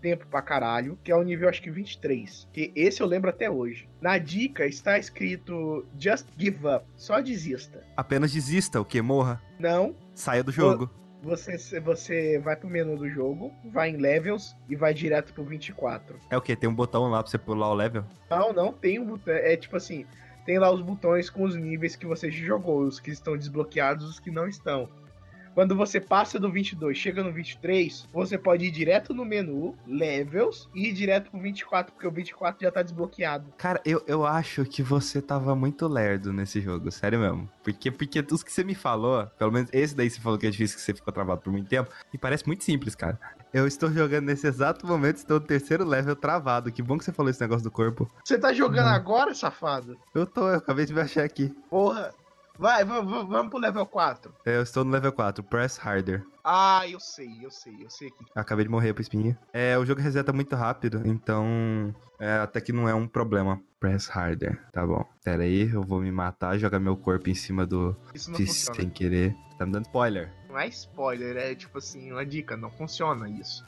tempo 0.00 0.26
pra 0.26 0.40
caralho, 0.40 0.98
que 1.04 1.12
é 1.12 1.16
o 1.16 1.22
nível 1.22 1.48
acho 1.48 1.62
que 1.62 1.70
23. 1.70 2.48
Que 2.52 2.72
esse 2.74 3.00
eu 3.02 3.06
lembro 3.06 3.30
até 3.30 3.50
hoje. 3.50 3.88
Na 4.00 4.18
dica 4.18 4.66
está 4.66 4.98
escrito 4.98 5.84
Just 5.98 6.26
Give 6.38 6.66
Up. 6.66 6.84
Só 6.96 7.20
desista. 7.20 7.84
Apenas 7.96 8.32
desista, 8.32 8.80
o 8.80 8.84
que? 8.84 9.00
Morra? 9.02 9.42
Não. 9.58 9.94
Saia 10.14 10.42
do 10.42 10.50
jogo. 10.50 10.90
Você, 11.22 11.58
você 11.80 12.38
vai 12.38 12.56
pro 12.56 12.70
menu 12.70 12.96
do 12.96 13.08
jogo, 13.08 13.52
vai 13.66 13.90
em 13.90 13.98
levels 13.98 14.56
e 14.70 14.74
vai 14.74 14.94
direto 14.94 15.34
pro 15.34 15.44
24. 15.44 16.16
É 16.30 16.36
o 16.36 16.40
que? 16.40 16.56
Tem 16.56 16.68
um 16.68 16.74
botão 16.74 17.10
lá 17.10 17.22
pra 17.22 17.30
você 17.30 17.36
pular 17.36 17.68
o 17.68 17.74
level? 17.74 18.04
Não, 18.30 18.54
não 18.54 18.72
tem 18.72 18.98
um 18.98 19.04
botão. 19.04 19.34
É 19.34 19.54
tipo 19.54 19.76
assim, 19.76 20.06
tem 20.46 20.58
lá 20.58 20.70
os 20.70 20.80
botões 20.80 21.28
com 21.28 21.42
os 21.42 21.54
níveis 21.54 21.94
que 21.94 22.06
você 22.06 22.30
jogou, 22.30 22.80
os 22.80 22.98
que 22.98 23.10
estão 23.10 23.36
desbloqueados, 23.36 24.08
os 24.08 24.18
que 24.18 24.30
não 24.30 24.48
estão. 24.48 24.88
Quando 25.54 25.74
você 25.76 26.00
passa 26.00 26.38
do 26.38 26.50
22, 26.50 26.96
chega 26.96 27.22
no 27.22 27.32
23, 27.32 28.08
você 28.12 28.38
pode 28.38 28.64
ir 28.64 28.70
direto 28.70 29.12
no 29.12 29.24
menu, 29.24 29.76
levels, 29.86 30.68
e 30.74 30.88
ir 30.88 30.92
direto 30.92 31.30
pro 31.30 31.40
24, 31.40 31.92
porque 31.92 32.06
o 32.06 32.10
24 32.10 32.62
já 32.62 32.70
tá 32.70 32.82
desbloqueado. 32.82 33.52
Cara, 33.58 33.80
eu, 33.84 34.02
eu 34.06 34.24
acho 34.24 34.64
que 34.64 34.82
você 34.82 35.20
tava 35.20 35.54
muito 35.54 35.88
lerdo 35.88 36.32
nesse 36.32 36.60
jogo, 36.60 36.90
sério 36.90 37.18
mesmo. 37.18 37.50
Porque, 37.62 37.90
porque 37.90 38.24
os 38.30 38.42
que 38.42 38.52
você 38.52 38.62
me 38.62 38.74
falou, 38.74 39.26
pelo 39.38 39.52
menos 39.52 39.70
esse 39.72 39.94
daí 39.94 40.08
você 40.08 40.20
falou 40.20 40.38
que 40.38 40.46
é 40.46 40.50
difícil, 40.50 40.76
que 40.76 40.82
você 40.82 40.94
ficou 40.94 41.12
travado 41.12 41.40
por 41.42 41.52
muito 41.52 41.68
tempo, 41.68 41.90
me 42.12 42.18
parece 42.18 42.46
muito 42.46 42.64
simples, 42.64 42.94
cara. 42.94 43.18
Eu 43.52 43.66
estou 43.66 43.90
jogando 43.90 44.26
nesse 44.26 44.46
exato 44.46 44.86
momento, 44.86 45.16
estou 45.16 45.40
no 45.40 45.46
terceiro 45.46 45.84
level 45.84 46.14
travado. 46.14 46.70
Que 46.70 46.82
bom 46.82 46.96
que 46.96 47.04
você 47.04 47.12
falou 47.12 47.30
esse 47.30 47.40
negócio 47.40 47.64
do 47.64 47.70
corpo. 47.70 48.08
Você 48.24 48.38
tá 48.38 48.52
jogando 48.52 48.88
agora, 48.88 49.34
safado? 49.34 49.98
Eu 50.14 50.24
tô, 50.24 50.48
eu 50.48 50.58
acabei 50.58 50.86
de 50.86 50.94
me 50.94 51.00
achar 51.00 51.24
aqui. 51.24 51.52
Porra, 51.68 52.14
Vai, 52.60 52.84
vamos, 52.84 53.48
pro 53.48 53.58
level 53.58 53.86
4. 53.86 54.34
É, 54.44 54.58
eu 54.58 54.62
estou 54.62 54.84
no 54.84 54.90
level 54.90 55.10
4, 55.10 55.42
Press 55.42 55.80
Harder. 55.82 56.22
Ah, 56.44 56.86
eu 56.86 57.00
sei, 57.00 57.38
eu 57.42 57.50
sei, 57.50 57.74
eu 57.80 57.88
sei. 57.88 58.10
Acabei 58.34 58.66
de 58.66 58.70
morrer 58.70 58.92
pro 58.92 59.00
espinha. 59.00 59.38
É, 59.50 59.78
o 59.78 59.86
jogo 59.86 60.02
reseta 60.02 60.30
muito 60.30 60.54
rápido, 60.54 61.00
então 61.06 61.94
é, 62.18 62.34
até 62.34 62.60
que 62.60 62.70
não 62.70 62.86
é 62.86 62.94
um 62.94 63.08
problema. 63.08 63.58
Press 63.80 64.10
harder, 64.14 64.62
tá 64.72 64.86
bom. 64.86 65.02
Pera 65.24 65.42
aí, 65.42 65.70
eu 65.72 65.82
vou 65.82 66.02
me 66.02 66.12
matar, 66.12 66.58
jogar 66.58 66.78
meu 66.78 66.98
corpo 66.98 67.30
em 67.30 67.34
cima 67.34 67.64
do 67.64 67.96
Isso 68.12 68.30
não 68.30 68.36
funciona. 68.38 68.76
sem 68.78 68.90
querer. 68.90 69.34
Tá 69.56 69.64
me 69.64 69.72
dando 69.72 69.86
spoiler. 69.86 70.30
Não 70.46 70.58
é 70.58 70.68
spoiler, 70.68 71.38
é 71.38 71.54
tipo 71.54 71.78
assim, 71.78 72.12
uma 72.12 72.26
dica, 72.26 72.58
não 72.58 72.70
funciona 72.70 73.26
isso. 73.26 73.64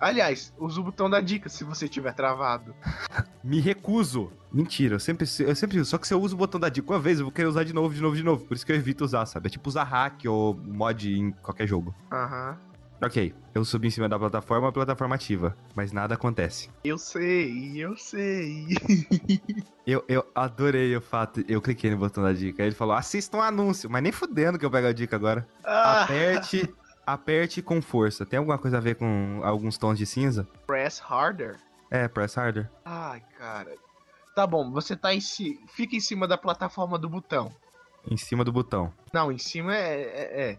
Aliás, 0.00 0.52
usa 0.58 0.80
o 0.80 0.84
botão 0.84 1.08
da 1.08 1.20
dica 1.20 1.48
se 1.48 1.64
você 1.64 1.88
tiver 1.88 2.12
travado. 2.12 2.74
Me 3.42 3.60
recuso. 3.60 4.32
Mentira, 4.52 4.94
eu 4.96 5.00
sempre, 5.00 5.26
eu 5.40 5.54
sempre 5.56 5.78
uso. 5.80 5.90
Só 5.90 5.98
que 5.98 6.06
se 6.06 6.14
eu 6.14 6.20
uso 6.20 6.34
o 6.34 6.38
botão 6.38 6.60
da 6.60 6.68
dica 6.68 6.92
uma 6.92 6.98
vez, 7.00 7.18
eu 7.18 7.26
vou 7.26 7.32
querer 7.32 7.48
usar 7.48 7.64
de 7.64 7.72
novo, 7.72 7.94
de 7.94 8.00
novo, 8.00 8.16
de 8.16 8.22
novo. 8.22 8.44
Por 8.44 8.54
isso 8.54 8.64
que 8.64 8.72
eu 8.72 8.76
evito 8.76 9.04
usar, 9.04 9.26
sabe? 9.26 9.46
É 9.48 9.50
tipo 9.50 9.68
usar 9.68 9.84
hack 9.84 10.24
ou 10.26 10.54
mod 10.54 11.12
em 11.12 11.30
qualquer 11.32 11.66
jogo. 11.66 11.94
Aham. 12.12 12.56
Ok, 13.02 13.34
eu 13.54 13.64
subi 13.64 13.88
em 13.88 13.90
cima 13.90 14.08
da 14.08 14.18
plataforma, 14.18 14.68
a 14.68 14.72
plataforma 14.72 15.14
ativa. 15.14 15.54
Mas 15.74 15.92
nada 15.92 16.14
acontece. 16.14 16.70
Eu 16.84 16.96
sei, 16.96 17.76
eu 17.76 17.96
sei. 17.96 18.68
Eu, 19.86 20.02
eu 20.08 20.24
adorei 20.34 20.96
o 20.96 21.00
fato. 21.02 21.44
Eu 21.46 21.60
cliquei 21.60 21.90
no 21.90 21.98
botão 21.98 22.24
da 22.24 22.32
dica. 22.32 22.62
Aí 22.62 22.70
ele 22.70 22.74
falou: 22.74 22.94
assista 22.94 23.36
um 23.36 23.42
anúncio. 23.42 23.90
Mas 23.90 24.02
nem 24.02 24.10
fudendo 24.10 24.58
que 24.58 24.64
eu 24.64 24.70
pego 24.70 24.86
a 24.86 24.92
dica 24.94 25.14
agora. 25.14 25.46
Ah, 25.62 26.04
Aperte. 26.04 26.74
Aperte 27.06 27.60
com 27.60 27.82
força. 27.82 28.24
Tem 28.24 28.38
alguma 28.38 28.58
coisa 28.58 28.78
a 28.78 28.80
ver 28.80 28.96
com 28.96 29.40
alguns 29.42 29.76
tons 29.76 29.98
de 29.98 30.06
cinza? 30.06 30.48
press 30.66 31.00
harder. 31.00 31.58
É, 31.90 32.08
press 32.08 32.36
harder. 32.36 32.70
Ai, 32.84 33.22
cara. 33.38 33.74
Tá 34.34 34.46
bom, 34.46 34.70
você 34.70 34.96
tá 34.96 35.14
em 35.14 35.20
ci... 35.20 35.60
Fica 35.68 35.94
em 35.94 36.00
cima 36.00 36.26
da 36.26 36.36
plataforma 36.36 36.98
do 36.98 37.08
botão. 37.08 37.52
Em 38.10 38.16
cima 38.16 38.42
do 38.44 38.52
botão. 38.52 38.92
Não, 39.12 39.30
em 39.30 39.38
cima 39.38 39.76
é, 39.76 40.02
é, 40.02 40.50
é. 40.50 40.58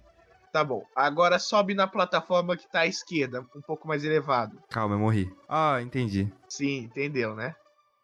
Tá 0.51 0.63
bom. 0.63 0.86
Agora 0.95 1.38
sobe 1.38 1.73
na 1.73 1.86
plataforma 1.86 2.55
que 2.55 2.65
tá 2.71 2.81
à 2.81 2.88
esquerda, 2.88 3.45
um 3.53 3.62
pouco 3.62 3.88
mais 3.88 4.05
elevado. 4.05 4.58
Calma, 4.69 4.95
eu 4.95 4.99
morri. 4.99 5.29
Ah, 5.49 5.81
entendi. 5.81 6.31
Sim, 6.47 6.84
entendeu, 6.86 7.36
né? 7.36 7.53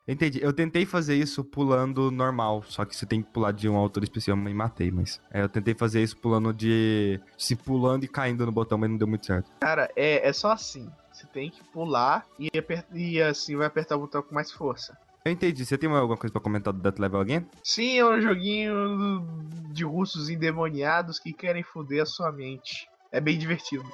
Entendi. 0.07 0.39
Eu 0.41 0.51
tentei 0.51 0.85
fazer 0.85 1.15
isso 1.15 1.43
pulando 1.43 2.09
normal, 2.09 2.63
só 2.67 2.83
que 2.83 2.95
você 2.95 3.05
tem 3.05 3.21
que 3.21 3.29
pular 3.29 3.51
de 3.51 3.69
uma 3.69 3.79
altura 3.79 4.05
especial, 4.05 4.37
e 4.37 4.53
matei, 4.53 4.91
mas. 4.91 5.21
É, 5.31 5.41
eu 5.41 5.49
tentei 5.49 5.73
fazer 5.73 6.01
isso 6.01 6.17
pulando 6.17 6.53
de. 6.53 7.19
Se 7.37 7.55
pulando 7.55 8.03
e 8.03 8.07
caindo 8.07 8.45
no 8.45 8.51
botão, 8.51 8.77
mas 8.77 8.89
não 8.89 8.97
deu 8.97 9.07
muito 9.07 9.25
certo. 9.25 9.49
Cara, 9.59 9.89
é, 9.95 10.27
é 10.27 10.33
só 10.33 10.51
assim. 10.51 10.89
Você 11.11 11.27
tem 11.27 11.49
que 11.49 11.63
pular 11.65 12.25
e, 12.39 12.49
e 12.93 13.21
assim 13.21 13.55
vai 13.55 13.67
apertar 13.67 13.95
o 13.95 13.99
botão 13.99 14.23
com 14.23 14.33
mais 14.33 14.51
força. 14.51 14.97
Eu 15.23 15.31
entendi. 15.31 15.63
Você 15.63 15.77
tem 15.77 15.89
alguma 15.89 16.17
coisa 16.17 16.31
pra 16.31 16.41
comentar 16.41 16.73
do 16.73 16.79
Death 16.79 16.97
Level 16.97 17.19
Again? 17.19 17.45
Sim, 17.63 17.99
é 17.99 18.05
um 18.05 18.19
joguinho 18.19 19.27
de 19.71 19.83
russos 19.83 20.29
endemoniados 20.29 21.19
que 21.19 21.31
querem 21.31 21.61
foder 21.61 22.01
a 22.01 22.05
sua 22.07 22.31
mente. 22.31 22.89
É 23.11 23.21
bem 23.21 23.37
divertido. 23.37 23.85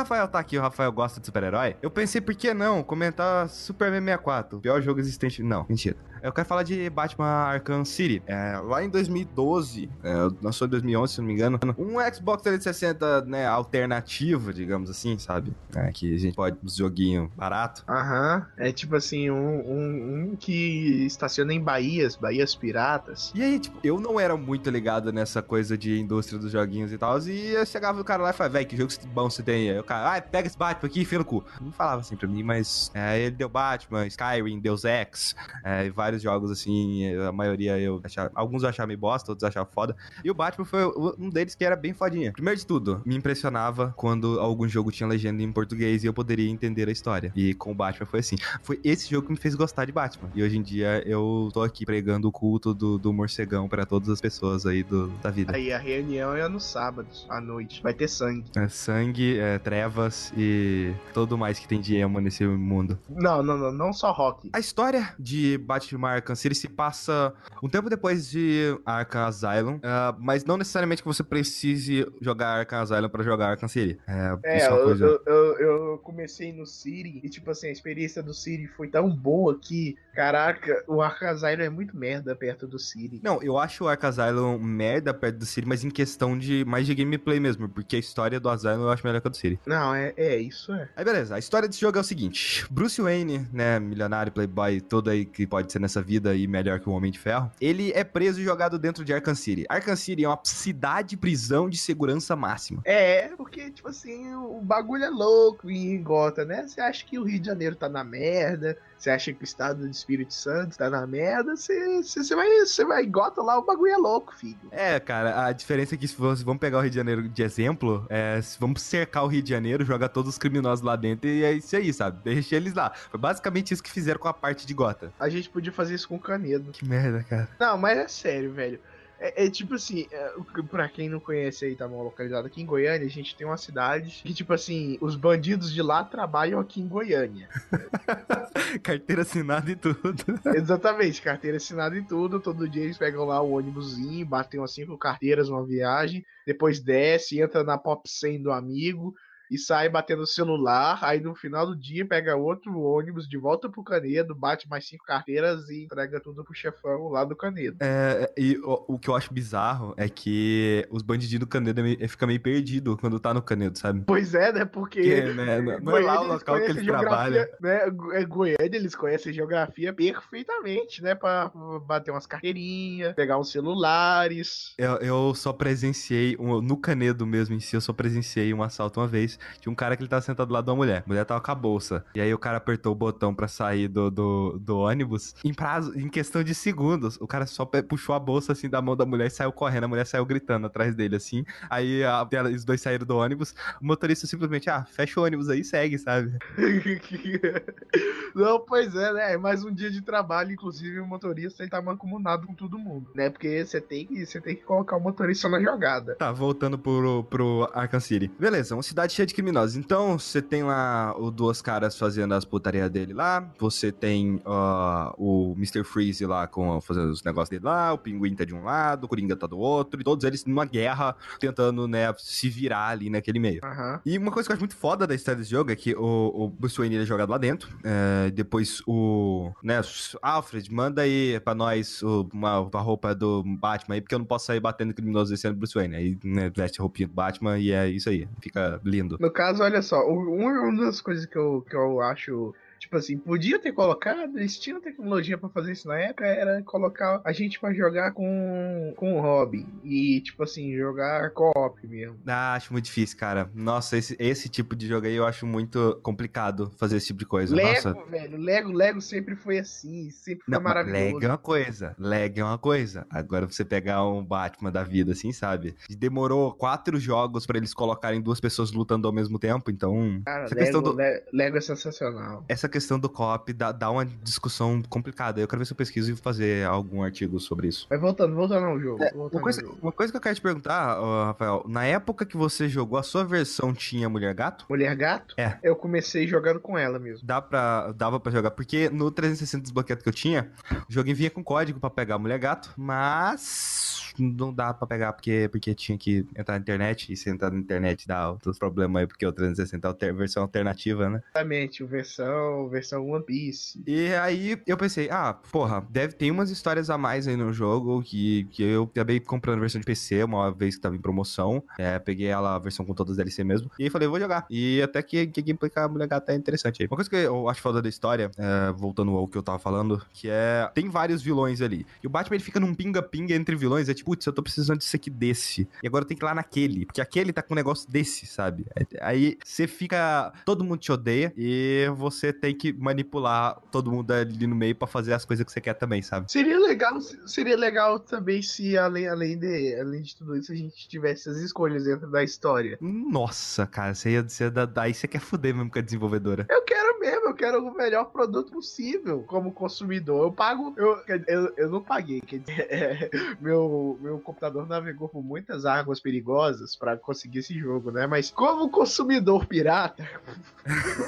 Rafael 0.00 0.28
tá 0.28 0.38
aqui, 0.38 0.58
o 0.58 0.60
Rafael 0.60 0.92
gosta 0.92 1.20
de 1.20 1.26
super-herói, 1.26 1.76
eu 1.82 1.90
pensei, 1.90 2.20
por 2.20 2.34
que 2.34 2.52
não 2.52 2.82
comentar 2.82 3.48
Superman 3.48 4.00
64, 4.00 4.58
o 4.58 4.60
pior 4.60 4.80
jogo 4.80 5.00
existente. 5.00 5.42
Não, 5.42 5.66
mentira. 5.68 5.96
Eu 6.22 6.32
quero 6.32 6.46
falar 6.46 6.62
de 6.62 6.88
Batman 6.90 7.26
Arkham 7.26 7.84
City. 7.84 8.22
É, 8.26 8.58
lá 8.58 8.84
em 8.84 8.88
2012, 8.88 9.88
é, 10.02 10.14
lançou 10.42 10.66
em 10.66 10.70
2011, 10.70 11.14
se 11.14 11.20
não 11.20 11.26
me 11.26 11.34
engano, 11.34 11.58
um 11.78 11.94
Xbox 12.12 12.42
360, 12.42 13.22
né, 13.22 13.46
alternativo, 13.46 14.52
digamos 14.52 14.90
assim, 14.90 15.18
sabe? 15.18 15.52
É, 15.74 15.90
que 15.92 16.14
a 16.14 16.18
gente 16.18 16.34
pode, 16.34 16.58
uns 16.62 16.76
joguinho 16.76 17.30
barato. 17.36 17.84
Aham, 17.88 18.46
é 18.56 18.72
tipo 18.72 18.96
assim, 18.96 19.30
um, 19.30 19.60
um, 19.60 20.30
um 20.32 20.36
que 20.36 21.06
estaciona 21.06 21.52
em 21.52 21.60
baías, 21.60 22.16
baías 22.16 22.54
piratas. 22.54 23.32
E 23.34 23.42
aí, 23.42 23.58
tipo, 23.58 23.78
eu 23.82 24.00
não 24.00 24.18
era 24.18 24.36
muito 24.36 24.68
ligado 24.70 25.12
nessa 25.12 25.42
coisa 25.42 25.76
de 25.76 25.98
indústria 25.98 26.38
dos 26.38 26.52
joguinhos 26.52 26.92
e 26.92 26.98
tal, 26.98 27.18
e 27.20 27.52
eu 27.52 27.64
chegava 27.66 28.00
o 28.00 28.04
cara 28.04 28.22
lá 28.22 28.30
e 28.30 28.32
falava, 28.32 28.54
velho, 28.54 28.66
que 28.66 28.76
jogo 28.76 28.92
bom 29.12 29.30
você 29.30 29.42
tem? 29.42 29.70
Aí 29.70 29.78
o 29.78 29.84
cara, 29.84 30.16
ah, 30.16 30.22
pega 30.22 30.46
esse 30.46 30.58
Batman 30.58 30.88
aqui 30.88 31.00
e 31.00 31.02
enfia 31.02 31.18
no 31.18 31.24
cu. 31.24 31.44
Não 31.60 31.72
falava 31.72 32.00
assim 32.00 32.16
pra 32.16 32.28
mim, 32.28 32.42
mas 32.42 32.90
é, 32.94 33.20
ele 33.20 33.36
deu 33.36 33.48
Batman, 33.48 34.06
Skyrim, 34.06 34.58
Deus 34.60 34.84
Ex, 34.84 35.34
é, 35.64 35.86
e 35.86 35.90
vários 36.10 36.22
jogos 36.22 36.50
assim, 36.50 37.14
a 37.16 37.30
maioria 37.30 37.78
eu 37.78 38.00
achava, 38.02 38.30
alguns 38.34 38.62
eu 38.62 38.68
achava 38.68 38.88
meio 38.88 38.98
bosta, 38.98 39.30
outros 39.30 39.48
achava 39.48 39.66
foda. 39.66 39.96
E 40.24 40.30
o 40.30 40.34
Batman 40.34 40.64
foi 40.64 40.84
um 41.18 41.30
deles 41.30 41.54
que 41.54 41.64
era 41.64 41.76
bem 41.76 41.92
fodinha. 41.92 42.32
Primeiro 42.32 42.58
de 42.58 42.66
tudo, 42.66 43.00
me 43.06 43.14
impressionava 43.14 43.94
quando 43.96 44.40
algum 44.40 44.66
jogo 44.66 44.90
tinha 44.90 45.08
legenda 45.08 45.42
em 45.42 45.52
português 45.52 46.02
e 46.02 46.06
eu 46.06 46.12
poderia 46.12 46.50
entender 46.50 46.88
a 46.88 46.92
história. 46.92 47.32
E 47.36 47.54
com 47.54 47.70
o 47.70 47.74
Batman 47.74 48.06
foi 48.06 48.20
assim. 48.20 48.36
Foi 48.62 48.80
esse 48.82 49.08
jogo 49.08 49.26
que 49.26 49.32
me 49.32 49.38
fez 49.38 49.54
gostar 49.54 49.84
de 49.84 49.92
Batman. 49.92 50.28
E 50.34 50.42
hoje 50.42 50.58
em 50.58 50.62
dia 50.62 51.02
eu 51.06 51.48
tô 51.52 51.62
aqui 51.62 51.86
pregando 51.86 52.28
o 52.28 52.32
culto 52.32 52.74
do, 52.74 52.98
do 52.98 53.12
morcegão 53.12 53.68
pra 53.68 53.86
todas 53.86 54.08
as 54.08 54.20
pessoas 54.20 54.66
aí 54.66 54.82
do, 54.82 55.08
da 55.22 55.30
vida. 55.30 55.54
Aí 55.54 55.72
a 55.72 55.78
reunião 55.78 56.34
é 56.34 56.48
no 56.48 56.58
sábado, 56.58 57.08
à 57.28 57.40
noite. 57.40 57.82
Vai 57.82 57.94
ter 57.94 58.08
sangue. 58.08 58.44
É 58.56 58.68
sangue, 58.68 59.38
é, 59.38 59.58
trevas 59.58 60.32
e 60.36 60.92
tudo 61.14 61.38
mais 61.38 61.58
que 61.58 61.68
tem 61.68 61.80
de 61.80 61.94
emo 61.96 62.20
nesse 62.20 62.44
mundo. 62.44 62.98
Não, 63.08 63.42
não, 63.42 63.56
não, 63.56 63.72
não 63.72 63.92
só 63.92 64.10
rock. 64.10 64.50
A 64.52 64.58
história 64.58 65.14
de 65.18 65.58
Batman 65.58 65.99
Arkham 66.06 66.34
City 66.34 66.54
se 66.54 66.68
passa 66.68 67.32
um 67.62 67.68
tempo 67.68 67.88
depois 67.88 68.28
de 68.28 68.78
Arkham 68.84 69.24
Asylum, 69.24 69.80
ah, 69.82 70.14
mas 70.18 70.44
não 70.44 70.56
necessariamente 70.56 71.02
que 71.02 71.08
você 71.08 71.22
precise 71.22 72.06
jogar 72.20 72.58
Arkham 72.58 72.80
Asylum 72.80 73.08
pra 73.08 73.22
jogar 73.22 73.50
Arkham 73.50 73.68
City. 73.68 73.98
É, 74.06 74.38
É, 74.44 74.58
é 74.58 74.68
coisa... 74.68 75.04
eu, 75.04 75.22
eu, 75.26 75.58
eu 75.58 75.98
comecei 75.98 76.52
no 76.52 76.66
City 76.66 77.20
e, 77.22 77.28
tipo 77.28 77.50
assim, 77.50 77.68
a 77.68 77.72
experiência 77.72 78.22
do 78.22 78.34
City 78.34 78.66
foi 78.66 78.88
tão 78.88 79.08
boa 79.10 79.58
que, 79.58 79.96
caraca, 80.14 80.84
o 80.86 81.00
Arkham 81.00 81.28
Asylum 81.28 81.62
é 81.62 81.70
muito 81.70 81.96
merda 81.96 82.34
perto 82.34 82.66
do 82.66 82.78
City. 82.78 83.20
Não, 83.22 83.42
eu 83.42 83.58
acho 83.58 83.84
o 83.84 83.88
Arkham 83.88 84.08
Asylum 84.08 84.58
merda 84.58 85.12
perto 85.12 85.38
do 85.38 85.46
City, 85.46 85.66
mas 85.66 85.84
em 85.84 85.90
questão 85.90 86.38
de 86.38 86.64
mais 86.64 86.86
de 86.86 86.94
gameplay 86.94 87.40
mesmo, 87.40 87.68
porque 87.68 87.96
a 87.96 87.98
história 87.98 88.38
do 88.38 88.48
Asylum 88.48 88.82
eu 88.82 88.90
acho 88.90 89.06
melhor 89.06 89.20
que 89.20 89.28
a 89.28 89.30
do 89.30 89.36
City. 89.36 89.58
Não, 89.66 89.94
é, 89.94 90.12
é 90.16 90.36
isso 90.36 90.72
é. 90.72 90.88
Aí 90.96 91.04
beleza, 91.04 91.34
a 91.34 91.38
história 91.38 91.68
desse 91.68 91.80
jogo 91.80 91.98
é 91.98 92.00
o 92.00 92.04
seguinte: 92.04 92.66
Bruce 92.70 93.00
Wayne, 93.00 93.48
né, 93.52 93.78
milionário, 93.78 94.32
playboy, 94.32 94.80
todo 94.80 95.10
aí 95.10 95.24
que 95.24 95.46
pode 95.46 95.72
ser 95.72 95.78
nessa 95.78 95.89
vida 95.98 96.34
e 96.36 96.46
melhor 96.46 96.78
que 96.78 96.88
o 96.88 96.92
Homem 96.92 97.10
de 97.10 97.18
Ferro, 97.18 97.50
ele 97.58 97.90
é 97.92 98.04
preso 98.04 98.38
e 98.40 98.44
jogado 98.44 98.78
dentro 98.78 99.02
de 99.04 99.14
Arkham 99.14 99.34
City. 99.34 99.64
Arkham 99.66 99.96
City 99.96 100.24
é 100.24 100.28
uma 100.28 100.38
cidade 100.44 101.16
prisão 101.16 101.70
de 101.70 101.78
segurança 101.78 102.36
máxima. 102.36 102.82
É, 102.84 103.28
porque, 103.36 103.70
tipo 103.70 103.88
assim, 103.88 104.34
o 104.34 104.60
bagulho 104.62 105.04
é 105.04 105.08
louco 105.08 105.70
em 105.70 106.02
Gota, 106.02 106.44
né? 106.44 106.68
Você 106.68 106.80
acha 106.80 107.04
que 107.04 107.18
o 107.18 107.24
Rio 107.24 107.40
de 107.40 107.46
Janeiro 107.46 107.74
tá 107.74 107.88
na 107.88 108.04
merda, 108.04 108.76
você 109.00 109.10
acha 109.10 109.32
que 109.32 109.42
o 109.42 109.44
estado 109.44 109.80
do 109.80 109.90
Espírito 109.90 110.34
Santo 110.34 110.76
tá 110.76 110.90
na 110.90 111.06
merda, 111.06 111.56
você, 111.56 112.02
você, 112.02 112.34
vai, 112.34 112.48
você 112.60 112.84
vai 112.84 113.06
Gota 113.06 113.42
lá, 113.42 113.58
o 113.58 113.64
bagulho 113.64 113.92
é 113.92 113.96
louco, 113.96 114.34
filho. 114.34 114.58
É, 114.70 115.00
cara, 115.00 115.46
a 115.46 115.52
diferença 115.52 115.94
é 115.94 115.98
que 115.98 116.06
se 116.06 116.14
você, 116.14 116.44
vamos 116.44 116.60
pegar 116.60 116.78
o 116.78 116.80
Rio 116.82 116.90
de 116.90 116.96
Janeiro 116.96 117.28
de 117.28 117.42
exemplo, 117.42 118.06
é, 118.10 118.40
vamos 118.58 118.82
cercar 118.82 119.24
o 119.24 119.26
Rio 119.26 119.42
de 119.42 119.48
Janeiro, 119.48 119.84
jogar 119.84 120.10
todos 120.10 120.30
os 120.30 120.38
criminosos 120.38 120.84
lá 120.84 120.96
dentro 120.96 121.28
e 121.28 121.42
é 121.42 121.52
isso 121.52 121.74
aí, 121.74 121.92
sabe? 121.92 122.22
Deixa 122.22 122.56
eles 122.56 122.74
lá. 122.74 122.92
Foi 123.10 123.18
basicamente 123.18 123.72
isso 123.72 123.82
que 123.82 123.90
fizeram 123.90 124.20
com 124.20 124.28
a 124.28 124.34
parte 124.34 124.66
de 124.66 124.74
Gota. 124.74 125.10
A 125.18 125.30
gente 125.30 125.48
podia 125.48 125.72
fazer 125.72 125.94
isso 125.94 126.06
com 126.06 126.16
o 126.16 126.20
Canedo. 126.20 126.70
Que 126.72 126.84
merda, 126.86 127.24
cara. 127.24 127.48
Não, 127.58 127.78
mas 127.78 127.98
é 127.98 128.08
sério, 128.08 128.52
velho. 128.52 128.78
É, 129.20 129.44
é 129.44 129.50
tipo 129.50 129.74
assim, 129.74 130.06
é, 130.10 130.32
pra 130.70 130.88
quem 130.88 131.08
não 131.08 131.20
conhece 131.20 131.66
aí, 131.66 131.76
tá 131.76 131.86
mal 131.86 132.02
localizado 132.02 132.46
aqui 132.46 132.62
em 132.62 132.66
Goiânia, 132.66 133.06
a 133.06 133.10
gente 133.10 133.36
tem 133.36 133.46
uma 133.46 133.58
cidade 133.58 134.22
que, 134.24 134.32
tipo 134.32 134.52
assim, 134.52 134.96
os 135.00 135.14
bandidos 135.14 135.72
de 135.72 135.82
lá 135.82 136.02
trabalham 136.02 136.58
aqui 136.58 136.80
em 136.80 136.88
Goiânia. 136.88 137.48
Carteira 138.82 139.22
assinada 139.22 139.70
e 139.70 139.76
tudo. 139.76 140.24
Exatamente, 140.54 141.20
carteira 141.20 141.58
assinada 141.58 141.96
e 141.96 142.02
tudo. 142.02 142.40
Todo 142.40 142.68
dia 142.68 142.84
eles 142.84 142.96
pegam 142.96 143.24
lá 143.24 143.42
o 143.42 143.52
ônibusinho, 143.52 144.24
batem 144.24 144.58
umas 144.58 144.72
cinco 144.72 144.96
carteiras 144.96 145.48
numa 145.48 145.66
viagem, 145.66 146.24
depois 146.46 146.80
desce, 146.80 147.40
entra 147.40 147.62
na 147.62 147.76
Pop 147.76 148.08
100 148.08 148.42
do 148.42 148.52
amigo 148.52 149.14
e 149.50 149.58
sai 149.58 149.88
batendo 149.88 150.22
o 150.22 150.26
celular. 150.26 150.98
Aí 151.02 151.20
no 151.20 151.34
final 151.34 151.66
do 151.66 151.76
dia 151.76 152.06
pega 152.06 152.36
outro 152.36 152.78
ônibus 152.80 153.28
de 153.28 153.36
volta 153.36 153.68
pro 153.68 153.82
Canedo, 153.82 154.34
bate 154.34 154.68
mais 154.68 154.86
cinco 154.86 155.04
carteiras 155.04 155.68
e 155.68 155.84
entrega 155.84 156.20
tudo 156.20 156.44
pro 156.44 156.54
chefão 156.54 157.08
lá 157.08 157.24
do 157.24 157.34
Canedo. 157.34 157.76
É, 157.80 158.32
e 158.36 158.56
o, 158.58 158.84
o 158.94 158.98
que 158.98 159.08
eu 159.08 159.16
acho 159.16 159.32
bizarro 159.32 159.94
é 159.96 160.08
que 160.08 160.86
os 160.90 161.02
bandidinhos 161.02 161.40
do 161.40 161.46
Canedo 161.46 161.80
é 161.80 161.82
meio- 161.82 162.08
fica 162.08 162.26
meio 162.26 162.40
perdido 162.40 162.96
quando 162.98 163.18
tá 163.18 163.34
no 163.34 163.42
Canedo, 163.42 163.78
sabe? 163.78 164.02
Pois 164.06 164.34
é, 164.34 164.52
né? 164.52 164.64
Porque. 164.64 165.00
Porque, 165.00 165.32
né, 165.34 165.60
não 165.60 165.80
não 165.80 165.96
é 165.96 166.00
lá 166.00 166.20
o 166.20 166.26
local 166.26 166.56
que 166.60 166.70
eles 166.70 166.84
trabalham. 166.86 167.46
Né? 167.60 167.80
É 168.12 168.24
Goiânia, 168.24 168.56
eles 168.76 168.94
conhecem 168.94 169.32
geografia 169.32 169.92
perfeitamente, 169.92 171.02
né? 171.02 171.14
Pra 171.14 171.50
bater 171.86 172.10
umas 172.10 172.26
carteirinhas, 172.26 173.14
pegar 173.14 173.38
uns 173.38 173.50
celulares. 173.50 174.74
Eu, 174.78 174.96
eu 174.98 175.34
só 175.34 175.52
presenciei, 175.52 176.36
um- 176.38 176.60
no 176.60 176.76
Canedo 176.76 177.26
mesmo 177.26 177.54
em 177.54 177.60
si, 177.60 177.74
eu 177.76 177.80
só 177.80 177.92
presenciei 177.92 178.52
um 178.54 178.62
assalto 178.62 179.00
uma 179.00 179.06
vez. 179.08 179.38
Tinha 179.60 179.72
um 179.72 179.74
cara 179.74 179.96
que 179.96 180.02
ele 180.02 180.08
tava 180.08 180.22
sentado 180.22 180.52
lá 180.52 180.60
de 180.60 180.70
uma 180.70 180.76
mulher. 180.76 181.02
A 181.04 181.08
mulher 181.08 181.24
tava 181.24 181.40
com 181.40 181.50
a 181.50 181.54
bolsa. 181.54 182.04
E 182.14 182.20
aí 182.20 182.32
o 182.32 182.38
cara 182.38 182.56
apertou 182.58 182.92
o 182.92 182.94
botão 182.94 183.34
pra 183.34 183.48
sair 183.48 183.88
do, 183.88 184.10
do, 184.10 184.58
do 184.58 184.78
ônibus. 184.78 185.34
Em 185.44 185.54
prazo, 185.54 185.98
em 185.98 186.08
questão 186.08 186.42
de 186.42 186.54
segundos, 186.54 187.16
o 187.20 187.26
cara 187.26 187.46
só 187.46 187.64
puxou 187.64 188.14
a 188.14 188.18
bolsa 188.18 188.52
assim 188.52 188.68
da 188.68 188.80
mão 188.80 188.96
da 188.96 189.06
mulher 189.06 189.26
e 189.26 189.30
saiu 189.30 189.52
correndo. 189.52 189.84
A 189.84 189.88
mulher 189.88 190.06
saiu 190.06 190.24
gritando 190.24 190.66
atrás 190.66 190.94
dele, 190.94 191.16
assim. 191.16 191.44
Aí 191.68 192.02
a, 192.04 192.26
os 192.52 192.64
dois 192.64 192.80
saíram 192.80 193.06
do 193.06 193.16
ônibus. 193.16 193.54
O 193.80 193.86
motorista 193.86 194.26
simplesmente, 194.26 194.68
ah, 194.70 194.84
fecha 194.84 195.20
o 195.20 195.24
ônibus 195.24 195.48
aí 195.48 195.60
e 195.60 195.64
segue, 195.64 195.98
sabe? 195.98 196.36
Não, 198.34 198.60
pois 198.60 198.94
é, 198.94 199.12
né? 199.12 199.36
Mais 199.36 199.64
um 199.64 199.72
dia 199.72 199.90
de 199.90 200.00
trabalho, 200.02 200.52
inclusive 200.52 201.00
o 201.00 201.06
motorista 201.06 201.62
ele 201.62 201.70
tá 201.70 201.80
mancomunado 201.82 202.46
com 202.46 202.54
todo 202.54 202.78
mundo, 202.78 203.10
né? 203.14 203.30
Porque 203.30 203.64
você 203.64 203.80
tem 203.80 204.06
que, 204.06 204.24
você 204.24 204.40
tem 204.40 204.56
que 204.56 204.62
colocar 204.62 204.96
o 204.96 205.00
motorista 205.00 205.48
na 205.48 205.60
jogada. 205.60 206.14
Tá, 206.14 206.32
voltando 206.32 206.78
pro, 206.78 207.24
pro 207.24 207.68
Arkham 207.72 208.00
City. 208.00 208.30
Beleza, 208.38 208.74
uma 208.74 208.82
cidade 208.82 209.12
cheia 209.12 209.26
de 209.30 209.34
criminosos. 209.34 209.76
Então, 209.76 210.18
você 210.18 210.42
tem 210.42 210.62
lá 210.62 211.14
o 211.16 211.30
duas 211.30 211.62
caras 211.62 211.96
fazendo 211.96 212.34
as 212.34 212.44
putarias 212.44 212.90
dele 212.90 213.12
lá. 213.12 213.48
Você 213.58 213.90
tem 213.90 214.36
uh, 214.46 215.14
o 215.16 215.54
Mr. 215.56 215.84
Freeze 215.84 216.26
lá 216.26 216.46
com, 216.46 216.80
fazendo 216.80 217.10
os 217.10 217.22
negócios 217.22 217.48
dele 217.48 217.64
lá. 217.64 217.92
O 217.92 217.98
Pinguim 217.98 218.34
tá 218.34 218.44
de 218.44 218.54
um 218.54 218.64
lado, 218.64 219.04
o 219.04 219.08
Coringa 219.08 219.36
tá 219.36 219.46
do 219.46 219.58
outro. 219.58 220.00
E 220.00 220.04
todos 220.04 220.24
eles 220.24 220.44
numa 220.44 220.64
guerra, 220.64 221.16
tentando, 221.38 221.88
né, 221.88 222.12
se 222.18 222.48
virar 222.48 222.88
ali 222.88 223.08
naquele 223.08 223.38
meio. 223.38 223.60
Uhum. 223.64 223.98
E 224.04 224.18
uma 224.18 224.30
coisa 224.30 224.48
que 224.48 224.52
eu 224.52 224.54
acho 224.54 224.62
muito 224.62 224.76
foda 224.76 225.06
da 225.06 225.14
história 225.14 225.38
desse 225.38 225.50
jogo 225.50 225.70
é 225.70 225.76
que 225.76 225.94
o, 225.94 226.32
o 226.34 226.48
Bruce 226.48 226.76
Wayne 226.76 226.96
é 226.96 227.04
jogado 227.04 227.30
lá 227.30 227.38
dentro. 227.38 227.70
É, 227.84 228.30
depois 228.30 228.82
o, 228.86 229.52
né, 229.62 229.80
Alfred, 230.20 230.72
manda 230.72 231.02
aí 231.02 231.40
pra 231.40 231.54
nós 231.54 232.02
o, 232.02 232.28
uma, 232.32 232.60
uma 232.60 232.80
roupa 232.80 233.14
do 233.14 233.42
Batman 233.44 233.94
aí, 233.94 234.00
porque 234.00 234.14
eu 234.14 234.18
não 234.18 234.26
posso 234.26 234.46
sair 234.46 234.60
batendo 234.60 234.92
criminosos 234.92 235.32
esse 235.32 235.46
ano 235.46 235.56
Bruce 235.56 235.74
Wayne. 235.74 235.96
Aí, 235.96 236.18
né, 236.24 236.50
veste 236.54 236.80
a 236.80 236.82
roupinha 236.82 237.08
do 237.08 237.14
Batman 237.14 237.58
e 237.58 237.70
é 237.70 237.88
isso 237.88 238.08
aí. 238.08 238.28
Fica 238.40 238.80
lindo. 238.84 239.16
No 239.20 239.30
caso, 239.30 239.62
olha 239.62 239.82
só, 239.82 240.02
uma 240.08 240.74
das 240.82 241.02
coisas 241.02 241.26
que 241.26 241.36
eu, 241.36 241.60
que 241.68 241.76
eu 241.76 242.00
acho 242.00 242.54
Tipo 242.80 242.96
assim, 242.96 243.18
podia 243.18 243.58
ter 243.58 243.72
colocado, 243.72 244.38
eles 244.38 244.58
tinham 244.58 244.80
tecnologia 244.80 245.36
para 245.36 245.50
fazer 245.50 245.72
isso 245.72 245.86
na 245.86 245.98
época, 245.98 246.24
era 246.26 246.62
colocar 246.62 247.20
a 247.24 247.30
gente 247.30 247.60
para 247.60 247.74
jogar 247.74 248.12
com, 248.12 248.94
com 248.96 249.18
o 249.18 249.20
Robin. 249.20 249.66
E, 249.84 250.20
tipo 250.22 250.42
assim, 250.42 250.74
jogar 250.74 251.30
co-op 251.30 251.86
mesmo. 251.86 252.16
Ah, 252.26 252.54
acho 252.54 252.72
muito 252.72 252.86
difícil, 252.86 253.18
cara. 253.18 253.50
Nossa, 253.54 253.98
esse, 253.98 254.16
esse 254.18 254.48
tipo 254.48 254.74
de 254.74 254.88
jogo 254.88 255.06
aí 255.06 255.14
eu 255.14 255.26
acho 255.26 255.46
muito 255.46 256.00
complicado 256.02 256.70
fazer 256.78 256.96
esse 256.96 257.08
tipo 257.08 257.18
de 257.18 257.26
coisa. 257.26 257.54
Lego, 257.54 257.68
Nossa. 257.68 258.10
velho, 258.10 258.38
Lego, 258.38 258.72
Lego 258.72 259.00
sempre 259.02 259.36
foi 259.36 259.58
assim, 259.58 260.10
sempre 260.10 260.44
foi 260.46 260.54
Não, 260.54 260.62
maravilhoso. 260.62 261.04
Lego 261.04 261.24
é 261.24 261.28
uma 261.28 261.38
coisa, 261.38 261.94
Lego 261.98 262.40
é 262.40 262.44
uma 262.44 262.58
coisa. 262.58 263.06
Agora 263.10 263.46
você 263.46 263.62
pegar 263.62 264.06
um 264.06 264.24
Batman 264.24 264.72
da 264.72 264.82
vida, 264.82 265.12
assim, 265.12 265.32
sabe? 265.32 265.74
Demorou 265.90 266.54
quatro 266.54 266.98
jogos 266.98 267.44
pra 267.44 267.58
eles 267.58 267.74
colocarem 267.74 268.22
duas 268.22 268.40
pessoas 268.40 268.72
lutando 268.72 269.06
ao 269.06 269.12
mesmo 269.12 269.38
tempo, 269.38 269.70
então. 269.70 270.22
Cara, 270.24 270.44
essa 270.44 270.54
Lego, 270.54 270.64
questão 270.64 270.82
do. 270.82 270.96
Le- 270.96 271.22
Lego 271.30 271.58
é 271.58 271.60
sensacional. 271.60 272.42
Essa 272.48 272.69
questão 272.70 272.98
do 272.98 273.08
co-op 273.08 273.52
dá, 273.52 273.72
dá 273.72 273.90
uma 273.90 274.06
discussão 274.06 274.82
complicada. 274.88 275.40
Eu 275.40 275.48
quero 275.48 275.58
ver 275.58 275.66
se 275.66 275.72
eu 275.72 275.76
pesquiso 275.76 276.12
e 276.12 276.16
fazer 276.16 276.66
algum 276.66 277.02
artigo 277.02 277.38
sobre 277.38 277.68
isso. 277.68 277.86
Mas 277.90 278.00
voltando, 278.00 278.34
voltando 278.34 278.66
ao 278.66 278.80
jogo. 278.80 278.98
voltando 278.98 279.32
Uma 279.34 279.42
coisa, 279.42 279.60
jogo. 279.60 279.78
uma 279.82 279.92
coisa 279.92 280.12
que 280.12 280.16
eu 280.16 280.20
quero 280.20 280.34
te 280.34 280.40
perguntar, 280.40 280.98
Rafael, 281.26 281.64
na 281.68 281.84
época 281.84 282.24
que 282.24 282.36
você 282.36 282.68
jogou, 282.68 282.98
a 282.98 283.02
sua 283.02 283.24
versão 283.24 283.74
tinha 283.74 284.08
Mulher 284.08 284.34
Gato? 284.34 284.64
Mulher 284.68 284.94
Gato? 284.96 285.34
É. 285.36 285.58
Eu 285.62 285.76
comecei 285.76 286.26
jogando 286.26 286.60
com 286.60 286.78
ela 286.78 286.98
mesmo. 286.98 287.26
Dá 287.26 287.42
pra, 287.42 287.92
dava 287.92 288.18
pra 288.18 288.32
jogar, 288.32 288.52
porque 288.52 288.88
no 288.88 289.10
360 289.10 289.62
desbloqueado 289.62 290.02
que 290.02 290.08
eu 290.08 290.12
tinha, 290.12 290.50
o 290.88 290.92
jogo 290.92 291.12
vinha 291.14 291.30
com 291.30 291.42
código 291.42 291.80
pra 291.80 291.90
pegar 291.90 292.14
a 292.14 292.18
Mulher 292.18 292.38
Gato, 292.38 292.70
mas 292.76 293.99
não 294.20 294.52
dá 294.52 294.72
pra 294.72 294.86
pegar 294.86 295.12
porque, 295.12 295.48
porque 295.50 295.74
tinha 295.74 295.96
que 295.96 296.26
entrar 296.36 296.54
na 296.54 296.60
internet, 296.60 297.12
e 297.12 297.16
se 297.16 297.30
entrar 297.30 297.50
na 297.50 297.58
internet 297.58 298.06
dá 298.06 298.30
outros 298.30 298.58
problemas 298.58 299.00
aí, 299.00 299.06
porque 299.06 299.26
o 299.26 299.32
360 299.32 299.86
é 299.86 299.88
alter, 299.88 300.14
versão 300.14 300.42
alternativa, 300.42 301.08
né? 301.08 301.22
Exatamente, 301.30 301.84
versão, 301.84 302.68
versão 302.68 303.08
One 303.08 303.24
Piece. 303.24 303.82
E 303.86 304.12
aí 304.14 304.60
eu 304.66 304.76
pensei, 304.76 305.08
ah, 305.10 305.34
porra, 305.50 305.84
deve 305.90 306.14
ter 306.14 306.30
umas 306.30 306.50
histórias 306.50 306.90
a 306.90 306.98
mais 306.98 307.26
aí 307.26 307.36
no 307.36 307.52
jogo 307.52 308.02
que, 308.02 308.44
que 308.50 308.62
eu 308.62 308.84
acabei 308.84 309.20
comprando 309.20 309.58
a 309.58 309.60
versão 309.60 309.80
de 309.80 309.86
PC 309.86 310.24
uma 310.24 310.50
vez 310.50 310.76
que 310.76 310.80
tava 310.80 310.96
em 310.96 311.00
promoção. 311.00 311.62
É, 311.78 311.98
peguei 311.98 312.26
ela 312.26 312.56
a 312.56 312.58
versão 312.58 312.84
com 312.84 312.94
todas 312.94 313.12
as 313.12 313.16
DLC 313.16 313.44
mesmo. 313.44 313.70
E 313.78 313.84
aí 313.84 313.90
falei, 313.90 314.08
vou 314.08 314.18
jogar. 314.18 314.46
E 314.50 314.80
até 314.82 315.02
que, 315.02 315.26
que 315.26 315.42
gameplay 315.42 315.70
com 315.70 315.80
a 315.80 315.88
mulher 315.88 316.08
gata 316.08 316.32
é 316.32 316.36
interessante 316.36 316.82
aí. 316.82 316.88
Uma 316.88 316.96
coisa 316.96 317.10
que 317.10 317.16
eu 317.16 317.48
acho 317.48 317.60
foda 317.60 317.80
da 317.82 317.88
história, 317.88 318.30
é, 318.36 318.72
voltando 318.72 319.12
ao 319.12 319.26
que 319.28 319.36
eu 319.36 319.42
tava 319.42 319.58
falando, 319.58 320.02
que 320.12 320.28
é. 320.30 320.70
Tem 320.74 320.88
vários 320.88 321.22
vilões 321.22 321.60
ali. 321.60 321.86
E 322.02 322.06
o 322.06 322.10
Batman 322.10 322.36
ele 322.36 322.44
fica 322.44 322.60
num 322.60 322.74
pinga-pinga 322.74 323.34
entre 323.34 323.54
vilões. 323.56 323.88
É 323.88 323.94
tipo, 323.94 324.09
putz, 324.10 324.26
eu 324.26 324.32
tô 324.32 324.42
precisando 324.42 324.78
disso 324.78 324.96
aqui 324.96 325.08
desse. 325.08 325.68
E 325.82 325.86
agora 325.86 326.04
tenho 326.04 326.18
que 326.18 326.24
ir 326.24 326.26
lá 326.26 326.34
naquele. 326.34 326.84
Porque 326.86 327.00
aquele 327.00 327.32
tá 327.32 327.42
com 327.42 327.54
um 327.54 327.56
negócio 327.56 327.88
desse, 327.88 328.26
sabe? 328.26 328.66
Aí 329.00 329.38
você 329.44 329.68
fica. 329.68 330.32
Todo 330.44 330.64
mundo 330.64 330.80
te 330.80 330.90
odeia. 330.90 331.32
E 331.36 331.86
você 331.96 332.32
tem 332.32 332.52
que 332.54 332.72
manipular 332.72 333.60
todo 333.70 333.92
mundo 333.92 334.10
ali 334.10 334.46
no 334.48 334.56
meio 334.56 334.74
pra 334.74 334.88
fazer 334.88 335.12
as 335.12 335.24
coisas 335.24 335.46
que 335.46 335.52
você 335.52 335.60
quer 335.60 335.74
também, 335.74 336.02
sabe? 336.02 336.30
Seria 336.30 336.58
legal, 336.58 337.00
seria 337.00 337.56
legal 337.56 338.00
também 338.00 338.42
se, 338.42 338.76
além, 338.76 339.06
além, 339.06 339.38
de, 339.38 339.76
além 339.76 340.02
de 340.02 340.16
tudo 340.16 340.36
isso, 340.36 340.50
a 340.52 340.56
gente 340.56 340.88
tivesse 340.88 341.28
as 341.28 341.36
escolhas 341.36 341.84
dentro 341.84 342.10
da 342.10 342.24
história. 342.24 342.76
Nossa, 342.80 343.64
cara, 343.66 343.94
você 343.94 344.10
ia, 344.10 344.22
você 344.28 344.44
ia 344.44 344.50
dar- 344.50 344.66
daí 344.66 344.92
você 344.92 345.06
quer 345.06 345.20
fuder 345.20 345.54
mesmo 345.54 345.70
com 345.70 345.78
a 345.78 345.82
desenvolvedora. 345.82 346.46
Eu 346.50 346.62
quero 346.62 346.98
mesmo, 346.98 347.28
eu 347.28 347.34
quero 347.34 347.64
o 347.64 347.74
melhor 347.74 348.06
produto 348.06 348.50
possível 348.52 349.22
como 349.26 349.52
consumidor. 349.52 350.24
Eu 350.24 350.32
pago, 350.32 350.74
eu, 350.76 350.98
eu, 351.28 351.52
eu 351.56 351.70
não 351.70 351.80
paguei, 351.82 352.20
quer 352.20 352.38
dizer, 352.40 352.66
é, 352.70 353.10
meu, 353.40 353.89
meu 354.00 354.18
computador 354.18 354.66
navegou 354.66 355.08
por 355.08 355.22
muitas 355.22 355.64
águas 355.64 356.00
perigosas 356.00 356.76
pra 356.76 356.96
conseguir 356.96 357.38
esse 357.40 357.58
jogo, 357.58 357.90
né? 357.90 358.06
Mas 358.06 358.30
como 358.30 358.68
consumidor 358.70 359.46
pirata, 359.46 360.06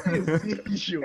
eu 0.06 0.36
exijo 0.66 1.00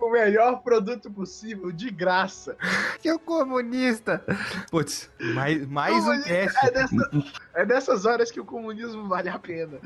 o 0.00 0.10
melhor 0.10 0.62
produto 0.62 1.10
possível 1.10 1.70
de 1.70 1.90
graça. 1.90 2.56
Que 3.00 3.08
é 3.08 3.14
o 3.14 3.18
comunista! 3.18 4.24
Putz, 4.70 5.10
mais, 5.34 5.66
mais 5.68 6.04
um 6.06 6.22
cast. 6.22 6.66
É, 6.66 6.70
dessa- 6.70 7.10
é 7.54 7.64
dessas 7.64 8.04
horas 8.04 8.30
que 8.30 8.40
o 8.40 8.44
comunismo 8.44 9.06
vale 9.08 9.28
a 9.28 9.38
pena. 9.38 9.78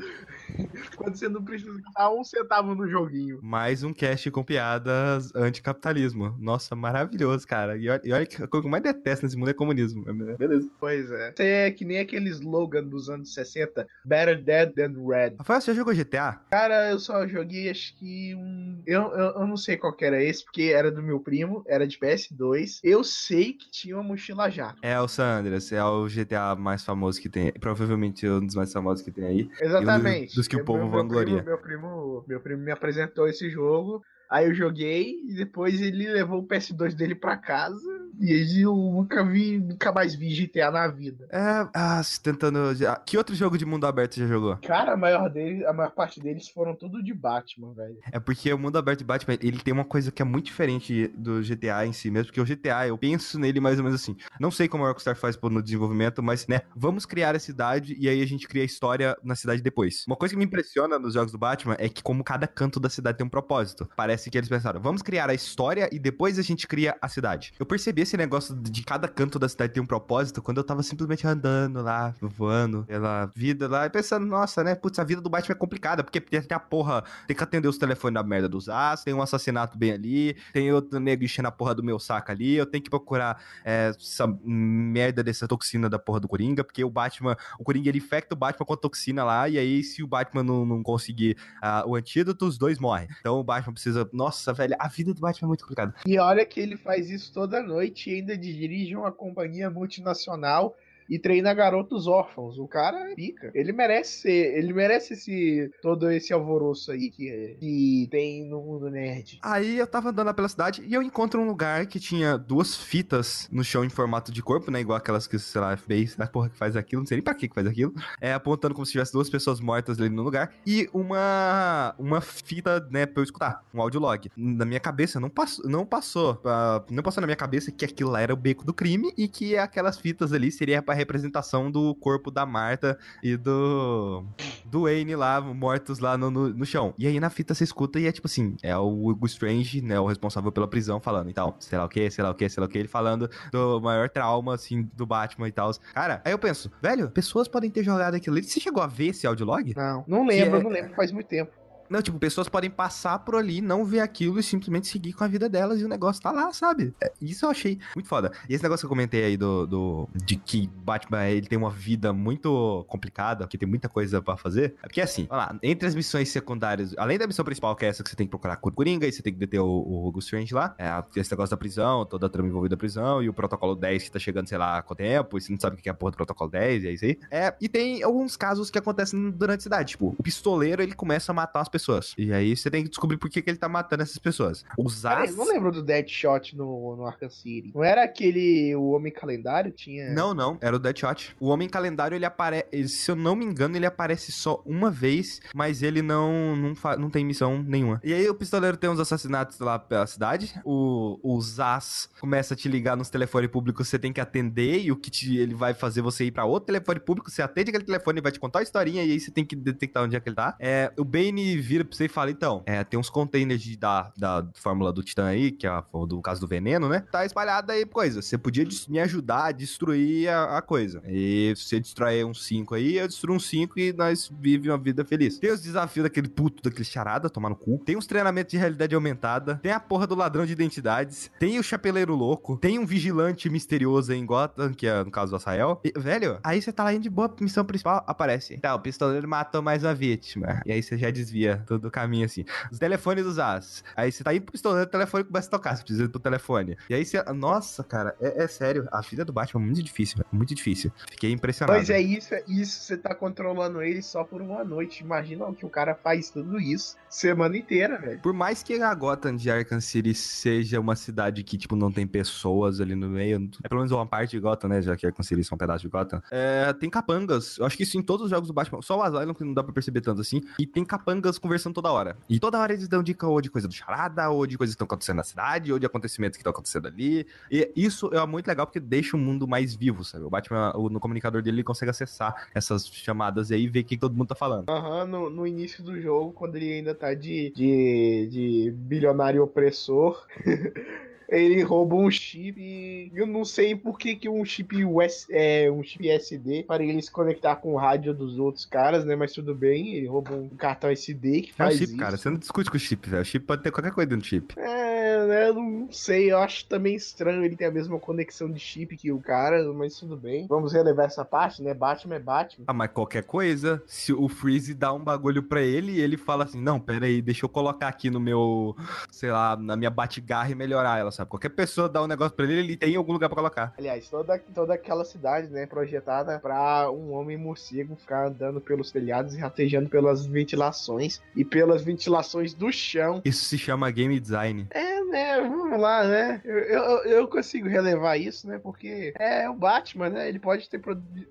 Quando 0.95 1.15
você 1.15 1.29
não 1.29 1.43
precisa 1.43 1.79
gastar 1.81 2.11
um 2.11 2.23
centavo 2.23 2.75
no 2.75 2.87
joguinho. 2.87 3.39
Mais 3.41 3.83
um 3.83 3.93
cast 3.93 4.29
com 4.31 4.43
piadas 4.43 5.33
anticapitalismo. 5.35 6.35
Nossa, 6.39 6.75
maravilhoso, 6.75 7.47
cara. 7.47 7.77
E 7.77 7.89
olha, 7.89 8.01
e 8.03 8.11
olha 8.11 8.25
que 8.25 8.35
a 8.35 8.47
coisa 8.47 8.61
que 8.61 8.67
eu 8.67 8.71
mais 8.71 8.83
detesto 8.83 9.25
nesse 9.25 9.37
mundo 9.37 9.49
é 9.49 9.53
comunismo. 9.53 10.03
Beleza. 10.37 10.69
Pois 10.79 11.11
é. 11.11 11.29
Isso 11.29 11.41
é 11.41 11.71
que 11.71 11.85
nem 11.85 11.99
aquele 11.99 12.29
slogan 12.29 12.83
dos 12.83 13.09
anos 13.09 13.33
60, 13.33 13.87
Better 14.03 14.43
Dead 14.43 14.73
than 14.73 14.93
Red. 15.07 15.35
Rafael, 15.39 15.61
você 15.61 15.71
já 15.71 15.77
jogou 15.77 15.93
GTA? 15.93 16.39
Cara, 16.49 16.89
eu 16.89 16.99
só 16.99 17.27
joguei 17.27 17.69
acho 17.69 17.95
que 17.97 18.35
um. 18.35 18.81
Eu, 18.85 19.11
eu, 19.13 19.41
eu 19.41 19.47
não 19.47 19.57
sei 19.57 19.77
qual 19.77 19.95
que 19.95 20.05
era 20.05 20.21
esse, 20.23 20.43
porque 20.43 20.63
era 20.63 20.91
do 20.91 21.03
meu 21.03 21.19
primo, 21.19 21.63
era 21.67 21.87
de 21.87 21.97
PS2. 21.97 22.79
Eu 22.83 23.03
sei 23.03 23.53
que 23.53 23.69
tinha 23.69 23.95
uma 23.95 24.03
mochila 24.03 24.49
jato. 24.49 24.79
É 24.81 24.99
o 24.99 25.07
Sandras, 25.07 25.71
é 25.71 25.83
o 25.83 26.07
GTA 26.07 26.55
mais 26.55 26.83
famoso 26.83 27.21
que 27.21 27.29
tem. 27.29 27.51
Provavelmente 27.59 28.27
um 28.27 28.45
dos 28.45 28.55
mais 28.55 28.71
famosos 28.71 29.03
que 29.03 29.11
tem 29.11 29.25
aí. 29.25 29.49
Exatamente. 29.61 30.35
dos 30.35 30.47
que 30.47 30.55
o 30.55 30.59
Meu- 30.59 30.65
povo 30.65 30.79
meu 30.83 30.89
vangloria. 30.91 31.43
primo- 31.43 31.45
Meu 31.45 31.57
primo, 31.57 32.25
meu 32.27 32.39
primo 32.41 32.63
me 32.63 32.71
apresentou 32.71 33.27
esse 33.27 33.49
jogo. 33.49 34.01
Aí 34.29 34.45
eu 34.45 34.53
joguei 34.53 35.19
e 35.27 35.33
depois 35.33 35.81
ele 35.81 36.07
levou 36.07 36.39
o 36.39 36.47
PS2 36.47 36.93
dele 36.93 37.15
pra 37.15 37.35
casa. 37.35 37.81
E 38.19 38.61
eu 38.61 38.75
nunca 38.75 39.25
vi, 39.25 39.57
nunca 39.57 39.91
mais 39.91 40.13
vi 40.13 40.29
GTA 40.29 40.69
na 40.69 40.87
vida. 40.87 41.27
É, 41.31 41.67
ah, 41.73 42.01
tentando. 42.21 42.59
Que 43.05 43.17
outro 43.17 43.33
jogo 43.33 43.57
de 43.57 43.65
mundo 43.65 43.87
aberto 43.87 44.15
você 44.15 44.21
já 44.21 44.27
jogou? 44.27 44.57
Cara, 44.57 44.93
a 44.93 44.97
maior, 44.97 45.29
dele, 45.29 45.65
a 45.65 45.71
maior 45.71 45.91
parte 45.91 46.19
deles 46.19 46.49
foram 46.49 46.75
tudo 46.75 47.01
de 47.01 47.13
Batman, 47.13 47.73
velho. 47.73 47.97
É 48.11 48.19
porque 48.19 48.51
o 48.51 48.59
mundo 48.59 48.77
aberto 48.77 48.99
de 48.99 49.05
Batman, 49.05 49.37
ele 49.41 49.59
tem 49.59 49.73
uma 49.73 49.85
coisa 49.85 50.11
que 50.11 50.21
é 50.21 50.25
muito 50.25 50.45
diferente 50.45 51.07
do 51.15 51.41
GTA 51.41 51.85
em 51.85 51.93
si 51.93 52.11
mesmo, 52.11 52.27
porque 52.27 52.41
o 52.41 52.45
GTA, 52.45 52.87
eu 52.87 52.97
penso 52.97 53.39
nele 53.39 53.61
mais 53.61 53.77
ou 53.77 53.85
menos 53.85 54.01
assim. 54.01 54.17
Não 54.39 54.51
sei 54.51 54.67
como 54.67 54.83
a 54.83 54.89
Rockstar 54.89 55.15
faz 55.15 55.39
no 55.41 55.63
desenvolvimento, 55.63 56.21
mas, 56.21 56.45
né, 56.45 56.61
vamos 56.75 57.05
criar 57.05 57.35
a 57.35 57.39
cidade 57.39 57.95
e 57.97 58.09
aí 58.09 58.21
a 58.21 58.27
gente 58.27 58.47
cria 58.47 58.63
a 58.63 58.65
história 58.65 59.17
na 59.23 59.35
cidade 59.35 59.61
depois. 59.61 60.03
Uma 60.05 60.17
coisa 60.17 60.33
que 60.33 60.37
me 60.37 60.45
impressiona 60.45 60.99
nos 60.99 61.13
jogos 61.13 61.31
do 61.31 61.37
Batman 61.37 61.77
é 61.79 61.87
que 61.87 62.03
como 62.03 62.23
cada 62.23 62.47
canto 62.47 62.79
da 62.79 62.89
cidade 62.89 63.17
tem 63.17 63.25
um 63.25 63.29
propósito. 63.29 63.89
Parece 63.95 64.18
que 64.27 64.37
eles 64.37 64.49
pensaram, 64.49 64.81
vamos 64.81 65.01
criar 65.01 65.29
a 65.29 65.33
história 65.33 65.87
e 65.91 65.99
depois 65.99 66.39
a 66.39 66.41
gente 66.41 66.67
cria 66.67 66.97
a 66.99 67.07
cidade. 67.07 67.53
Eu 67.59 67.65
percebi 67.65 68.01
esse 68.01 68.17
negócio 68.17 68.55
de 68.55 68.83
cada 68.83 69.07
canto 69.07 69.37
da 69.37 69.47
cidade 69.47 69.73
ter 69.73 69.79
um 69.79 69.85
propósito 69.85 70.41
quando 70.41 70.57
eu 70.57 70.63
tava 70.63 70.81
simplesmente 70.81 71.27
andando 71.27 71.81
lá, 71.81 72.15
voando 72.19 72.83
pela 72.85 73.27
vida 73.35 73.67
lá 73.67 73.85
e 73.85 73.89
pensando, 73.89 74.25
nossa, 74.25 74.63
né, 74.63 74.73
putz, 74.73 74.97
a 74.97 75.03
vida 75.03 75.21
do 75.21 75.29
Batman 75.29 75.53
é 75.53 75.57
complicada, 75.57 76.03
porque 76.03 76.19
tem 76.19 76.41
a 76.49 76.59
porra, 76.59 77.03
tem 77.27 77.35
que 77.35 77.43
atender 77.43 77.67
os 77.67 77.77
telefones 77.77 78.15
da 78.15 78.23
merda 78.23 78.49
dos 78.49 78.67
aços, 78.67 79.05
tem 79.05 79.13
um 79.13 79.21
assassinato 79.21 79.77
bem 79.77 79.91
ali, 79.91 80.35
tem 80.51 80.71
outro 80.73 80.99
nego 80.99 81.23
enchendo 81.23 81.47
a 81.47 81.51
porra 81.51 81.75
do 81.75 81.83
meu 81.83 81.99
saco 81.99 82.31
ali, 82.31 82.55
eu 82.55 82.65
tenho 82.65 82.83
que 82.83 82.89
procurar 82.89 83.41
é, 83.63 83.93
essa 83.95 84.25
merda 84.43 85.23
dessa 85.23 85.47
toxina 85.47 85.89
da 85.89 85.99
porra 85.99 86.19
do 86.19 86.27
Coringa, 86.27 86.63
porque 86.63 86.83
o 86.83 86.89
Batman, 86.89 87.37
o 87.59 87.63
Coringa 87.63 87.89
ele 87.89 87.99
infecta 87.99 88.33
o 88.33 88.37
Batman 88.37 88.65
com 88.65 88.73
a 88.73 88.77
toxina 88.77 89.23
lá, 89.23 89.47
e 89.47 89.57
aí 89.57 89.83
se 89.83 90.01
o 90.01 90.07
Batman 90.07 90.43
não, 90.43 90.65
não 90.65 90.81
conseguir 90.81 91.37
ah, 91.61 91.83
o 91.85 91.95
antídoto, 91.95 92.45
os 92.45 92.57
dois 92.57 92.79
morrem. 92.79 93.07
Então 93.19 93.39
o 93.39 93.43
Batman 93.43 93.73
precisa, 93.73 94.08
nossa, 94.11 94.53
velho, 94.53 94.75
a 94.79 94.87
vida 94.87 95.13
do 95.13 95.21
Batman 95.21 95.47
é 95.47 95.49
muito 95.49 95.61
complicada. 95.61 95.93
E 96.05 96.17
olha 96.17 96.45
que 96.45 96.59
ele 96.59 96.77
faz 96.77 97.09
isso 97.09 97.33
toda 97.33 97.61
noite 97.61 98.09
e 98.09 98.15
ainda 98.15 98.37
dirige 98.37 98.95
uma 98.95 99.11
companhia 99.11 99.69
multinacional 99.69 100.75
e 101.09 101.17
treina 101.17 101.53
garotos 101.53 102.07
órfãos. 102.07 102.57
O 102.57 102.67
cara 102.67 103.11
é 103.11 103.15
pica. 103.15 103.51
Ele 103.53 103.71
merece 103.71 104.21
ser, 104.21 104.57
ele 104.57 104.73
merece 104.73 105.13
esse 105.13 105.71
todo 105.81 106.11
esse 106.11 106.33
alvoroço 106.33 106.91
aí 106.91 107.09
que, 107.09 107.57
que 107.59 108.07
tem 108.11 108.45
no 108.47 108.61
mundo 108.61 108.89
nerd. 108.89 109.39
Aí 109.41 109.77
eu 109.77 109.87
tava 109.87 110.09
andando 110.09 110.33
pela 110.33 110.49
cidade 110.49 110.83
e 110.85 110.93
eu 110.93 111.01
encontro 111.01 111.41
um 111.41 111.47
lugar 111.47 111.85
que 111.87 111.99
tinha 111.99 112.37
duas 112.37 112.75
fitas 112.75 113.47
no 113.51 113.63
chão 113.63 113.83
em 113.83 113.89
formato 113.89 114.31
de 114.31 114.41
corpo, 114.41 114.69
né? 114.71 114.81
Igual 114.81 114.97
aquelas 114.97 115.27
que, 115.27 115.39
sei 115.39 115.61
lá, 115.61 115.75
FBI, 115.75 116.11
da 116.17 116.27
porra 116.27 116.49
que 116.49 116.57
faz 116.57 116.75
aquilo, 116.75 117.01
não 117.01 117.07
sei 117.07 117.17
nem 117.17 117.23
pra 117.23 117.33
que 117.33 117.47
que 117.47 117.55
faz 117.55 117.67
aquilo. 117.67 117.93
É, 118.21 118.33
apontando 118.33 118.73
como 118.73 118.85
se 118.85 118.91
tivesse 118.91 119.11
duas 119.13 119.29
pessoas 119.29 119.59
mortas 119.59 119.99
ali 119.99 120.09
no 120.09 120.23
lugar. 120.23 120.53
E 120.65 120.89
uma, 120.93 121.95
uma 121.97 122.21
fita, 122.21 122.79
né, 122.91 123.05
pra 123.05 123.21
eu 123.21 123.23
escutar, 123.23 123.63
um 123.73 123.81
audiolog. 123.81 124.29
Na 124.35 124.65
minha 124.65 124.79
cabeça, 124.79 125.19
não, 125.19 125.29
passou 125.29 125.59
não 125.67 125.85
passou, 125.85 126.35
pra, 126.35 126.83
não 126.89 127.03
passou 127.03 127.21
na 127.21 127.27
minha 127.27 127.35
cabeça 127.35 127.71
que 127.71 127.85
aquilo 127.85 128.11
lá 128.11 128.21
era 128.21 128.33
o 128.33 128.37
beco 128.37 128.65
do 128.65 128.73
crime 128.73 129.13
e 129.17 129.27
que 129.27 129.57
aquelas 129.57 129.97
fitas 129.97 130.33
ali 130.33 130.51
seria 130.51 130.81
pra 130.81 130.93
representação 130.99 131.71
do 131.71 131.95
corpo 131.95 132.29
da 132.29 132.45
Marta 132.45 132.97
e 133.23 133.35
do, 133.35 134.23
do 134.65 134.83
Wayne 134.83 135.15
lá, 135.15 135.41
mortos 135.41 135.99
lá 135.99 136.17
no, 136.17 136.29
no, 136.29 136.49
no 136.49 136.65
chão. 136.65 136.93
E 136.97 137.07
aí 137.07 137.19
na 137.19 137.29
fita 137.29 137.53
você 137.53 137.63
escuta 137.63 137.99
e 137.99 138.05
é 138.05 138.11
tipo 138.11 138.27
assim, 138.27 138.55
é 138.61 138.77
o 138.77 139.07
Hugo 139.07 139.25
Strange, 139.25 139.81
né, 139.81 139.99
o 139.99 140.05
responsável 140.05 140.51
pela 140.51 140.67
prisão, 140.67 140.99
falando, 140.99 141.29
então, 141.29 141.55
sei 141.59 141.77
lá 141.77 141.85
o 141.85 141.89
que, 141.89 142.09
sei 142.11 142.23
lá 142.23 142.29
o 142.31 142.35
que, 142.35 142.47
sei 142.47 142.61
lá 142.61 142.67
o 142.67 142.69
que, 142.69 142.77
ele 142.77 142.87
falando 142.87 143.29
do 143.51 143.81
maior 143.81 144.09
trauma, 144.09 144.53
assim, 144.53 144.89
do 144.93 145.05
Batman 145.05 145.47
e 145.47 145.51
tal. 145.51 145.71
Cara, 145.93 146.21
aí 146.23 146.31
eu 146.31 146.39
penso, 146.39 146.71
velho, 146.81 147.09
pessoas 147.09 147.47
podem 147.47 147.69
ter 147.69 147.83
jogado 147.83 148.15
aquilo 148.15 148.35
ali. 148.35 148.45
Você 148.45 148.59
chegou 148.59 148.83
a 148.83 148.87
ver 148.87 149.07
esse 149.07 149.25
audiolog? 149.25 149.73
Não, 149.75 150.03
não 150.07 150.27
lembro, 150.27 150.59
é... 150.59 150.63
não 150.63 150.69
lembro, 150.69 150.93
faz 150.95 151.11
muito 151.11 151.27
tempo. 151.27 151.58
Não, 151.89 152.01
tipo, 152.01 152.19
pessoas 152.19 152.47
podem 152.47 152.69
passar 152.69 153.19
por 153.19 153.35
ali, 153.35 153.61
não 153.61 153.83
ver 153.83 154.01
aquilo 154.01 154.39
e 154.39 154.43
simplesmente 154.43 154.87
seguir 154.87 155.13
com 155.13 155.23
a 155.23 155.27
vida 155.27 155.49
delas 155.49 155.81
e 155.81 155.85
o 155.85 155.87
negócio 155.87 156.21
tá 156.21 156.31
lá, 156.31 156.51
sabe? 156.53 156.93
É, 157.01 157.11
isso 157.21 157.45
eu 157.45 157.49
achei 157.49 157.79
muito 157.95 158.07
foda. 158.07 158.31
E 158.47 158.53
esse 158.53 158.63
negócio 158.63 158.81
que 158.81 158.85
eu 158.85 158.89
comentei 158.89 159.23
aí 159.23 159.37
do, 159.37 159.65
do 159.65 160.09
de 160.13 160.35
que 160.35 160.67
Batman 160.67 161.27
ele 161.27 161.47
tem 161.47 161.57
uma 161.57 161.71
vida 161.71 162.13
muito 162.13 162.85
complicada, 162.87 163.47
que 163.47 163.57
tem 163.57 163.67
muita 163.67 163.89
coisa 163.89 164.21
para 164.21 164.37
fazer. 164.37 164.75
É 164.83 164.87
porque 164.87 165.01
assim, 165.01 165.27
olha 165.29 165.37
lá, 165.37 165.59
entre 165.63 165.87
as 165.87 165.95
missões 165.95 166.29
secundárias, 166.29 166.93
além 166.97 167.17
da 167.17 167.25
missão 167.25 167.43
principal, 167.43 167.75
que 167.75 167.85
é 167.85 167.89
essa 167.89 168.03
que 168.03 168.09
você 168.09 168.15
tem 168.15 168.27
que 168.27 168.31
procurar 168.31 168.57
Coringa 168.57 169.07
e 169.07 169.11
você 169.11 169.21
tem 169.21 169.33
que 169.33 169.39
deter 169.39 169.59
o, 169.59 170.11
o 170.13 170.19
Strange 170.19 170.53
lá, 170.53 170.75
é 170.77 171.03
esse 171.15 171.31
negócio 171.31 171.51
da 171.51 171.57
prisão, 171.57 172.05
toda 172.05 172.27
a 172.27 172.29
trama 172.29 172.49
envolvida 172.49 172.75
da 172.75 172.79
prisão 172.79 173.23
e 173.23 173.29
o 173.29 173.33
protocolo 173.33 173.75
10 173.75 174.03
que 174.03 174.11
tá 174.11 174.19
chegando, 174.19 174.47
sei 174.47 174.57
lá, 174.57 174.81
com 174.81 174.93
o 174.93 174.97
tempo, 174.97 175.37
e 175.37 175.41
você 175.41 175.51
não 175.51 175.59
sabe 175.59 175.75
o 175.75 175.79
que 175.79 175.89
é 175.89 175.91
a 175.91 175.95
porra 175.95 176.11
do 176.11 176.17
protocolo 176.17 176.51
10, 176.51 176.83
e 176.83 176.87
é 176.87 176.91
isso 176.91 177.05
aí. 177.05 177.19
É, 177.31 177.55
e 177.59 177.67
tem 177.67 178.03
alguns 178.03 178.37
casos 178.37 178.69
que 178.69 178.77
acontecem 178.77 179.31
durante 179.31 179.61
a 179.61 179.63
cidade, 179.63 179.91
tipo, 179.91 180.15
o 180.17 180.23
pistoleiro 180.23 180.83
ele 180.83 180.93
começa 180.93 181.31
a 181.31 181.35
matar 181.35 181.61
as 181.61 181.69
pessoas. 181.69 181.78
E 182.17 182.33
aí 182.33 182.55
você 182.55 182.69
tem 182.69 182.83
que 182.83 182.89
descobrir 182.89 183.17
por 183.17 183.29
que, 183.29 183.41
que 183.41 183.49
ele 183.49 183.57
tá 183.57 183.69
matando 183.69 184.03
essas 184.03 184.17
pessoas. 184.17 184.63
Os 184.77 185.05
as... 185.05 185.35
não 185.35 185.47
lembro 185.47 185.71
do 185.71 185.81
Deadshot 185.81 186.55
no, 186.55 186.95
no 186.95 187.05
Arkham 187.05 187.29
City. 187.29 187.71
Não 187.73 187.83
era 187.83 188.03
aquele 188.03 188.75
o 188.75 188.91
Homem 188.91 189.11
Calendário? 189.11 189.71
Tinha. 189.71 190.11
Não, 190.13 190.33
não. 190.33 190.57
Era 190.61 190.75
o 190.75 190.79
Deadshot. 190.79 191.35
O 191.39 191.47
Homem 191.47 191.69
Calendário, 191.69 192.15
ele 192.15 192.25
aparece. 192.25 192.89
Se 192.89 193.11
eu 193.11 193.15
não 193.15 193.35
me 193.35 193.45
engano, 193.45 193.75
ele 193.75 193.85
aparece 193.85 194.31
só 194.31 194.61
uma 194.65 194.91
vez, 194.91 195.41
mas 195.53 195.81
ele 195.81 196.01
não, 196.01 196.55
não, 196.55 196.75
fa... 196.75 196.95
não 196.95 197.09
tem 197.09 197.25
missão 197.25 197.63
nenhuma. 197.63 197.99
E 198.03 198.13
aí 198.13 198.27
o 198.29 198.35
pistoleiro 198.35 198.77
tem 198.77 198.89
uns 198.89 198.99
assassinatos 198.99 199.59
lá 199.59 199.77
pela 199.79 200.07
cidade. 200.07 200.53
O, 200.63 201.19
o 201.23 201.41
Zaz 201.41 202.09
começa 202.19 202.53
a 202.53 202.57
te 202.57 202.67
ligar 202.67 202.95
nos 202.95 203.09
telefones 203.09 203.49
públicos, 203.49 203.87
você 203.87 203.99
tem 203.99 204.11
que 204.11 204.21
atender, 204.21 204.81
e 204.81 204.91
o 204.91 204.95
que 204.95 205.09
te... 205.09 205.37
ele 205.37 205.53
vai 205.53 205.73
fazer 205.73 206.01
você 206.01 206.25
ir 206.25 206.31
para 206.31 206.45
outro 206.45 206.67
telefone 206.67 206.99
público, 206.99 207.29
você 207.29 207.41
atende 207.41 207.69
aquele 207.69 207.85
telefone 207.85 208.19
e 208.19 208.21
vai 208.21 208.31
te 208.31 208.39
contar 208.39 208.59
a 208.59 208.63
historinha, 208.63 209.03
e 209.03 209.11
aí 209.11 209.19
você 209.19 209.31
tem 209.31 209.45
que 209.45 209.55
detectar 209.55 210.03
onde 210.03 210.15
é 210.15 210.19
que 210.19 210.29
ele 210.29 210.35
tá. 210.35 210.55
É, 210.59 210.91
o 210.97 211.03
Bane 211.03 211.57
vira 211.69 211.85
pra 211.85 211.95
você 211.95 212.05
e 212.05 212.09
fala, 212.09 212.31
então, 212.31 212.63
é, 212.65 212.83
tem 212.83 212.99
uns 212.99 213.11
containers 213.11 213.61
de, 213.61 213.77
da, 213.77 214.11
da 214.17 214.47
fórmula 214.55 214.91
do 214.91 215.03
Titã 215.03 215.25
aí, 215.25 215.51
que 215.51 215.67
é 215.67 215.83
o 215.93 216.05
do 216.07 216.19
caso 216.19 216.41
do 216.41 216.47
veneno, 216.47 216.89
né? 216.89 217.05
Tá 217.11 217.23
espalhada 217.23 217.73
aí 217.73 217.85
coisa. 217.85 218.23
Você 218.23 218.39
podia 218.39 218.67
me 218.87 218.99
ajudar 218.99 219.45
a 219.45 219.51
destruir 219.51 220.29
a, 220.29 220.57
a 220.57 220.61
coisa. 220.63 221.03
E 221.07 221.53
se 221.55 221.65
você 221.65 221.79
destrói 221.79 222.23
uns 222.23 222.43
5 222.43 222.73
aí, 222.73 222.97
eu 222.97 223.07
destruo 223.07 223.35
uns 223.35 223.45
5 223.47 223.79
e 223.79 223.93
nós 223.93 224.31
vivemos 224.39 224.69
uma 224.69 224.83
vida 224.83 225.05
feliz. 225.05 225.37
Tem 225.37 225.51
os 225.51 225.61
desafios 225.61 226.03
daquele 226.03 226.27
puto, 226.27 226.63
daquele 226.63 226.85
charada, 226.85 227.29
tomar 227.29 227.49
no 227.49 227.55
cu. 227.55 227.79
Tem 227.85 227.95
os 227.95 228.07
treinamentos 228.07 228.51
de 228.51 228.57
realidade 228.57 228.95
aumentada. 228.95 229.59
Tem 229.61 229.71
a 229.71 229.79
porra 229.79 230.07
do 230.07 230.15
ladrão 230.15 230.45
de 230.47 230.51
identidades. 230.51 231.29
Tem 231.37 231.59
o 231.59 231.63
chapeleiro 231.63 232.15
louco. 232.15 232.57
Tem 232.57 232.79
um 232.79 232.85
vigilante 232.85 233.47
misterioso 233.47 234.11
em 234.11 234.25
Gotham, 234.25 234.73
que 234.73 234.87
é 234.87 235.03
no 235.03 235.11
caso 235.11 235.31
do 235.31 235.35
Asael. 235.35 235.79
E, 235.83 235.93
velho, 235.95 236.39
aí 236.43 236.59
você 236.59 236.71
tá 236.71 236.83
lá 236.83 236.93
indo 236.93 237.03
de 237.03 237.09
boa, 237.09 237.31
missão 237.39 237.63
principal, 237.63 238.03
aparece. 238.07 238.57
Tá, 238.57 238.73
o 238.73 238.79
pistoleiro 238.79 239.27
matou 239.27 239.61
mais 239.61 239.83
uma 239.83 239.93
vítima. 239.93 240.61
E 240.65 240.71
aí 240.71 240.81
você 240.81 240.97
já 240.97 241.11
desvia 241.11 241.58
todo 241.65 241.85
o 241.85 241.91
caminho 241.91 242.25
assim. 242.25 242.45
Os 242.71 242.79
telefones 242.79 243.23
dos 243.23 243.39
as. 243.39 243.83
Aí 243.95 244.11
você 244.11 244.23
tá 244.23 244.33
indo 244.33 244.43
pro 244.43 244.53
pistoleiro, 244.53 244.87
o 244.87 244.91
telefone 244.91 245.23
começa 245.23 245.47
a 245.47 245.51
tocar, 245.51 245.75
você 245.75 245.83
precisa 245.83 246.05
ir 246.05 246.09
pro 246.09 246.19
telefone. 246.19 246.77
E 246.89 246.93
aí 246.93 247.05
você. 247.05 247.21
Nossa, 247.33 247.83
cara, 247.83 248.15
é, 248.19 248.43
é 248.43 248.47
sério. 248.47 248.87
A 248.91 249.01
vida 249.01 249.23
do 249.23 249.33
Batman 249.33 249.61
é 249.61 249.65
muito 249.65 249.83
difícil, 249.83 250.17
velho. 250.17 250.29
Muito 250.31 250.53
difícil. 250.55 250.91
Fiquei 251.09 251.31
impressionado. 251.31 251.77
Pois 251.77 251.89
é, 251.89 251.99
isso, 251.99 252.33
é 252.33 252.43
isso 252.47 252.81
você 252.81 252.97
tá 252.97 253.13
controlando 253.13 253.81
ele 253.81 254.01
só 254.01 254.23
por 254.23 254.41
uma 254.41 254.63
noite. 254.63 255.03
Imagina 255.03 255.51
que 255.53 255.65
o 255.65 255.69
cara 255.69 255.95
faz 255.95 256.29
tudo 256.29 256.59
isso 256.59 256.95
semana 257.09 257.57
inteira, 257.57 257.97
velho. 257.97 258.19
Por 258.19 258.33
mais 258.33 258.63
que 258.63 258.81
a 258.81 258.93
Gotham 258.93 259.35
de 259.35 259.49
Arkham 259.49 259.81
City 259.81 260.13
seja 260.13 260.79
uma 260.79 260.95
cidade 260.95 261.43
que, 261.43 261.57
tipo, 261.57 261.75
não 261.75 261.91
tem 261.91 262.05
pessoas 262.05 262.79
ali 262.79 262.95
no 262.95 263.09
meio, 263.09 263.49
é 263.63 263.67
pelo 263.67 263.81
menos 263.81 263.91
uma 263.91 264.05
parte 264.05 264.31
de 264.31 264.39
Gotham, 264.39 264.69
né? 264.69 264.81
Já 264.81 264.95
que 264.95 265.05
Arkham 265.05 265.23
City 265.23 265.47
é 265.49 265.55
um 265.55 265.57
pedaço 265.57 265.81
de 265.81 265.89
Gotham. 265.89 266.21
É, 266.31 266.71
tem 266.73 266.89
capangas. 266.89 267.57
Eu 267.57 267.65
acho 267.65 267.75
que 267.75 267.83
isso 267.83 267.97
em 267.97 268.01
todos 268.01 268.25
os 268.25 268.29
jogos 268.29 268.47
do 268.47 268.53
Batman. 268.53 268.81
Só 268.81 268.97
o 268.97 269.01
Asylum 269.01 269.33
que 269.33 269.43
não 269.43 269.53
dá 269.53 269.63
pra 269.63 269.73
perceber 269.73 270.01
tanto 270.01 270.21
assim. 270.21 270.41
E 270.59 270.65
tem 270.65 270.83
capangas 270.85 271.37
conversando 271.49 271.73
toda 271.73 271.91
hora. 271.91 272.15
E 272.29 272.39
toda 272.39 272.59
hora 272.59 272.73
eles 272.73 272.87
dão 272.87 273.01
dica 273.01 273.27
ou 273.27 273.41
de 273.41 273.49
coisa 273.49 273.67
do 273.67 273.73
charada, 273.73 274.29
ou 274.29 274.45
de 274.45 274.57
coisas 274.57 274.75
que 274.75 274.75
estão 274.75 274.85
acontecendo 274.85 275.17
na 275.17 275.23
cidade, 275.23 275.73
ou 275.73 275.79
de 275.79 275.85
acontecimentos 275.85 276.37
que 276.37 276.41
estão 276.41 276.51
acontecendo 276.51 276.87
ali. 276.87 277.25
E 277.51 277.71
isso 277.75 278.13
é 278.13 278.25
muito 278.27 278.47
legal 278.47 278.67
porque 278.67 278.79
deixa 278.79 279.17
o 279.17 279.19
mundo 279.19 279.47
mais 279.47 279.73
vivo, 279.73 280.05
sabe? 280.05 280.23
O 280.23 280.29
Batman, 280.29 280.71
no 280.73 280.99
comunicador 280.99 281.41
dele, 281.41 281.57
ele 281.57 281.63
consegue 281.63 281.89
acessar 281.89 282.47
essas 282.53 282.87
chamadas 282.87 283.49
e 283.49 283.55
aí 283.55 283.67
ver 283.67 283.81
o 283.81 283.85
que 283.85 283.97
todo 283.97 284.15
mundo 284.15 284.27
tá 284.27 284.35
falando. 284.35 284.69
Aham, 284.69 285.01
uhum, 285.01 285.07
no, 285.07 285.29
no, 285.29 285.47
início 285.47 285.83
do 285.83 285.99
jogo, 285.99 286.31
quando 286.31 286.55
ele 286.55 286.71
ainda 286.71 286.93
tá 286.93 287.13
de, 287.13 287.51
de, 287.55 288.27
de 288.29 288.71
bilionário 288.71 289.43
opressor. 289.43 290.25
ele 291.31 291.61
roubou 291.61 292.01
um 292.01 292.11
chip 292.11 292.59
e 292.59 293.11
eu 293.13 293.27
não 293.27 293.45
sei 293.45 293.75
por 293.75 293.97
que, 293.97 294.15
que 294.15 294.27
um 294.27 294.43
chip 294.43 294.83
US, 294.83 295.27
é, 295.29 295.69
um 295.69 295.83
chip 295.83 296.09
SD 296.09 296.63
para 296.63 296.83
ele 296.83 297.01
se 297.01 297.11
conectar 297.11 297.55
com 297.55 297.73
o 297.73 297.77
rádio 297.77 298.13
dos 298.13 298.39
outros 298.39 298.65
caras, 298.65 299.05
né? 299.05 299.15
Mas 299.15 299.33
tudo 299.33 299.53
bem, 299.53 299.95
ele 299.95 300.07
roubou 300.07 300.37
um 300.37 300.49
cartão 300.49 300.89
SD 300.89 301.41
que 301.41 301.53
faz 301.53 301.71
é 301.71 301.75
o 301.75 301.77
chip, 301.77 301.89
isso. 301.89 301.97
cara. 301.97 302.17
Você 302.17 302.29
não 302.29 302.37
discute 302.37 302.69
com 302.69 302.77
o 302.77 302.79
chip, 302.79 303.09
velho. 303.09 303.21
O 303.21 303.25
chip 303.25 303.45
pode 303.45 303.61
ter 303.61 303.71
qualquer 303.71 303.91
coisa 303.91 304.15
no 304.15 304.23
chip. 304.23 304.53
É, 304.59 304.98
né? 305.25 305.51
Não 305.51 305.91
sei. 305.91 306.31
Eu 306.31 306.39
acho 306.39 306.65
também 306.65 306.95
estranho 306.95 307.43
ele 307.43 307.55
ter 307.55 307.65
a 307.65 307.71
mesma 307.71 307.99
conexão 307.99 308.51
de 308.51 308.59
chip 308.59 308.95
que 308.97 309.11
o 309.11 309.19
cara, 309.19 309.63
mas 309.73 309.97
tudo 309.97 310.15
bem. 310.15 310.47
Vamos 310.47 310.73
relevar 310.73 311.05
essa 311.05 311.23
parte, 311.25 311.61
né? 311.61 311.73
Batman 311.73 312.15
é 312.15 312.19
Batman. 312.19 312.65
Ah, 312.67 312.73
mas 312.73 312.91
qualquer 312.91 313.23
coisa, 313.23 313.81
se 313.85 314.13
o 314.13 314.27
Freeze 314.27 314.73
dá 314.73 314.93
um 314.93 314.99
bagulho 315.03 315.43
pra 315.43 315.61
ele 315.61 315.93
e 315.93 316.01
ele 316.01 316.17
fala 316.17 316.43
assim: 316.43 316.61
Não, 316.61 316.79
pera 316.79 317.05
aí, 317.05 317.21
deixa 317.21 317.45
eu 317.45 317.49
colocar 317.49 317.87
aqui 317.87 318.09
no 318.09 318.19
meu, 318.19 318.75
sei 319.11 319.31
lá, 319.31 319.55
na 319.55 319.75
minha 319.75 319.89
Batgarra 319.89 320.51
e 320.51 320.55
melhorar 320.55 320.99
ela, 320.99 321.11
sabe? 321.11 321.29
Qualquer 321.29 321.49
pessoa 321.49 321.89
dá 321.89 322.01
um 322.01 322.07
negócio 322.07 322.35
pra 322.35 322.45
ele, 322.45 322.59
ele 322.59 322.77
tem 322.77 322.95
algum 322.95 323.13
lugar 323.13 323.29
pra 323.29 323.35
colocar. 323.35 323.73
Aliás, 323.77 324.09
toda, 324.09 324.37
toda 324.53 324.73
aquela 324.73 325.05
cidade, 325.05 325.47
né, 325.49 325.65
projetada 325.65 326.39
pra 326.39 326.89
um 326.91 327.11
homem 327.11 327.37
morcego 327.37 327.95
ficar 327.95 328.27
andando 328.27 328.61
pelos 328.61 328.91
telhados 328.91 329.33
e 329.33 329.39
ratejando 329.39 329.89
pelas 329.89 330.25
ventilações 330.25 331.21
e 331.35 331.43
pelas 331.43 331.83
ventilações 331.83 332.53
do 332.53 332.71
chão. 332.71 333.21
Isso 333.25 333.45
se 333.45 333.57
chama 333.57 333.89
game 333.91 334.19
design. 334.19 334.67
É, 334.71 334.88
né, 335.09 335.41
vamos 335.41 335.79
lá, 335.79 336.03
né? 336.03 336.41
Eu, 336.43 336.57
eu, 336.57 337.03
eu 337.05 337.27
consigo 337.27 337.67
relevar 337.67 338.17
isso, 338.17 338.47
né? 338.47 338.59
Porque 338.59 339.13
é 339.17 339.49
o 339.49 339.53
Batman, 339.53 340.09
né? 340.09 340.29
Ele 340.29 340.39
pode 340.39 340.69
ter 340.69 340.81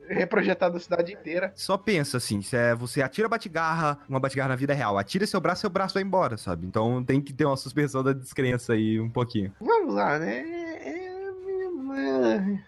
reprojetado 0.09 0.77
a 0.77 0.81
cidade 0.81 1.13
inteira. 1.13 1.53
Só 1.55 1.77
pensa 1.77 2.17
assim, 2.17 2.43
se 2.43 2.57
é, 2.57 2.75
você 2.75 3.03
atira 3.03 3.27
a 3.27 3.31
Batgarra, 3.31 3.99
uma 4.09 4.21
Batgarra 4.21 4.49
na 4.49 4.57
vida 4.57 4.75
real, 4.75 4.99
atira 4.99 5.27
seu 5.27 5.41
braço, 5.41 5.63
seu 5.63 5.71
braço 5.71 5.95
vai 5.95 6.03
embora, 6.03 6.37
sabe? 6.37 6.67
Então 6.67 7.03
tem 7.05 7.21
que 7.21 7.33
ter 7.33 7.45
uma 7.45 7.57
suspensão 7.57 8.03
da 8.03 8.13
descrença 8.13 8.73
aí 8.73 9.01
um 9.01 9.11
pouquinho. 9.11 9.53
Vamos 9.61 9.95
lá, 9.95 10.19
né? 10.19 10.39
É, 10.39 10.89
é, 10.89 11.09
é, 11.09 12.18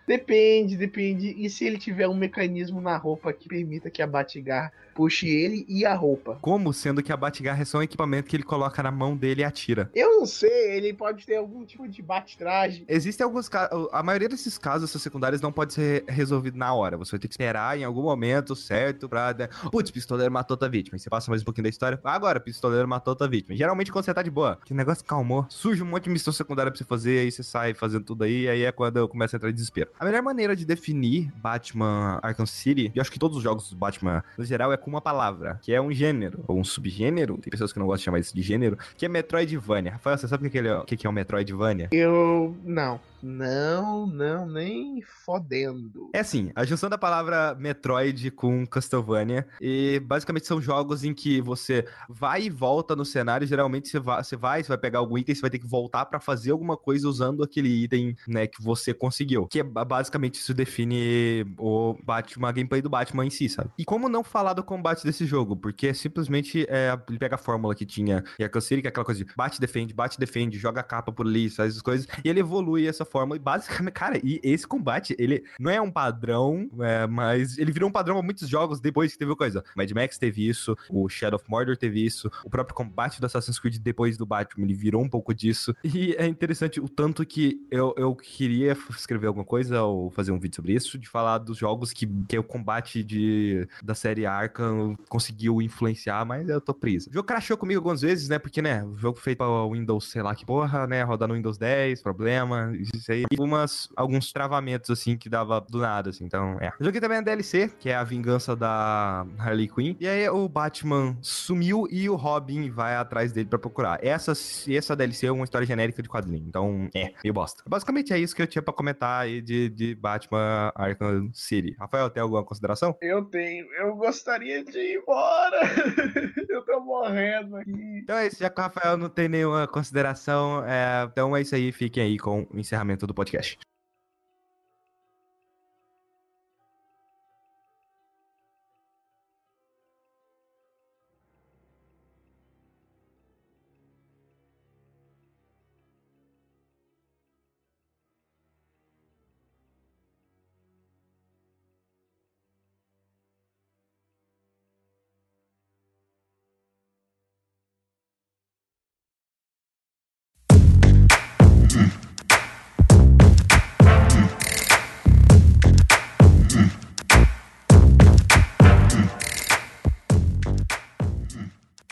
depende, 0.06 0.76
depende. 0.76 1.34
E 1.38 1.48
se 1.50 1.64
ele 1.64 1.78
tiver 1.78 2.08
um 2.08 2.14
mecanismo 2.14 2.80
na 2.80 2.96
roupa 2.96 3.32
que 3.32 3.48
permita 3.48 3.90
que 3.90 4.02
a 4.02 4.06
Batgarra 4.06 4.72
puxe 4.94 5.28
ele 5.28 5.64
e 5.68 5.86
a 5.86 5.94
roupa. 5.94 6.38
Como? 6.42 6.72
Sendo 6.72 7.02
que 7.02 7.12
a 7.12 7.16
Batgarra 7.16 7.62
é 7.62 7.64
só 7.64 7.78
um 7.78 7.82
equipamento 7.82 8.28
que 8.28 8.36
ele 8.36 8.42
coloca 8.42 8.82
na 8.82 8.90
mão 8.90 9.16
dele 9.16 9.40
e 9.40 9.44
atira. 9.44 9.90
Eu 9.94 10.18
não 10.18 10.26
sei, 10.26 10.76
ele 10.76 10.92
pode 10.92 11.24
ter 11.24 11.36
algum 11.36 11.64
tipo 11.64 11.88
de 11.88 12.02
bate-traje. 12.02 12.84
Existem 12.88 13.24
alguns 13.24 13.48
casos. 13.48 13.88
A 13.92 14.02
maioria 14.02 14.28
desses 14.28 14.58
casos, 14.58 14.90
essas 14.90 15.00
secundárias, 15.00 15.40
não 15.40 15.52
pode 15.52 15.72
ser 15.72 16.04
resolvido 16.06 16.58
na 16.58 16.74
hora. 16.74 16.96
Você 16.96 17.12
vai 17.12 17.20
ter 17.20 17.28
que 17.28 17.34
esperar 17.34 17.78
em 17.78 17.84
algum 17.84 18.02
momento 18.02 18.54
certo 18.54 19.08
pra. 19.08 19.32
Né? 19.32 19.48
Putz, 19.70 19.90
pistoleiro 19.90 20.32
matou 20.32 20.54
outra 20.54 20.68
vítima. 20.68 20.98
Você 20.98 21.08
passa 21.08 21.30
mais 21.30 21.42
um 21.42 21.44
pouquinho 21.44 21.64
da 21.64 21.70
história. 21.70 21.98
Agora, 22.04 22.40
pistoleiro 22.40 22.86
matou 22.86 23.12
outra 23.12 23.28
vítima. 23.28 23.56
Geralmente, 23.56 23.90
quando 23.90 24.04
você 24.04 24.12
tá 24.12 24.22
de 24.22 24.30
boa, 24.30 24.58
que 24.64 24.74
negócio 24.74 25.04
calmou, 25.04 25.46
surge 25.48 25.82
um 25.82 25.86
monte 25.86 26.04
de 26.04 26.11
missão 26.11 26.32
secundária 26.32 26.70
pra 26.70 26.78
você 26.78 26.84
fazer, 26.84 27.20
aí 27.20 27.30
você 27.30 27.42
sai 27.42 27.74
fazendo 27.74 28.04
tudo 28.04 28.24
aí, 28.24 28.48
aí 28.48 28.64
é 28.64 28.72
quando 28.72 29.08
começa 29.08 29.36
a 29.36 29.38
entrar 29.38 29.49
desespero. 29.53 29.90
A 29.98 30.05
melhor 30.05 30.22
maneira 30.22 30.55
de 30.55 30.64
definir 30.64 31.32
Batman 31.36 32.18
Arkham 32.22 32.46
City, 32.46 32.92
e 32.94 33.01
acho 33.01 33.11
que 33.11 33.18
todos 33.18 33.36
os 33.36 33.42
jogos 33.42 33.70
do 33.70 33.76
Batman, 33.76 34.22
no 34.36 34.44
geral, 34.44 34.72
é 34.72 34.76
com 34.76 34.90
uma 34.90 35.01
palavra, 35.01 35.59
que 35.62 35.72
é 35.72 35.80
um 35.80 35.92
gênero, 35.92 36.44
ou 36.46 36.59
um 36.59 36.64
subgênero, 36.64 37.38
tem 37.38 37.51
pessoas 37.51 37.72
que 37.72 37.78
não 37.78 37.86
gostam 37.86 38.01
de 38.01 38.05
chamar 38.05 38.18
isso 38.20 38.34
de 38.34 38.42
gênero, 38.42 38.78
que 38.96 39.05
é 39.05 39.09
Metroidvania. 39.09 39.92
Rafael, 39.92 40.18
você 40.18 40.28
sabe 40.28 40.46
o 40.46 40.51
que, 40.51 40.59
é, 40.59 40.76
o 40.78 40.84
que 40.84 41.07
é 41.07 41.11
um 41.11 41.12
Metroidvania? 41.12 41.88
Eu. 41.92 42.57
não. 42.64 43.01
Não, 43.22 44.07
não, 44.07 44.46
nem 44.46 45.03
fodendo. 45.03 46.11
É 46.14 46.20
assim, 46.20 46.51
a 46.55 46.64
junção 46.64 46.88
da 46.88 46.96
palavra 46.96 47.55
Metroid 47.55 48.30
com 48.30 48.66
Castlevania. 48.66 49.46
E 49.61 50.01
basicamente 50.01 50.46
são 50.46 50.61
jogos 50.61 51.05
em 51.05 51.12
que 51.12 51.40
você 51.40 51.86
vai 52.09 52.44
e 52.44 52.51
volta 52.51 52.96
no 52.96 53.05
cenário. 53.05 53.46
Geralmente 53.46 53.88
você 53.88 54.01
vai, 54.01 54.24
você 54.24 54.36
vai, 54.36 54.62
você 54.62 54.68
vai 54.68 54.78
pegar 54.78 55.01
algum 55.01 55.18
item, 55.18 55.34
você 55.34 55.40
vai 55.40 55.51
ter 55.51 55.59
que 55.59 55.66
voltar 55.66 56.07
para 56.07 56.18
fazer 56.18 56.51
alguma 56.51 56.76
coisa 56.76 57.09
usando 57.09 57.42
aquele 57.42 57.68
item, 57.68 58.16
né, 58.26 58.46
que 58.46 58.62
você 58.62 58.94
conseguiu. 58.94 59.39
Que 59.47 59.61
é 59.61 59.62
basicamente 59.62 60.34
isso 60.34 60.55
define 60.55 61.47
o 61.59 61.97
Batman, 62.05 62.49
a 62.49 62.53
gameplay 62.53 62.82
do 62.82 62.91
Batman 62.91 63.26
em 63.26 63.30
si, 63.30 63.49
sabe? 63.49 63.70
E 63.78 63.84
como 63.84 64.09
não 64.09 64.22
falar 64.22 64.53
do 64.53 64.62
combate 64.62 65.05
desse 65.05 65.24
jogo? 65.26 65.57
Porque 65.57 65.93
simplesmente 65.95 66.66
é, 66.68 66.99
ele 67.09 67.18
pega 67.18 67.34
a 67.34 67.38
fórmula 67.38 67.74
que 67.74 67.86
tinha 67.86 68.24
e 68.38 68.45
a 68.45 68.49
que 68.49 68.86
é 68.86 68.88
aquela 68.88 69.05
coisa 69.05 69.24
de 69.24 69.32
bate, 69.34 69.61
defende, 69.61 69.95
bate, 69.95 70.18
defende, 70.18 70.59
joga 70.59 70.80
a 70.80 70.84
capa 70.84 71.12
por 71.12 71.26
ali, 71.26 71.49
faz 71.49 71.76
as 71.76 71.82
coisas, 71.82 72.07
e 72.24 72.28
ele 72.28 72.41
evolui 72.41 72.86
essa 72.86 73.05
fórmula 73.05 73.36
e 73.36 73.41
basicamente, 73.41 73.93
cara, 73.95 74.20
e 74.22 74.41
esse 74.43 74.66
combate, 74.66 75.14
ele 75.18 75.45
não 75.59 75.70
é 75.70 75.80
um 75.80 75.91
padrão, 75.91 76.68
é, 76.80 77.07
mas 77.07 77.59
ele 77.59 77.72
virou 77.72 77.88
um 77.88 77.93
padrão 77.93 78.18
a 78.18 78.22
muitos 78.22 78.49
jogos 78.49 78.80
depois 78.80 79.12
que 79.12 79.18
teve 79.18 79.34
coisa. 79.34 79.64
Mad 79.76 79.91
Max 79.93 80.18
teve 80.18 80.47
isso, 80.47 80.76
o 80.88 81.09
Shadow 81.09 81.38
of 81.38 81.51
Mordor 81.51 81.76
teve 81.76 82.05
isso, 82.05 82.30
o 82.45 82.51
próprio 82.51 82.74
combate 82.74 83.20
do 83.20 83.26
Assassin's 83.26 83.59
Creed 83.59 83.78
depois 83.78 84.16
do 84.16 84.26
Batman, 84.26 84.64
ele 84.64 84.74
virou 84.74 85.03
um 85.03 85.09
pouco 85.09 85.34
disso. 85.34 85.74
E 85.82 86.14
é 86.18 86.26
interessante 86.26 86.80
o 86.80 86.88
tanto 86.88 87.24
que 87.24 87.61
eu, 87.70 87.95
eu 87.97 88.14
queria 88.14 88.76
escrever 88.91 89.26
alguma 89.31 89.45
coisa 89.45 89.83
ou 89.83 90.11
fazer 90.11 90.33
um 90.33 90.39
vídeo 90.39 90.57
sobre 90.57 90.74
isso, 90.74 90.99
de 90.99 91.09
falar 91.09 91.39
dos 91.39 91.57
jogos 91.57 91.93
que, 91.93 92.07
que 92.28 92.39
o 92.39 92.45
combate 92.45 93.03
de, 93.03 93.66
da 93.83 93.95
série 93.95 94.26
Arkham 94.26 94.97
conseguiu 95.09 95.61
influenciar, 95.62 96.24
mas 96.24 96.49
eu 96.49 96.61
tô 96.61 96.74
preso. 96.74 97.11
O 97.11 97.12
jogo 97.12 97.26
crashou 97.26 97.57
comigo 97.57 97.78
algumas 97.78 98.03
vezes, 98.03 98.28
né? 98.28 98.39
Porque, 98.39 98.61
né, 98.61 98.85
o 98.85 98.97
jogo 98.97 99.18
feito 99.18 99.39
pra 99.39 99.47
Windows, 99.70 100.11
sei 100.11 100.22
lá 100.22 100.35
que 100.35 100.45
porra, 100.45 100.87
né? 100.87 101.03
Rodar 101.03 101.28
no 101.28 101.35
Windows 101.35 101.59
10, 101.59 102.03
problema, 102.03 102.72
isso 102.78 103.11
aí. 103.11 103.24
Umas, 103.39 103.89
alguns 103.97 104.33
travamentos, 104.33 104.91
assim, 104.91 105.16
que 105.16 105.28
dava 105.28 105.61
do 105.61 105.78
nada, 105.78 106.11
assim. 106.11 106.24
Então, 106.24 106.59
é. 106.61 106.68
Eu 106.78 106.87
joguei 106.87 107.01
também 107.01 107.18
a 107.18 107.20
DLC, 107.20 107.70
que 107.78 107.89
é 107.89 107.95
a 107.95 108.05
vingança 108.05 108.55
da 108.55 109.26
Harley 109.39 109.68
Quinn. 109.68 109.97
E 110.01 110.07
aí 110.07 110.28
o 110.28 110.49
Batman 110.49 111.16
sumiu 111.20 111.87
e 111.91 112.09
o 112.09 112.16
Robin 112.16 112.70
vai 112.70 112.97
atrás 112.97 113.33
dele 113.33 113.49
para 113.49 113.59
procurar. 113.59 114.05
Essa, 114.05 114.33
essa 114.33 114.97
DLC 114.97 115.26
é 115.26 115.33
uma 115.33 115.45
história 115.45 115.66
genérica 115.66 116.03
de 116.03 116.09
quadrinho. 116.09 116.45
Então, 116.47 116.89
é, 116.95 117.12
meio 117.22 117.35
bosta. 117.35 117.62
Basicamente 117.68 118.12
é 118.12 118.18
isso 118.18 118.35
que 118.35 118.43
eu 118.43 118.47
tinha 118.47 118.62
pra 118.62 118.72
comentar 118.72 119.09
aí 119.18 119.42
de, 119.42 119.68
de 119.68 119.94
Batman 119.94 120.72
Arkham 120.74 121.30
City. 121.32 121.76
Rafael, 121.78 122.08
tem 122.08 122.22
alguma 122.22 122.44
consideração? 122.44 122.96
Eu 123.00 123.24
tenho. 123.24 123.66
Eu 123.74 123.96
gostaria 123.96 124.64
de 124.64 124.78
ir 124.78 124.98
embora. 124.98 125.61
eu 126.48 126.62
tô 126.64 126.80
morrendo 126.80 127.56
aqui. 127.56 128.00
Então 128.02 128.16
é 128.16 128.26
isso, 128.26 128.38
já 128.38 128.48
que 128.48 128.61
o 128.61 128.62
Rafael 128.62 128.96
não 128.96 129.08
tem 129.08 129.28
nenhuma 129.28 129.66
consideração, 129.66 130.64
é, 130.64 131.04
então 131.04 131.36
é 131.36 131.40
isso 131.42 131.54
aí. 131.54 131.72
Fiquem 131.72 132.02
aí 132.02 132.18
com 132.18 132.46
o 132.50 132.58
encerramento 132.58 133.06
do 133.06 133.14
podcast. 133.14 133.58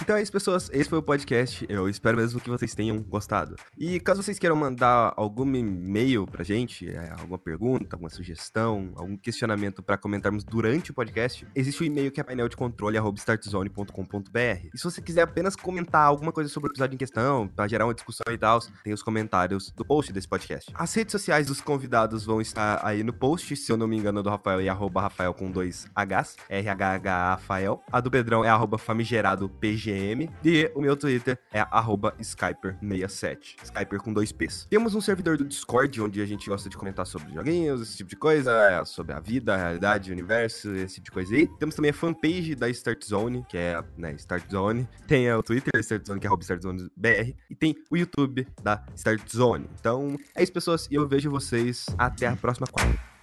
Então 0.09 0.16
é 0.16 0.22
isso, 0.22 0.32
pessoas. 0.32 0.70
Esse 0.72 0.88
foi 0.88 1.00
o 1.00 1.02
podcast. 1.02 1.66
Eu 1.68 1.86
espero 1.86 2.16
mesmo 2.16 2.40
que 2.40 2.48
vocês 2.48 2.74
tenham 2.74 2.98
gostado. 3.02 3.56
E 3.76 4.00
caso 4.00 4.22
vocês 4.22 4.38
queiram 4.38 4.56
mandar 4.56 5.12
algum 5.14 5.44
e-mail 5.54 6.26
pra 6.26 6.42
gente, 6.42 6.88
é, 6.88 7.11
alguma 7.11 7.36
pergunta, 7.36 7.94
alguma 7.94 8.09
sugestão, 8.09 8.90
algum 8.96 9.18
questionamento 9.18 9.82
para 9.82 9.98
comentarmos 9.98 10.44
durante 10.44 10.92
o 10.92 10.94
podcast, 10.94 11.46
existe 11.54 11.82
o 11.82 11.84
um 11.84 11.88
e-mail 11.88 12.11
que 12.11 12.18
é 12.18 12.24
painel 12.24 12.48
de 12.48 12.56
controle@startzone.com.br. 12.56 14.68
E 14.72 14.78
se 14.78 14.82
você 14.82 15.02
quiser 15.02 15.20
apenas 15.20 15.54
comentar 15.54 16.06
alguma 16.06 16.32
coisa 16.32 16.48
sobre 16.48 16.70
o 16.70 16.72
episódio 16.72 16.94
em 16.94 16.98
questão, 16.98 17.46
para 17.46 17.68
gerar 17.68 17.84
uma 17.84 17.92
discussão 17.92 18.32
e 18.32 18.38
tal, 18.38 18.61
tem 18.82 18.94
os 18.94 19.02
comentários 19.02 19.70
do 19.72 19.84
post 19.84 20.11
desse 20.11 20.26
podcast. 20.26 20.72
As 20.74 20.94
redes 20.94 21.12
sociais 21.12 21.48
dos 21.48 21.61
convidados 21.61 22.24
vão 22.24 22.40
estar 22.40 22.80
aí 22.82 23.02
no 23.02 23.12
post, 23.12 23.54
se 23.54 23.70
eu 23.70 23.76
não 23.76 23.86
me 23.86 23.98
engano, 23.98 24.22
do 24.22 24.30
Rafael 24.30 24.61
é 24.61 24.68
arroba 24.70 25.02
Rafael 25.02 25.34
com 25.34 25.50
dois 25.50 25.86
Hs, 25.94 26.38
R-H-H-A 26.48 27.32
Rafael. 27.32 27.82
A 27.92 28.00
do 28.00 28.11
Pedrão 28.11 28.42
é 28.42 28.48
arroba 28.48 28.78
famigerado 28.78 29.50
PG 29.99 30.30
e 30.44 30.70
o 30.74 30.80
meu 30.80 30.96
Twitter 30.96 31.38
é 31.53 31.61
Skyper67. 31.61 33.57
Skyper 33.62 34.01
com 34.01 34.12
dois 34.12 34.30
P's. 34.32 34.66
Temos 34.70 34.94
um 34.94 35.01
servidor 35.01 35.36
do 35.36 35.44
Discord, 35.44 36.01
onde 36.01 36.20
a 36.20 36.26
gente 36.26 36.49
gosta 36.49 36.68
de 36.68 36.76
comentar 36.76 37.07
sobre 37.07 37.32
joguinhos, 37.32 37.82
esse 37.82 37.96
tipo 37.96 38.11
de 38.11 38.16
coisa, 38.16 38.53
é, 38.53 38.84
sobre 38.84 39.12
a 39.12 39.20
vida, 39.20 39.55
a 39.55 39.57
realidade, 39.57 40.11
o 40.11 40.12
universo, 40.12 40.74
esse 40.74 40.96
tipo 40.96 41.07
de 41.07 41.11
coisa 41.11 41.34
aí. 41.34 41.46
Temos 41.59 41.74
também 41.74 41.90
a 41.90 41.94
fanpage 41.94 42.55
da 42.55 42.68
Start 42.70 43.05
Zone, 43.05 43.44
que 43.49 43.57
é, 43.57 43.82
né, 43.96 44.12
Start 44.12 44.51
Zone. 44.51 44.88
Tem 45.07 45.30
o 45.32 45.42
Twitter 45.42 45.72
da 45.72 45.80
Start 45.80 46.07
Zone, 46.07 46.20
que 46.20 46.26
é 46.26 46.30
StartZoneBR. 46.38 47.34
E 47.51 47.55
tem 47.55 47.74
o 47.90 47.96
YouTube 47.96 48.46
da 48.62 48.84
Start 48.94 49.28
Zone. 49.30 49.68
Então, 49.78 50.16
é 50.34 50.42
isso, 50.42 50.53
pessoas. 50.53 50.86
E 50.90 50.94
eu 50.94 51.09
vejo 51.09 51.30
vocês 51.30 51.86
até 51.99 52.26
a 52.26 52.36
próxima 52.36 52.66
quarta. 52.66 53.17